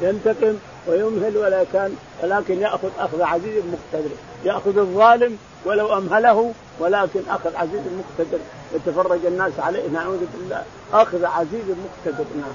ينتقم 0.00 0.58
ويمهل 0.86 1.36
ولا 1.36 1.64
كان 1.72 1.96
ولكن 2.22 2.60
يأخذ 2.60 2.88
أخذ 2.98 3.22
عزيز 3.22 3.64
مقتدر. 3.64 4.10
يأخذ 4.44 4.78
الظالم 4.78 5.38
ولو 5.64 5.98
أمهله 5.98 6.52
ولكن 6.78 7.20
أخذ 7.30 7.56
عزيز 7.56 7.82
مقتدر. 7.98 8.38
يتفرج 8.74 9.26
الناس 9.26 9.52
عليه 9.58 9.88
نعوذ 9.88 10.20
بالله. 10.34 10.62
أخذ 10.92 11.24
عزيز 11.24 11.64
مقتدر 11.68 12.24
نعم. 12.36 12.54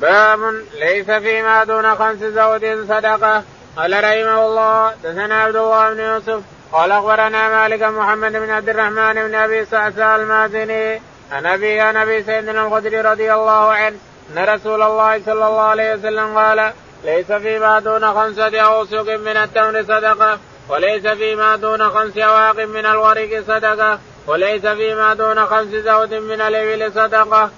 باب 0.00 0.54
ليس 0.80 1.10
فيما 1.10 1.64
دون 1.64 1.94
خمس 1.94 2.18
زوج 2.18 2.86
صدقة. 2.88 3.42
قال 3.76 3.92
رحمه 3.92 4.46
الله 4.46 4.94
دثنا 5.04 5.34
عبد 5.34 5.56
الله 5.56 5.94
بن 5.94 6.00
يوسف 6.00 6.40
قال 6.72 6.92
أخبرنا 6.92 7.48
مالك 7.48 7.82
محمد 7.82 8.32
بن 8.32 8.50
عبد 8.50 8.68
الرحمن 8.68 9.14
بن 9.14 9.34
أبي 9.34 9.64
سعسع 9.64 10.16
المازني 10.16 11.00
عن 11.32 11.46
أبي 11.46 11.80
عن 11.80 11.96
أبي 11.96 12.22
سيدنا 12.22 12.66
الخدري 12.66 13.00
رضي 13.00 13.32
الله 13.34 13.72
عنه 13.72 13.96
أن 14.32 14.44
رسول 14.44 14.82
الله 14.82 15.22
صلى 15.26 15.46
الله 15.48 15.60
عليه 15.60 15.94
وسلم 15.94 16.38
قال 16.38 16.72
ليس 17.04 17.32
فيما 17.32 17.78
دون 17.80 18.14
خمسة 18.14 18.60
أوسق 18.60 19.16
من 19.16 19.36
التمر 19.36 19.82
صدقة 19.82 20.38
وليس 20.68 21.06
فيما 21.06 21.56
دون 21.56 21.90
خمس 21.90 22.18
أواق 22.18 22.64
من 22.64 22.86
الورق 22.86 23.42
صدقة 23.46 23.98
وليس 24.26 24.66
فيما 24.66 25.14
دون 25.14 25.46
خمس 25.46 25.68
زود 25.68 26.14
من 26.14 26.40
الإبل 26.40 26.92
صدقة. 26.92 27.50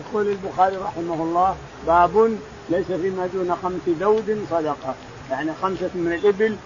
يقول 0.00 0.26
البخاري 0.26 0.76
رحمه 0.76 1.14
الله 1.14 1.56
باب 1.86 2.38
ليس 2.68 2.86
فيما 2.86 3.26
دون 3.34 3.56
خمس 3.62 3.96
ذود 4.00 4.46
صدقة. 4.50 4.94
يعني 5.30 5.50
خمسة 5.62 5.90
من 5.94 6.12
الإبل 6.12 6.56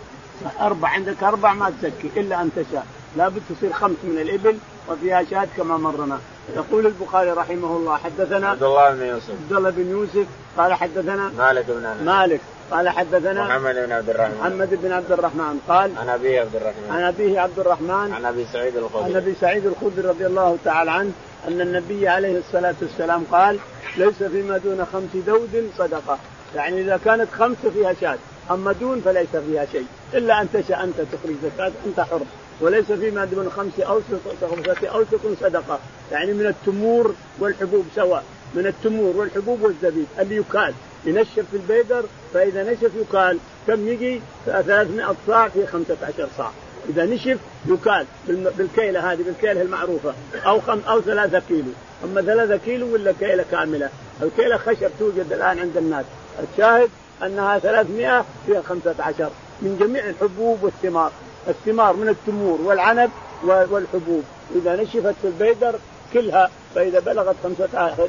أربع 0.61 0.89
عندك 0.89 1.22
أربع 1.22 1.53
ما 1.53 1.70
تزكي 1.70 2.20
إلا 2.20 2.43
أن 2.43 2.51
تشاء. 2.57 2.87
لابد 3.16 3.43
تصير 3.51 3.72
خمس 3.72 3.97
من 4.05 4.18
الإبل 4.18 4.59
وفيها 4.89 5.24
شاة 5.30 5.49
كما 5.57 5.76
مرنا. 5.76 6.18
يقول 6.57 6.87
البخاري 6.87 7.30
رحمه 7.30 7.76
الله 7.76 7.97
حدثنا 7.97 8.49
عبد 8.49 8.62
الله 8.62 8.91
بن 8.95 9.03
يوسف. 9.07 9.30
عبد 9.30 9.53
الله 9.53 9.70
بن 9.70 9.91
يوسف 9.91 10.26
قال 10.57 10.74
حدثنا 10.74 11.32
مالك 11.39 11.64
بن 11.68 11.84
أنس. 11.84 12.03
مالك 12.03 12.41
قال 12.70 12.89
حدثنا 12.89 13.45
محمد 13.45 13.74
بن 13.74 13.93
عبد 13.93 14.11
الرحمن. 14.11 14.39
محمد 14.41 14.78
بن 14.82 14.93
عبد 14.93 15.12
الرحمن 15.12 15.61
قال 15.68 15.99
عن 15.99 16.09
ابي 16.09 16.39
عبد 16.39 16.57
الرحمن. 16.57 16.91
عن 16.91 17.03
أبيه 17.03 17.41
عبد 17.41 17.59
الرحمن. 17.59 18.12
عن 18.12 18.24
أبي 18.24 18.47
سعيد 18.53 18.76
الخدري. 18.76 19.05
عن 19.05 19.16
أبي 19.16 19.34
سعيد 19.41 19.66
الخدري 19.66 20.09
رضي 20.09 20.26
الله 20.26 20.59
تعالى 20.64 20.91
عنه 20.91 21.12
أن 21.49 21.61
النبي 21.61 22.09
عليه 22.09 22.39
الصلاة 22.39 22.74
والسلام 22.82 23.24
قال 23.32 23.59
ليس 23.97 24.22
فيما 24.22 24.59
دون 24.59 24.87
خمس 24.93 25.24
دود 25.26 25.70
صدقة. 25.78 26.18
يعني 26.55 26.80
إذا 26.80 27.01
كانت 27.05 27.28
خمسه 27.39 27.70
فيها 27.74 27.95
شاة. 28.01 28.18
أما 28.51 28.72
دون 28.72 29.01
فليس 29.01 29.36
فيها 29.49 29.66
شيء. 29.72 29.86
إلا 30.14 30.42
أن 30.42 30.49
تشاء 30.53 30.84
أنت 30.84 30.97
تخرج 30.97 31.34
زكاة 31.42 31.72
أنت 31.86 32.01
حر. 32.01 32.20
وليس 32.61 32.92
فيما 32.92 33.24
دون 33.24 33.51
خمس 33.51 33.80
اوسق 33.80 34.20
خمسة 34.51 34.88
اوسق 34.88 35.20
صدقة. 35.40 35.78
يعني 36.12 36.32
من 36.32 36.47
التمور 36.47 37.14
والحبوب 37.38 37.86
سواء 37.94 38.24
من 38.55 38.66
التمور 38.66 39.16
والحبوب 39.16 39.62
والزبيب 39.62 40.07
اللي 40.18 40.36
يكال. 40.36 40.74
ينشف 41.05 41.44
في 41.51 41.57
البيدر 41.57 42.05
فإذا 42.34 42.72
نشف 42.72 42.90
يكال. 42.97 43.38
كم 43.66 43.88
يجي؟ 43.88 44.20
300 44.47 45.14
صاع 45.26 45.49
في 45.49 45.66
15 45.66 46.28
صاع. 46.38 46.51
إذا 46.88 47.05
نشف 47.05 47.38
يكال. 47.66 48.07
بالكيلة 48.28 49.12
هذه 49.12 49.22
بالكيلة 49.22 49.62
المعروفة. 49.62 50.14
أو 50.47 50.61
خم 50.61 50.80
أو 50.88 51.01
ثلاثة 51.01 51.42
كيلو. 51.49 51.70
أما 52.05 52.22
ثلاثة 52.22 52.57
كيلو 52.57 52.92
ولا 52.94 53.12
كيلة 53.20 53.44
كاملة؟ 53.51 53.88
الكيلة 54.22 54.57
خشب 54.57 54.90
توجد 54.99 55.32
الآن 55.32 55.59
عند 55.59 55.76
الناس. 55.76 56.05
الشاهد 56.53 56.90
أنها 57.22 57.58
300 57.58 58.24
فيها 58.46 58.62
15 58.62 59.30
من 59.62 59.76
جميع 59.80 60.04
الحبوب 60.08 60.62
والثمار. 60.62 61.10
الثمار 61.48 61.96
من 61.96 62.08
التمور 62.08 62.58
والعنب 62.64 63.10
والحبوب. 63.44 64.24
إذا 64.56 64.76
نشفت 64.76 65.14
في 65.22 65.28
البيدر 65.28 65.74
كلها 66.12 66.50
فإذا 66.74 67.00
بلغت 67.00 67.36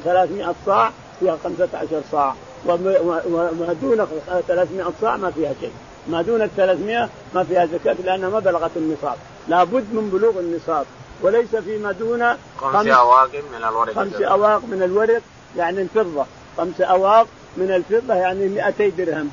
300 0.03 0.55
صاع 0.65 0.91
فيها 1.19 1.37
15 1.43 2.01
صاع. 2.11 2.33
وما 2.65 3.75
دون 3.81 4.07
300 4.47 4.91
صاع 5.01 5.17
ما 5.17 5.31
فيها 5.31 5.53
شيء. 5.61 5.71
ما 6.07 6.21
دون 6.21 6.41
ال 6.41 6.55
300 6.55 7.09
ما 7.35 7.43
فيها 7.43 7.65
زكاة 7.65 7.95
لأنها 8.03 8.29
ما 8.29 8.39
بلغت 8.39 8.71
النصاب. 8.75 9.15
لابد 9.47 9.85
من 9.93 10.09
بلوغ 10.13 10.39
النصاب. 10.39 10.85
وليس 11.21 11.55
فيما 11.55 11.91
دون 11.91 12.33
خمس 12.57 12.87
أواق 12.87 13.29
من 13.53 13.63
الورق. 13.67 13.93
خمس 13.93 14.21
أواق 14.21 14.61
من 14.71 14.83
الورق 14.83 15.21
يعني 15.57 15.81
الفضة 15.81 16.25
خمس 16.57 16.81
أواق 16.81 17.27
من 17.57 17.71
الفضة 17.71 18.13
يعني 18.13 18.47
200 18.47 18.89
درهم. 18.89 19.29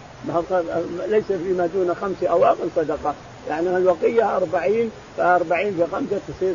ليس 1.09 1.25
فيما 1.25 1.69
دون 1.75 1.95
خمس 1.95 2.23
أواق 2.23 2.57
صدقة. 2.77 3.15
يعني 3.49 3.77
الوقية 3.77 4.37
40 4.37 4.91
ف40 5.19 5.53
في 5.53 5.87
خمسة 5.93 6.21
تصير 6.29 6.55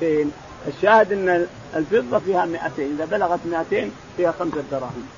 200 0.00 0.30
الشاهد 0.68 1.12
أن 1.12 1.46
الفضة 1.76 2.18
فيها 2.18 2.44
200 2.44 2.70
إذا 2.78 3.04
بلغت 3.04 3.40
200 3.46 3.90
فيها 4.16 4.34
خمسة 4.38 4.62
دراهم. 4.70 5.08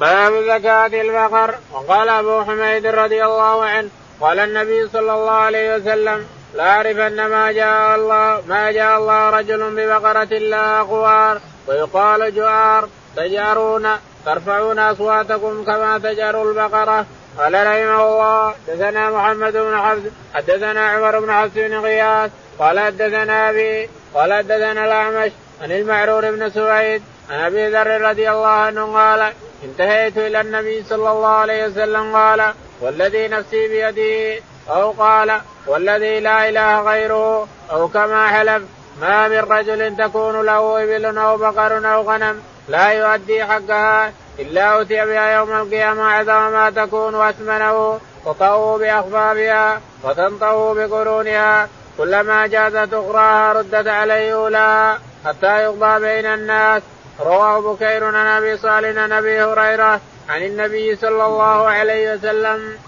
باب 0.00 0.32
زكاة 0.32 0.86
البقر 0.86 1.54
وقال 1.72 2.08
أبو 2.08 2.42
حميد 2.42 2.86
رضي 2.86 3.24
الله 3.24 3.64
عنه 3.64 3.88
قال 4.20 4.38
النبي 4.38 4.88
صلى 4.88 5.12
الله 5.12 5.30
عليه 5.30 5.76
وسلم 5.76 6.26
لا 6.54 6.70
أعرفن 6.70 7.26
ما 7.26 7.52
جاء 7.52 7.96
الله 7.96 8.42
ما 8.48 8.72
جاء 8.72 8.98
الله 8.98 9.30
رجل 9.30 9.74
ببقرة 9.76 10.38
لا 10.38 10.84
خوار 10.84 11.40
ويقال 11.68 12.34
جوار 12.34 12.88
تجارون 13.16 13.88
ترفعون 14.28 14.78
أصواتكم 14.78 15.64
كما 15.64 15.98
تجار 15.98 16.42
البقرة. 16.42 17.06
قال 17.38 17.54
رحمه 17.54 18.00
الله 18.08 18.54
حدثنا 18.68 19.10
محمد 19.10 19.52
بن 19.52 19.76
حفص 19.78 20.02
حدثنا 20.34 20.88
عمر 20.90 21.20
بن 21.20 21.32
حفص 21.32 21.54
بن 21.54 21.78
غياث 21.78 22.30
قال 22.58 22.80
حدثنا 22.80 23.50
أبي 23.50 23.88
قال 24.14 24.32
حدثنا 24.32 24.84
الأعمش 24.84 25.32
عن 25.62 25.72
المعرور 25.72 26.30
بن 26.30 26.50
سويد 26.50 27.02
عن 27.30 27.38
أبي 27.38 27.68
ذر 27.68 28.00
رضي 28.00 28.30
الله 28.30 28.46
عنه 28.48 28.94
قال 28.94 29.32
انتهيت 29.64 30.18
إلى 30.18 30.40
النبي 30.40 30.82
صلى 30.82 31.10
الله 31.10 31.28
عليه 31.28 31.66
وسلم 31.66 32.16
قال 32.16 32.52
والذي 32.80 33.28
نفسي 33.28 33.68
بيده 33.68 34.42
أو 34.70 34.90
قال 34.90 35.40
والذي 35.66 36.20
لا 36.20 36.48
إله 36.48 36.80
غيره 36.80 37.48
أو 37.70 37.88
كما 37.88 38.28
حلف 38.28 38.62
ما 39.00 39.28
من 39.28 39.38
رجل 39.38 39.96
تكون 39.96 40.46
له 40.46 40.82
إبل 40.84 41.18
أو 41.18 41.36
بقر 41.36 41.94
أو 41.94 42.02
غنم. 42.02 42.42
لا 42.68 42.88
يؤدي 42.88 43.44
حقها 43.44 44.12
إلا 44.38 44.80
اتي 44.80 45.06
بها 45.06 45.34
يوم 45.36 45.52
القيامة 45.52 46.02
عظم 46.02 46.52
ما 46.52 46.70
تكون 46.70 47.14
واثمنه 47.14 48.00
تطووا 48.24 48.78
بأخفافها 48.78 49.80
وتنطووا 50.04 50.74
بقرونها 50.74 51.68
كلما 51.98 52.46
جازت 52.46 52.94
أخراها 52.94 53.52
ردت 53.52 53.88
عليه 53.88 54.34
أولى 54.34 54.98
حتى 55.24 55.62
يقضى 55.62 56.00
بين 56.00 56.26
الناس. 56.26 56.82
رواه 57.20 57.60
بكير 57.60 58.04
عن 58.04 58.26
أبي 58.26 58.56
صالح 58.56 59.02
عن 59.02 59.12
أبي 59.12 59.42
هريرة 59.42 60.00
عن 60.28 60.42
النبي 60.42 60.96
صلى 60.96 61.26
الله 61.26 61.68
عليه 61.68 62.14
وسلم. 62.14 62.78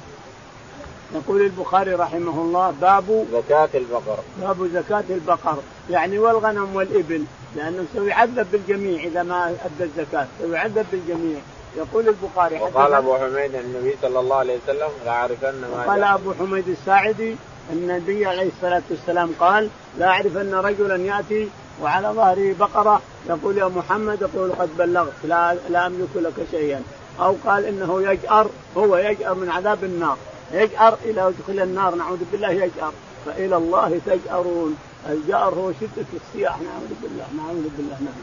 يقول 1.14 1.40
البخاري 1.42 1.94
رحمه 1.94 2.42
الله 2.42 2.74
باب 2.80 3.26
زكاة 3.32 3.68
البقر. 3.74 4.18
باب 4.36 4.70
زكاة 4.74 5.04
البقر 5.10 5.58
يعني 5.90 6.18
والغنم 6.18 6.76
والإبل. 6.76 7.24
لأنه 7.56 7.84
سيعذب 7.92 8.46
بالجميع 8.52 9.04
إذا 9.04 9.22
ما 9.22 9.46
أدى 9.46 9.84
الزكاة 9.84 10.26
سيعذب 10.40 10.86
بالجميع. 10.92 11.38
يقول 11.76 12.08
البخاري 12.08 12.60
وقال 12.60 12.94
أبو 12.94 13.14
حميد 13.14 13.54
النبي 13.54 13.96
صلى 14.02 14.20
الله 14.20 14.36
عليه 14.36 14.58
وسلم 14.64 14.88
لا 15.04 15.10
اعرفن 15.10 15.60
ما 15.60 15.84
قال 15.86 16.04
أبو 16.04 16.32
حميد 16.32 16.68
الساعدي 16.68 17.36
النبي 17.72 18.26
عليه 18.26 18.48
الصلاة 18.56 18.82
والسلام 18.90 19.32
قال 19.40 19.68
لا 19.98 20.06
أعرف 20.06 20.36
أن 20.36 20.54
رجلا 20.54 20.96
يأتي 20.96 21.48
وعلى 21.82 22.08
ظهره 22.08 22.54
بقرة 22.60 23.02
يقول 23.28 23.58
يا 23.58 23.64
محمد 23.64 24.22
يقول 24.22 24.52
قد 24.52 24.76
بلغت 24.76 25.12
لا 25.24 25.56
لا 25.70 25.86
أملك 25.86 26.08
لك 26.16 26.46
شيئا. 26.50 26.82
أو 27.20 27.36
قال 27.46 27.64
إنه 27.64 28.10
يجأر 28.10 28.46
هو 28.76 28.96
يجأر 28.96 29.34
من 29.34 29.50
عذاب 29.50 29.84
النار. 29.84 30.16
يجأر 30.52 30.98
إلى 31.04 31.32
يدخل 31.32 31.62
النار 31.62 31.94
نعوذ 31.94 32.18
بالله 32.32 32.50
يجأر. 32.50 32.92
فإلى 33.26 33.56
الله 33.56 34.00
تجأرون. 34.06 34.76
الجأر 35.08 35.54
هو 35.54 35.72
شدة 35.72 36.06
الصياح 36.14 36.60
نعوذ 36.60 36.94
بالله 37.02 37.24
نعوذ 37.36 37.68
بالله 37.76 37.96
نعم 38.00 38.14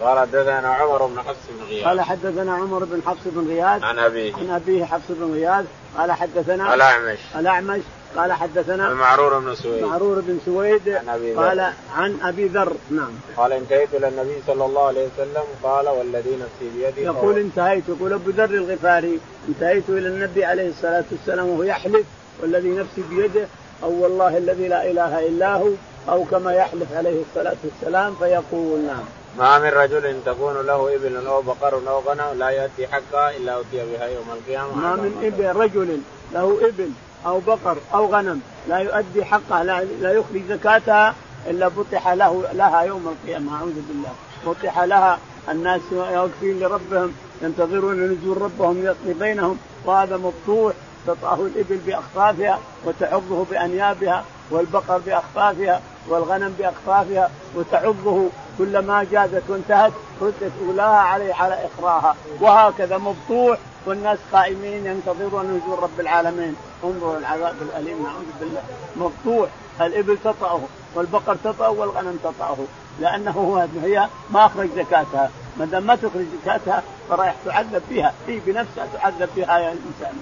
قال 0.00 0.18
حدثنا 0.18 0.68
عمر 0.68 1.06
بن 1.06 1.18
حفص 1.20 1.38
بن 1.48 1.64
غياث. 1.68 1.84
قال 1.84 2.00
حدثنا 2.00 2.54
عمر 2.54 2.84
بن 2.84 3.02
حفص 3.06 3.20
بن 3.26 3.48
غياث. 3.48 3.82
عن 3.82 3.98
أبيه. 3.98 4.34
عن 4.34 4.50
أبيه 4.50 4.84
حفص 4.84 5.04
بن 5.08 5.32
غياث. 5.32 5.64
قال 5.98 6.12
حدثنا 6.12 6.74
الأعمش. 6.74 7.18
الأعمش. 7.38 7.80
قال 8.16 8.32
حدثنا 8.32 8.92
المعرور 8.92 9.38
بن 9.38 9.54
سويد. 9.54 9.84
معرور 9.84 10.20
بن 10.20 10.38
سويد. 10.44 10.88
عن 10.88 11.08
أبي 11.08 11.34
قال 11.34 11.72
عن 11.96 12.18
أبي 12.22 12.48
ذر. 12.48 12.72
نعم. 12.90 13.10
قال 13.36 13.52
انتهيت 13.52 13.94
إلى 13.94 14.08
النبي 14.08 14.42
صلى 14.46 14.64
الله 14.64 14.86
عليه 14.86 15.06
وسلم 15.06 15.44
قال 15.62 15.88
والذي 15.88 16.36
نفسي 16.36 16.70
بيده 16.76 17.02
يقول 17.02 17.38
انتهيت. 17.38 17.84
يقول 17.88 18.12
أبو 18.12 18.30
ذر 18.30 18.50
الغفاري 18.50 19.20
انتهيت 19.48 19.84
إلى 19.88 20.08
النبي 20.08 20.44
عليه 20.44 20.68
الصلاة 20.68 21.04
والسلام 21.12 21.46
وهو 21.46 21.62
يحلف 21.62 22.06
والذي 22.42 22.68
نفسي 22.68 23.02
بيده 23.10 23.46
أو 23.82 24.02
والله 24.02 24.38
الذي 24.38 24.68
لا 24.68 24.90
إله 24.90 25.26
إلا 25.28 25.54
هو. 25.54 25.68
أو 26.08 26.24
كما 26.24 26.52
يحلف 26.52 26.92
عليه 26.92 27.22
الصلاة 27.30 27.56
والسلام 27.64 28.14
فيقول 28.14 28.80
نعم. 28.80 29.04
ما 29.38 29.58
من 29.58 29.68
رجل 29.68 30.20
تكون 30.26 30.66
له 30.66 30.94
إبل 30.96 31.26
أو 31.26 31.42
بقر 31.42 31.80
أو 31.88 32.00
غنم 32.00 32.38
لا 32.38 32.50
يأتي 32.50 32.86
حقها 32.86 33.36
إلا 33.36 33.52
أوتي 33.52 33.84
بها 33.92 34.06
يوم 34.06 34.26
القيامة. 34.32 34.76
ما 34.76 34.96
من 34.96 35.22
إبل 35.24 35.60
رجل 35.60 36.00
له 36.32 36.58
إبل 36.62 36.90
أو 37.26 37.40
بقر 37.40 37.76
أو 37.94 38.06
غنم 38.06 38.40
لا 38.68 38.78
يؤدي 38.78 39.24
حقها 39.24 39.64
لا, 39.64 39.84
لا 39.84 40.12
يخرج 40.12 40.42
زكاتها 40.48 41.14
إلا 41.46 41.68
بطح 41.68 42.08
له 42.08 42.44
لها 42.52 42.80
يوم 42.80 43.08
القيامة. 43.08 43.56
أعوذ 43.56 43.74
بالله. 43.88 44.12
بطح 44.46 44.78
لها 44.80 45.18
الناس 45.48 45.80
واقفين 45.92 46.60
لربهم 46.60 47.12
ينتظرون 47.42 48.12
نزول 48.12 48.42
ربهم 48.42 48.84
يقضي 48.84 49.12
بينهم. 49.12 49.58
وهذا 49.84 50.16
مفتوح. 50.16 50.72
تطأه 51.06 51.34
الإبل 51.34 51.76
بأخفافها 51.86 52.58
وتعضه 52.84 53.44
بأنيابها 53.50 54.24
والبقر 54.50 54.98
بأخفافها 54.98 55.80
والغنم 56.08 56.54
بأخفافها 56.58 57.30
وتعضه 57.54 58.28
كلما 58.58 59.06
جازت 59.12 59.42
وانتهت 59.48 59.92
ردت 60.20 60.52
أولاها 60.66 60.96
عليه 60.96 61.34
على 61.34 61.58
إخراها 61.66 62.14
وهكذا 62.40 62.98
مفتوح 62.98 63.58
والناس 63.86 64.18
قائمين 64.32 64.86
ينتظرون 64.86 65.44
نزول 65.44 65.82
رب 65.82 66.00
العالمين. 66.00 66.56
انظروا 66.84 67.18
العذاب 67.18 67.54
الأليم 67.62 68.02
نعوذ 68.02 68.24
بالله. 68.40 68.62
مفتوح 68.96 69.48
الإبل 69.80 70.18
تطأه 70.24 70.60
والبقر 70.94 71.36
تطأه 71.44 71.70
والغنم 71.70 72.18
تطأه. 72.24 72.56
لأنه 73.00 73.30
هو 73.30 73.66
هي 73.82 74.08
ما 74.30 74.46
أخرج 74.46 74.68
زكاتها. 74.76 75.30
ما 75.56 75.64
دام 75.64 75.82
ما 75.82 75.96
تخرج 75.96 76.24
زكاتها 76.42 76.82
فرايح 77.08 77.34
تعذب 77.44 77.82
بها. 77.90 78.14
هي 78.28 78.38
بنفسها 78.46 78.86
تعذب 78.94 79.28
بها 79.36 79.58
يا 79.58 79.72
الإنسان 79.72 80.20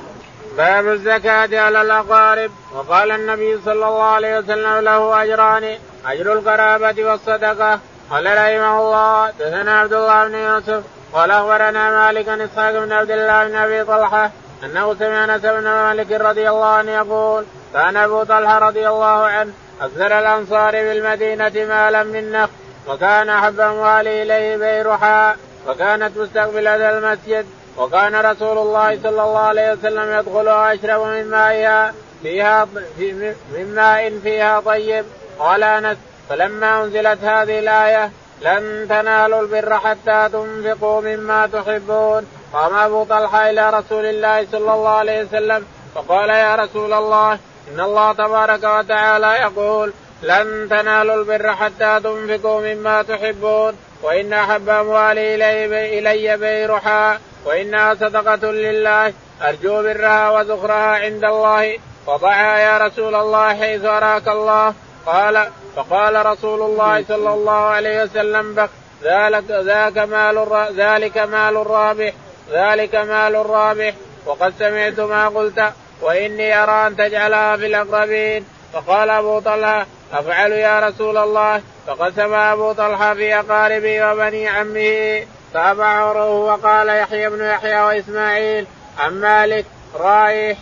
باب 0.57 0.89
الزكاة 0.89 1.61
على 1.61 1.83
الأقارب. 1.83 2.51
وقال 2.75 3.11
النبي 3.11 3.59
صلى 3.65 3.73
الله 3.73 4.03
عليه 4.03 4.39
وسلم 4.39 4.79
له 4.79 5.23
أجران. 5.23 5.79
أجر 6.07 6.33
القرابة 6.33 7.05
والصدقة. 7.05 7.81
قال 8.11 8.27
رحمه 8.27 8.81
الله 8.81 9.31
دثنا 9.31 9.81
عبد 9.81 9.93
الله 9.93 10.29
بن 10.29 10.35
يوسف. 10.35 10.85
قال 11.13 11.31
أخبرنا 11.31 11.91
مالك 11.91 12.27
بن 12.27 12.41
إسحاق 12.41 12.73
بن 12.73 12.93
عبد 12.93 13.11
الله 13.11 13.49
بن 13.49 13.55
أبي 13.55 13.85
طلحة 13.85 14.31
أنه 14.65 14.95
سمع 14.95 15.25
أنس 15.25 15.43
بن 15.43 15.65
مالك 15.65 16.13
رضي 16.13 16.49
الله 16.51 16.67
عنه 16.67 16.91
يقول 16.91 17.45
كان 17.73 17.97
أبو 17.97 18.23
طلحة 18.23 18.59
رضي 18.59 18.89
الله 18.89 19.25
عنه 19.25 19.53
أكثر 19.81 20.19
الأنصار 20.19 20.73
بالمدينة 20.73 21.53
مالا 21.55 22.03
من 22.03 22.33
نخل. 22.33 22.53
وكان 22.89 23.29
أحب 23.29 23.61
أمواله 23.61 24.23
إليه 24.23 24.57
بيرحاء 24.57 25.37
وكانت 25.69 26.19
مستقبلة 26.19 26.99
المسجد 26.99 27.47
وكان 27.77 28.15
رسول 28.15 28.59
الله 28.59 28.99
صلى 29.03 29.23
الله 29.23 29.39
عليه 29.39 29.73
وسلم 29.73 30.19
يدخلها 30.19 30.69
ويشرب 30.69 31.07
من 31.07 31.31
مائها 31.31 31.95
فيها 32.23 32.69
في 32.99 33.35
من 33.53 33.75
ماء 33.75 34.19
فيها 34.23 34.61
طيب. 34.61 35.05
قال 35.39 35.63
أنس 35.63 35.97
فلما 36.29 36.85
أنزلت 36.85 37.25
هذه 37.25 37.59
الآية 37.59 38.11
لن 38.43 38.87
تنالوا 38.89 39.41
البر 39.41 39.79
حتى 39.79 40.29
تنفقوا 40.33 41.01
مما 41.01 41.47
تحبون. 41.47 42.27
قام 42.53 42.75
أبو 42.75 43.05
طلحة 43.05 43.51
إلى 43.51 43.71
رسول 43.71 44.07
الله 44.07 44.47
صلى 44.53 44.75
الله 44.75 44.91
عليه 44.91 45.25
وسلم 45.25 45.67
فقال 45.95 46.31
يا 46.31 46.55
رسول 46.55 46.93
الله 46.93 47.39
إن 47.73 47.81
الله 47.81 48.13
تبارك 48.13 48.65
وتعالى 48.65 49.27
يقول 49.27 49.93
لن 50.23 50.69
تنالوا 50.71 51.15
البر 51.15 51.53
حتى 51.53 52.01
تنفقوا 52.05 52.61
مما 52.61 53.03
تحبون. 53.03 53.77
وإن 54.03 54.33
أحب 54.33 54.69
أموالي 54.69 55.35
إلي, 55.35 55.99
إلي 55.99 56.37
بيرحا. 56.37 57.19
وانها 57.45 57.95
صدقة 57.95 58.53
لله. 58.53 59.13
أرجو 59.43 59.83
برها 59.83 60.31
وذخرها 60.31 61.05
عند 61.05 61.25
الله. 61.25 61.79
وضعها 62.07 62.59
يا 62.59 62.79
رسول 62.79 63.15
الله 63.15 63.55
حيث 63.55 63.85
أراك 63.85 64.29
الله. 64.29 64.75
قال 65.07 65.49
فقال 65.77 66.27
رسول 66.27 66.63
الله 66.63 67.05
صلى 67.09 67.31
الله 67.35 67.61
عليه 67.67 68.03
وسلم 68.03 68.55
بك 68.55 68.71
ذلك 69.03 69.51
ذاك 69.51 69.99
مال 69.99 70.67
ذلك 70.77 71.19
مال 71.19 71.57
الرابح. 71.57 72.13
ذلك 72.53 72.95
مال 72.95 73.37
الرابح. 73.37 73.95
وقد 74.27 74.55
سمعت 74.59 75.01
ما 75.01 75.29
قلت. 75.29 75.73
وإني 76.03 76.63
أرى 76.63 76.87
أن 76.87 76.97
تجعلها 76.97 77.57
في 77.57 77.67
الأقربين. 77.67 78.45
فقال 78.75 79.11
أبو 79.11 79.41
طلحة 79.41 79.87
أفعل 80.13 80.53
يا 80.53 80.81
رسول 80.81 81.17
الله؟ 81.17 81.63
فقسم 81.87 82.35
أبو 82.35 82.73
طلحة 82.73 83.15
في 83.15 83.35
اقاربه 83.35 84.13
وبني 84.13 84.49
عمه 84.49 85.27
تابعه 85.53 86.29
وقال 86.35 86.89
يحيى 86.89 87.31
بن 87.31 87.45
يحيى 87.45 87.81
وإسماعيل 87.81 88.67
عن 88.99 89.21
مالك 89.21 89.67
رايح 89.95 90.59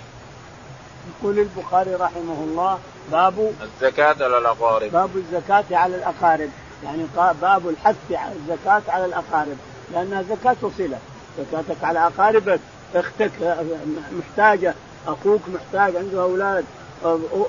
يقول 1.09 1.39
البخاري 1.39 1.95
رحمه 1.95 2.45
الله 2.45 2.79
باب 3.13 3.53
الزكاة 3.63 4.17
على 4.21 4.39
الأقارب. 4.39 4.93
باب 4.93 5.11
الزكاة 5.17 5.65
على 5.73 5.97
الأقارب. 5.97 6.51
يعني 6.85 7.07
باب 7.17 7.69
الحث 7.69 7.97
على 8.11 8.33
الزكاة 8.33 8.83
على 8.89 9.05
الأقارب. 9.05 9.57
لأنها 9.93 10.23
زكاة 10.23 10.57
صلة 10.79 10.99
زكاتك 11.39 11.85
على 11.85 12.07
أقاربك 12.07 12.61
أختك 12.95 13.31
محتاجة 14.13 14.75
أخوك 15.07 15.41
محتاج 15.49 15.97
عنده 15.97 16.23
أولاد. 16.23 16.65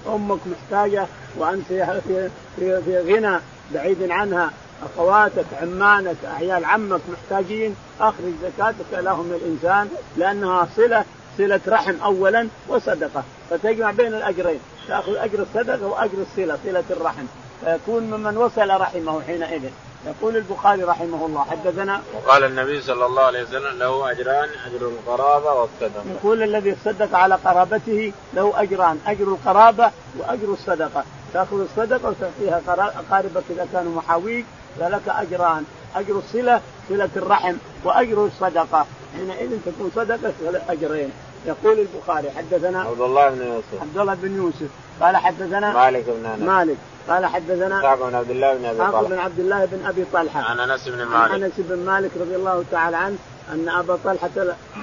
أمك 0.08 0.40
محتاجة 0.46 1.08
وأنت 1.38 1.68
في, 1.68 2.30
في, 2.56 2.82
في 2.82 3.00
غنى 3.00 3.40
بعيد 3.74 4.12
عنها. 4.12 4.52
أخواتك 4.84 5.46
عمانك 5.62 6.16
أعيال 6.26 6.66
عمك 6.66 7.02
محتاجين 7.12 7.76
أخرج 8.00 8.34
زكاتك 8.44 8.94
لهم 8.94 9.32
الإنسان 9.32 9.90
لأنها 10.18 10.68
صلة 10.76 11.06
صلة 11.38 11.62
رحم 11.68 11.94
اولا 12.04 12.48
وصدقة. 12.68 13.24
فتجمع 13.50 13.92
بين 13.92 14.14
الأجرين 14.14 14.60
تأخذ 14.88 15.16
أجر 15.16 15.40
الصدقة 15.40 15.88
وأجر 15.88 16.18
الصلة 16.22 16.58
صلة 16.66 16.84
الرحم. 16.90 17.26
فيكون 17.66 18.04
ممن 18.04 18.38
وصل 18.38 18.70
رحمه 18.70 19.22
حينئذ. 19.22 19.70
يقول 20.08 20.38
البخاري 20.38 20.84
رحمه 20.84 21.26
الله 21.26 21.44
حدثنا 21.44 22.02
وقال 22.14 22.44
النبي 22.44 22.82
صلى 22.82 23.06
الله 23.06 23.22
عليه 23.22 23.44
وسلم 23.44 23.80
له 23.80 24.12
أجران 24.12 24.50
أجر 24.68 24.88
القرابة 24.88 25.54
والصدقة. 25.54 26.04
يقول 26.12 26.44
الذي 26.44 26.70
يصدق 26.70 27.16
على 27.16 27.36
قرابته 27.36 28.14
له 28.34 28.54
أجران 28.56 29.00
أجر 29.08 29.24
القرابة 29.24 29.92
وأجر 30.20 30.54
الصدقة. 30.54 31.04
تأخذ 31.34 31.60
الصدقة 31.62 32.10
وتعطيها 32.10 32.62
اقاربك 32.78 33.44
إذا 33.50 33.68
كانوا 33.74 33.96
محاويك 33.96 34.46
فلك 34.80 35.02
أجران. 35.08 35.66
أجر 35.96 36.18
الصلة 36.18 36.62
صلة 36.90 37.10
الرحم 37.16 37.56
وأجر 37.84 38.26
الصدقة. 38.26 38.86
حينئذ 39.16 39.58
تكون 39.66 39.92
صدقة 39.96 40.34
أجرين. 40.70 41.10
يقول 41.46 41.80
البخاري 41.80 42.32
حدثنا 42.32 42.82
عبد 42.82 43.02
الله 43.02 43.30
بن 43.30 43.48
يوسف. 43.48 43.82
عبد 43.82 43.98
الله 43.98 44.14
بن 44.14 44.36
يوسف. 44.36 44.70
قال 45.02 45.18
حدثنا 45.18 45.74
مالك 45.74 46.06
بن 46.08 46.26
أنس. 46.26 46.42
مالك. 46.42 46.78
قال 47.10 47.26
حدثنا 47.26 47.80
اسحاق 47.80 48.10
بن 48.10 48.16
عبد 48.16 48.30
الله 48.30 48.54
بن 48.54 48.66
أبي 48.66 48.78
طلحة. 48.78 49.04
بن 49.04 49.20
عبد 49.20 49.40
الله 49.40 49.66
بن 49.66 49.86
أبي 49.86 50.06
طلحة. 50.14 50.42
عن 50.42 50.60
أنس 50.60 50.90
بن 50.90 51.04
مالك. 51.04 51.32
عن 51.32 51.44
أنس 51.44 51.54
بن 51.58 51.86
مالك 51.86 52.12
رضي 52.22 52.36
الله 52.36 52.64
تعالى 52.72 52.98
عنه 52.98 53.18
أن 53.52 53.70
أبا 53.70 53.98
طلحة 54.04 54.30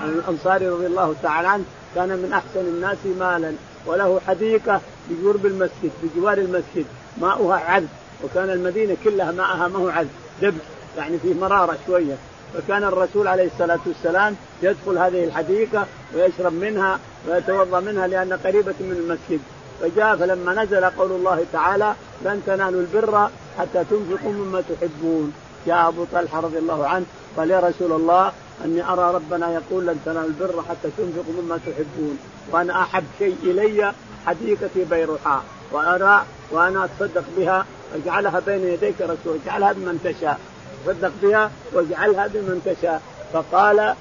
الأنصاري 0.04 0.68
رضي 0.68 0.86
الله 0.86 1.14
تعالى 1.22 1.48
عنه 1.48 1.64
كان 1.94 2.08
من 2.08 2.32
أحسن 2.32 2.60
الناس 2.60 2.98
مالا 3.18 3.52
وله 3.86 4.20
حديقة 4.28 4.80
بجرب 5.10 5.46
المسجد 5.46 5.90
بجوار 6.02 6.38
المسجد 6.38 6.86
ماؤها 7.20 7.56
عذب 7.56 7.88
وكان 8.24 8.50
المدينة 8.50 8.96
كلها 9.04 9.32
ماءها 9.32 9.68
ما 9.68 9.78
هو 9.78 9.88
عذب 9.88 10.10
دب 10.42 10.58
يعني 10.96 11.18
فيه 11.18 11.34
مرارة 11.34 11.76
شوية. 11.86 12.14
فكان 12.54 12.84
الرسول 12.84 13.28
عليه 13.28 13.46
الصلاة 13.46 13.80
والسلام 13.86 14.36
يدخل 14.62 14.98
هذه 14.98 15.24
الحديقة 15.24 15.86
ويشرب 16.14 16.52
منها 16.52 16.98
ويتوضأ 17.28 17.80
منها 17.80 18.06
لأن 18.06 18.32
قريبة 18.32 18.74
من 18.80 18.96
المسجد. 19.00 19.40
فجاء 19.80 20.16
فلما 20.16 20.64
نزل 20.64 20.84
قول 20.84 21.12
الله 21.12 21.44
تعالى 21.52 21.94
لن 22.24 22.42
تنالوا 22.46 22.80
البر 22.80 23.30
حتى 23.58 23.84
تنفقوا 23.90 24.32
مما 24.32 24.60
تحبون 24.60 25.32
جاء 25.66 25.88
أبو 25.88 26.04
طلحة 26.12 26.40
رضي 26.40 26.58
الله 26.58 26.86
عنه 26.86 27.04
قال 27.36 27.50
يا 27.50 27.60
رسول 27.60 27.92
الله 27.92 28.32
أني 28.64 28.84
أرى 28.92 29.14
ربنا 29.14 29.52
يقول 29.52 29.86
لن 29.86 30.00
تنالوا 30.04 30.28
البر 30.28 30.62
حتى 30.68 30.88
تنفقوا 30.98 31.42
مما 31.42 31.58
تحبون 31.66 32.18
وأنا 32.52 32.82
أحب 32.82 33.04
شيء 33.18 33.36
إلي 33.42 33.92
حديقتي 34.26 34.84
بيرحاء 34.84 35.42
وأرى 35.72 36.24
وأنا 36.50 36.84
أتصدق 36.84 37.24
بها. 37.36 37.66
أجعلها 37.94 38.40
بين 38.46 38.64
يديك 38.64 39.00
رسول 39.00 39.38
اجعلها 39.44 39.72
بمن 39.72 40.00
تشاء. 40.04 40.40
تصدق 40.86 41.12
بها 41.22 41.50
واجعلها 41.72 42.26
بمن 42.26 42.62
تشاء. 42.64 43.02
فقال 43.32 43.94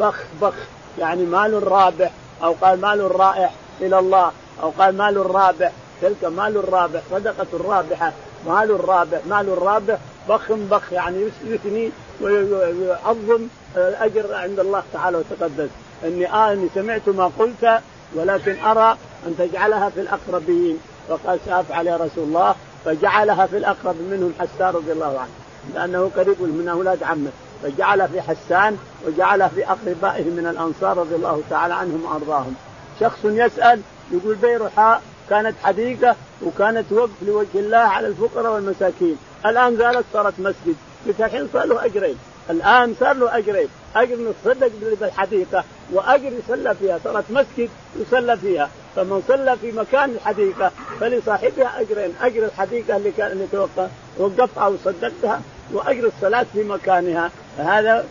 بخ 0.00 0.14
بخ 0.42 0.54
يعني 0.98 1.24
مال 1.24 1.72
رابح 1.72 2.10
أو 2.42 2.52
قال 2.52 2.80
مال 2.80 3.20
رائح 3.20 3.52
إلى 3.80 3.98
الله 3.98 4.32
أو 4.62 4.70
قال 4.78 4.96
مال 4.96 5.34
رابح 5.34 5.72
تلك 6.02 6.24
مال 6.24 6.72
رابح 6.72 7.00
صدقة 7.10 7.46
رابحة 7.64 8.12
مال 8.46 8.88
رابح 8.88 9.18
مال 9.26 9.62
رابح 9.62 9.98
بخ 10.28 10.52
بخ 10.52 10.92
يعني 10.92 11.28
يثني 11.44 11.90
ويعظم 12.20 13.46
الأجر 13.76 14.34
عند 14.34 14.60
الله 14.60 14.82
تعالى 14.92 15.18
وتقدس. 15.18 15.68
إني 16.04 16.32
آه 16.32 16.52
إني 16.52 16.68
سمعت 16.74 17.08
ما 17.08 17.30
قلت 17.38 17.80
ولكن 18.14 18.60
أرى 18.60 18.96
أن 19.26 19.36
تجعلها 19.38 19.90
في 19.90 20.00
الأقربين. 20.00 20.78
فقال 21.08 21.38
سأفعل 21.46 21.86
يا 21.86 21.96
رسول 21.96 22.24
الله 22.24 22.54
فجعلها 22.84 23.46
في 23.46 23.56
الأقرب 23.56 23.96
منهم 24.10 24.34
حسان 24.40 24.74
رضي 24.74 24.92
الله 24.92 25.18
عنه. 25.18 25.30
لأنه 25.74 26.10
قريب 26.16 26.42
من 26.42 26.68
أولاد 26.68 27.02
عمه. 27.02 27.30
فجعل 27.62 28.08
في 28.08 28.22
حسان 28.22 28.76
وجعل 29.06 29.50
في 29.50 29.64
أقربائه 29.66 30.24
من 30.24 30.46
الأنصار 30.50 30.96
رضي 30.96 31.14
الله 31.14 31.42
تعالى 31.50 31.74
عنهم 31.74 32.04
وأرضاهم. 32.04 32.54
شخص 33.00 33.18
يسأل 33.24 33.80
يقول 34.12 34.34
بيرحاء 34.34 35.02
كانت 35.30 35.54
حديقة 35.62 36.16
وكانت 36.42 36.92
وقف 36.92 37.22
لوجه 37.22 37.48
الله 37.54 37.78
على 37.78 38.06
الفقراء 38.06 38.52
والمساكين. 38.52 39.16
الآن 39.46 39.82
قالت 39.82 40.04
صارت 40.12 40.34
مسجد. 40.38 40.76
قلت 41.06 41.20
الحين 41.20 41.48
صار 41.52 41.64
له 41.64 41.84
أجرين. 41.84 42.16
الآن 42.50 42.94
صار 43.00 43.16
له 43.16 43.38
أجرين. 43.38 43.68
أجر 43.96 44.16
يتصدق 44.20 44.70
بالحديقة 45.00 45.64
وأجر 45.92 46.32
يصلى 46.32 46.74
فيها. 46.74 46.98
صارت 47.04 47.24
مسجد 47.30 47.70
يصلى 47.96 48.36
فيها. 48.36 48.70
فمن 48.96 49.22
صلى 49.28 49.56
في 49.60 49.72
مكان 49.72 50.10
الحديقة 50.10 50.70
فلصاحبها 51.00 51.80
أجرين. 51.80 52.14
أجر 52.22 52.44
الحديقة 52.44 52.96
اللي 52.96 53.10
كان 53.10 53.32
اللي 53.32 53.46
توقف 53.52 53.90
وقفها 54.18 54.66
وصدقتها 54.66 55.40
وأجر 55.72 56.06
الصلاة 56.16 56.46
في 56.52 56.64
مكانها. 56.64 57.30
فهذا 57.58 58.04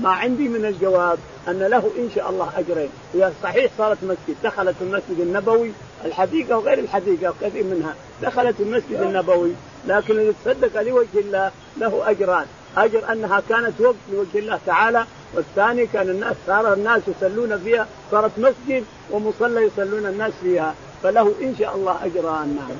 ما 0.00 0.10
عندي 0.10 0.48
من 0.48 0.64
الجواب 0.64 1.18
أن 1.48 1.58
له 1.58 1.90
إن 1.98 2.10
شاء 2.14 2.30
الله 2.30 2.50
أجرين. 2.58 2.88
هي 3.14 3.30
صحيح 3.42 3.70
صارت 3.78 3.98
مسجد 4.02 4.36
دخلت 4.44 4.74
المسجد 4.80 5.20
النبوي 5.20 5.72
الحديقة 6.04 6.58
وغير 6.58 6.78
الحديقة 6.78 7.34
كثير 7.40 7.64
منها. 7.64 7.94
دخلت 8.22 8.60
المسجد 8.60 9.00
النبوي 9.00 9.52
لكن 9.86 10.18
اللي 10.18 10.32
تصدق 10.44 10.82
لوجه 10.82 11.06
الله 11.14 11.50
له 11.76 12.10
أجران. 12.10 12.46
أجر 12.76 13.12
أنها 13.12 13.42
كانت 13.48 13.80
وقت 13.80 13.94
لوجه 14.12 14.38
الله 14.38 14.58
تعالى 14.66 15.04
والثاني 15.34 15.86
كان 15.86 16.10
الناس 16.10 16.36
صار 16.46 16.72
الناس 16.72 17.02
يصلون 17.08 17.58
فيها. 17.58 17.86
صارت 18.10 18.38
مسجد 18.38 18.84
ومصلى 19.10 19.62
يصلون 19.62 20.06
الناس 20.06 20.32
فيها. 20.42 20.74
فله 21.02 21.34
إن 21.42 21.54
شاء 21.58 21.76
الله 21.76 21.96
أجران. 22.04 22.56
نعم. 22.56 22.76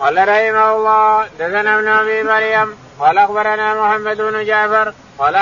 قال 0.00 0.28
رحمه 0.28 0.76
الله 0.76 1.26
دثنا 1.38 1.78
ابن 1.78 1.88
أبي 1.88 2.22
مريم 2.22 2.76
قال 3.00 3.18
أخبرنا 3.18 3.74
محمد 3.74 4.16
بن 4.16 4.44
جعفر 4.44 4.92
قال 5.18 5.36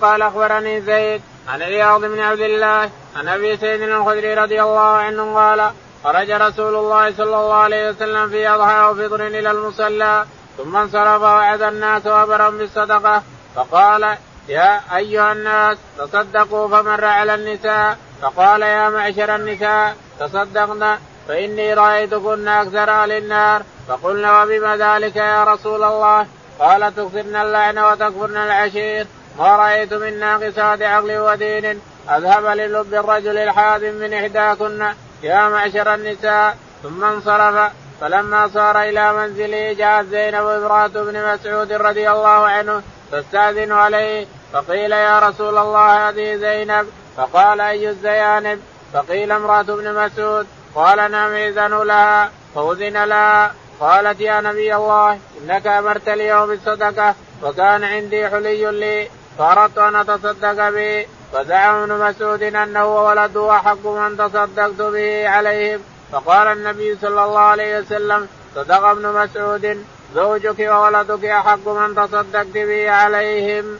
قال 0.00 0.22
أخبرني 0.22 0.80
زيد 0.80 1.22
عن 1.48 1.62
رياض 1.62 2.00
بن 2.00 2.20
عبد 2.20 2.40
الله 2.40 2.90
عن 3.16 3.28
أبي 3.28 3.56
سيد 3.56 3.82
الخدري 3.82 4.34
رضي 4.34 4.62
الله 4.62 4.80
عنه 4.96 5.34
قال 5.34 5.70
خرج 6.04 6.30
رسول 6.30 6.74
الله 6.74 7.12
صلى 7.12 7.36
الله 7.36 7.54
عليه 7.54 7.90
وسلم 7.90 8.28
في 8.28 8.48
أضحى 8.48 8.80
وفطر 8.80 9.26
إلى 9.26 9.50
المصلى 9.50 10.24
ثم 10.56 10.76
انصرف 10.76 11.22
وعد 11.22 11.62
الناس 11.62 12.06
وابرهم 12.06 12.58
بالصدقة 12.58 13.22
فقال 13.54 14.16
يا 14.48 14.80
أيها 14.96 15.32
الناس 15.32 15.78
تصدقوا 15.98 16.68
فمر 16.68 17.04
على 17.04 17.34
النساء 17.34 17.98
فقال 18.22 18.62
يا 18.62 18.88
معشر 18.90 19.34
النساء 19.34 19.96
تصدقنا 20.20 20.98
فإني 21.28 21.74
رايتكن 21.74 22.48
أكثر 22.48 22.90
أهل 22.90 23.12
النار 23.12 23.62
فقلنا 23.88 24.42
وبما 24.42 24.76
ذلك 24.76 25.16
يا 25.16 25.44
رسول 25.44 25.84
الله؟ 25.84 26.26
قال 26.58 26.94
تكثرن 26.94 27.36
اللعن 27.36 27.78
وتكفرن 27.78 28.36
العشير. 28.36 29.06
ما 29.38 29.56
رأيت 29.56 29.94
من 29.94 30.20
ناقصات 30.20 30.82
عقل 30.82 31.18
ودين. 31.18 31.80
أذهب 32.10 32.46
للب 32.46 32.94
الرجل 32.94 33.38
الحازم 33.38 33.94
من 33.94 34.14
إحداكن 34.14 34.92
يا 35.22 35.48
معشر 35.48 35.94
النساء. 35.94 36.56
ثم 36.82 37.04
انصرف. 37.04 37.72
فلما 38.00 38.48
صار 38.48 38.82
إلى 38.82 39.12
منزله 39.12 39.72
جاءت 39.72 40.06
زينب 40.06 40.46
امرأة 40.46 40.86
بن 40.86 41.34
مسعود 41.34 41.72
رضي 41.72 42.10
الله 42.10 42.46
عنه 42.46 42.82
تستأذن 43.12 43.72
عليه. 43.72 44.26
فقيل 44.52 44.92
يا 44.92 45.18
رسول 45.18 45.58
الله 45.58 46.08
هذه 46.08 46.36
زينب؟ 46.36 46.86
فقال 47.16 47.60
أي 47.60 47.88
الزيانب؟ 47.88 48.60
فقيل 48.92 49.32
امرأة 49.32 49.62
بن 49.62 49.94
مسعود. 49.94 50.46
قال 50.74 51.10
نعم 51.10 51.32
إذن 51.32 51.82
لها 51.82 52.30
فأذن 52.54 53.04
لها 53.04 53.54
قالت 53.80 54.20
يا 54.20 54.40
نبي 54.40 54.76
الله 54.76 55.18
إنك 55.40 55.66
أمرت 55.66 56.08
اليوم 56.08 56.46
بالصدقة 56.46 57.14
وكان 57.42 57.84
عندي 57.84 58.28
حلي 58.28 58.70
لي 58.70 59.08
فأردت 59.38 59.78
أن 59.78 59.96
أتصدق 59.96 60.68
به 60.68 61.06
فزعم 61.32 61.74
ابن 61.74 61.92
مسعود 62.04 62.42
أنه 62.42 62.86
وولده 62.86 63.56
احق 63.56 63.86
من 63.86 64.16
تصدقت 64.16 64.82
به 64.82 65.28
عليهم 65.28 65.80
فقال 66.12 66.46
النبي 66.46 66.96
صلى 66.96 67.24
الله 67.24 67.38
عليه 67.38 67.78
وسلم 67.78 68.28
صدق 68.54 68.84
ابن 68.84 69.08
مسعود 69.12 69.84
زوجك 70.14 70.58
وولدك 70.58 71.24
أحق 71.24 71.68
من 71.68 71.94
تصدقت 71.94 72.46
به 72.46 72.90
عليهم. 72.90 73.78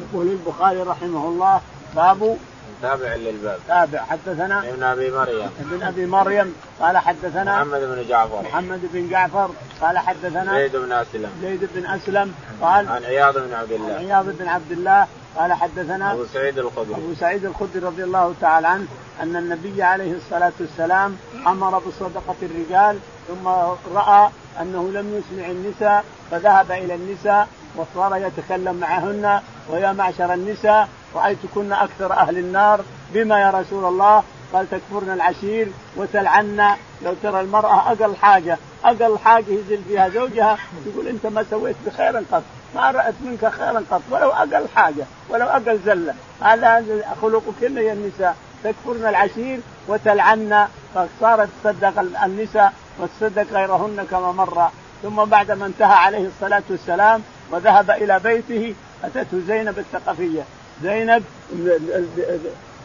يقول 0.00 0.26
البخاري 0.26 0.82
رحمه 0.82 1.28
الله 1.28 1.60
باب 1.96 2.38
تابع 2.82 3.14
للباب. 3.14 3.58
تابع. 3.68 3.98
حدثنا 3.98 4.68
ابن 4.68 4.82
أبي 4.82 5.10
مريم. 5.10 5.50
ابن 5.60 5.82
أبي 5.82 6.06
مريم. 6.06 6.54
قال 6.80 6.98
حدثنا 6.98 7.64
محمد 7.64 7.80
بن 7.80 8.08
جعفر. 8.08 8.42
محمد 8.42 8.80
بن 8.92 9.08
جعفر. 9.08 9.50
قال 9.80 9.98
حدثنا 9.98 10.54
زيد 10.54 10.76
بن 10.76 10.92
أسلم. 10.92 11.30
زيد 11.42 11.68
بن 11.74 11.86
أسلم. 11.86 12.34
قال 12.62 12.88
عن 12.88 13.04
عياض 13.04 13.38
بن 13.38 13.54
عبد 13.54 13.72
الله. 13.72 13.94
عياض 13.94 14.26
بن 14.38 14.48
عبد 14.48 14.72
الله. 14.72 15.06
قال 15.36 15.52
حدثنا 15.52 16.12
أبو 16.12 16.24
سعيد 16.34 16.58
الخدري. 16.58 16.94
أبو 16.94 17.14
سعيد 17.20 17.44
الخدري 17.44 17.78
رضي 17.86 18.04
الله 18.04 18.34
تعالى 18.40 18.68
عنه 18.68 18.86
أن 19.22 19.36
النبي 19.36 19.82
عليه 19.82 20.12
الصلاة 20.12 20.52
والسلام 20.60 21.16
أمر 21.46 21.78
بصدقة 21.78 22.34
الرجال 22.42 22.98
ثم 23.28 23.48
رأى 23.94 24.30
أنه 24.60 24.90
لم 24.92 25.22
يسمع 25.22 25.50
النساء 25.50 26.04
فذهب 26.30 26.72
إلى 26.72 26.94
النساء 26.94 27.48
وصار 27.76 28.16
يتكلم 28.16 28.76
معهن 28.76 29.40
ويا 29.70 29.92
معشر 29.92 30.34
النساء 30.34 30.88
رايتكن 31.16 31.72
أكثر 31.72 32.12
أهل 32.12 32.38
النار 32.38 32.80
بما 33.14 33.40
يا 33.40 33.50
رسول 33.50 33.84
الله. 33.84 34.22
قال 34.52 34.70
تكفرن 34.70 35.10
العشير 35.10 35.68
وتلعن 35.96 36.76
لو 37.04 37.14
ترى 37.22 37.40
المرأة 37.40 37.92
أقل 37.92 38.16
حاجة 38.16 38.58
أقل 38.84 39.18
حاجة 39.18 39.50
يزل 39.50 39.82
فيها 39.88 40.08
زوجها 40.08 40.58
يقول 40.86 41.08
أنت 41.08 41.26
ما 41.26 41.44
سويت 41.50 41.76
بخير 41.86 42.16
قط 42.16 42.42
ما 42.74 42.90
رأت 42.90 43.14
منك 43.24 43.48
خيرا 43.48 43.82
قط 43.90 44.02
ولو 44.10 44.30
أقل 44.30 44.68
حاجة 44.74 45.04
ولو 45.28 45.46
أقل 45.46 45.78
زلة. 45.86 46.14
هذا 46.40 46.84
خلقكن 47.22 47.78
يا 47.78 47.92
النساء. 47.92 48.36
تكفرن 48.64 49.06
العشير 49.08 49.60
وتلعن 49.88 50.68
فصارت 50.94 51.48
تصدق 51.64 52.00
النساء 52.24 52.72
وتصدق 52.98 53.46
غيرهن 53.52 54.06
كما 54.10 54.32
مر. 54.32 54.68
ثم 55.02 55.24
بعد 55.24 55.50
ما 55.50 55.66
انتهى 55.66 55.94
عليه 55.94 56.26
الصلاة 56.26 56.62
والسلام 56.70 57.22
وذهب 57.50 57.90
إلى 57.90 58.18
بيته 58.18 58.74
أتته 59.04 59.40
زينب 59.46 59.78
الثقفية. 59.78 60.42
زينب 60.82 61.24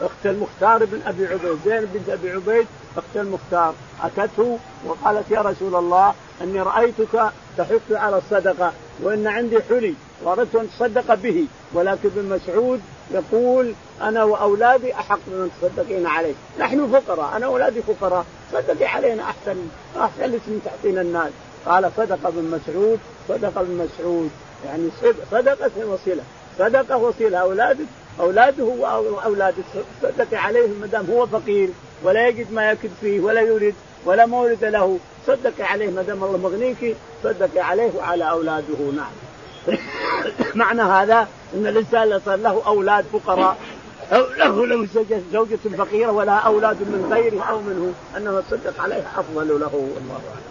أخت 0.02 0.26
المختار 0.26 0.86
بن 0.86 1.02
أبي 1.06 1.28
عبيد 1.28 1.60
زينب 1.66 1.89
بنت 1.94 2.10
أبي 2.10 2.32
عبيد 2.32 2.68
أخت 2.98 3.16
المختار. 3.16 3.74
أتته 4.04 4.60
وقالت 4.86 5.32
يا 5.32 5.42
رسول 5.42 5.76
الله 5.76 6.14
أني 6.42 6.62
رأيتك 6.62 7.32
تحث 7.58 7.92
على 7.92 8.18
الصدقة 8.18 8.74
وإن 9.02 9.28
عندي 9.28 9.62
حلي 9.70 9.94
وأردت 10.24 10.56
أن 10.56 10.70
تصدق 10.70 11.14
به. 11.14 11.46
ولكن 11.74 12.10
ابن 12.16 12.30
مسعود 12.30 12.82
يقول 13.12 13.74
أنا 14.02 14.24
وأولادي 14.24 14.94
أحق 14.94 15.20
من 15.28 15.52
تصدقين 15.62 16.08
عليه، 16.08 16.34
نحن 16.60 16.92
فقراء 16.92 17.38
أنا 17.38 17.48
وأولادي 17.48 17.82
فقراء، 17.82 18.26
صدقي 18.52 18.86
علينا 18.86 19.24
أحسن 19.24 19.56
أحسن 19.98 20.24
اسم 20.24 20.60
تحتين 20.66 21.00
الناس، 21.00 21.32
قال 21.66 21.92
صدق 21.98 22.28
ابن 22.28 22.44
مسعود 22.44 23.00
صدق 23.28 23.58
ابن 23.58 23.88
مسعود. 23.88 24.30
يعني 24.66 24.89
صدقة 25.32 25.86
وصلة. 25.86 26.24
صدقة 26.62 26.97
وصله 26.97 27.38
اولادك 27.38 27.86
أولاده 28.20 28.64
واولادك 28.64 29.64
صدقي 30.01 30.38
عليهم 30.38 30.78
ما 30.82 30.88
دام 30.88 31.05
هو 31.12 31.28
فقير 31.28 31.70
ولا 32.03 32.28
يجد 32.28 32.51
ما 32.51 32.72
يكد 32.72 32.89
فيه 33.01 33.20
ولا 33.20 33.41
يريد 33.41 33.76
ولا 34.05 34.26
مولد 34.26 34.64
له 34.64 34.99
صدقي 35.28 35.64
عليه 35.64 35.89
ما 35.89 36.01
دام 36.01 36.24
الله 36.24 36.38
مغنيك 36.38 36.95
صدقي 37.24 37.59
عليه 37.59 37.91
وعلى 37.97 38.30
أولاده 38.30 38.91
نعم. 38.95 39.12
معنى 40.55 40.82
هذا 40.82 41.28
إن 41.53 41.68
الإنسان 41.68 42.22
صار 42.26 42.36
له 42.36 42.62
أولاد 42.68 43.05
فقراء 43.14 43.57
أو 44.12 44.26
له 44.38 44.68
له 44.68 44.88
زوجة 45.34 45.59
فقيرة 45.78 46.12
ولا 46.12 46.34
أولاد 46.34 46.76
من 46.76 47.09
غيره 47.14 47.43
أو 47.43 47.62
منه 47.62 47.93
أنه 48.18 48.39
يصدق 48.39 48.82
عليها 48.82 49.12
أفضل 49.18 49.47
له 49.47 49.76
والله 49.76 50.22
أعلم. 50.30 50.51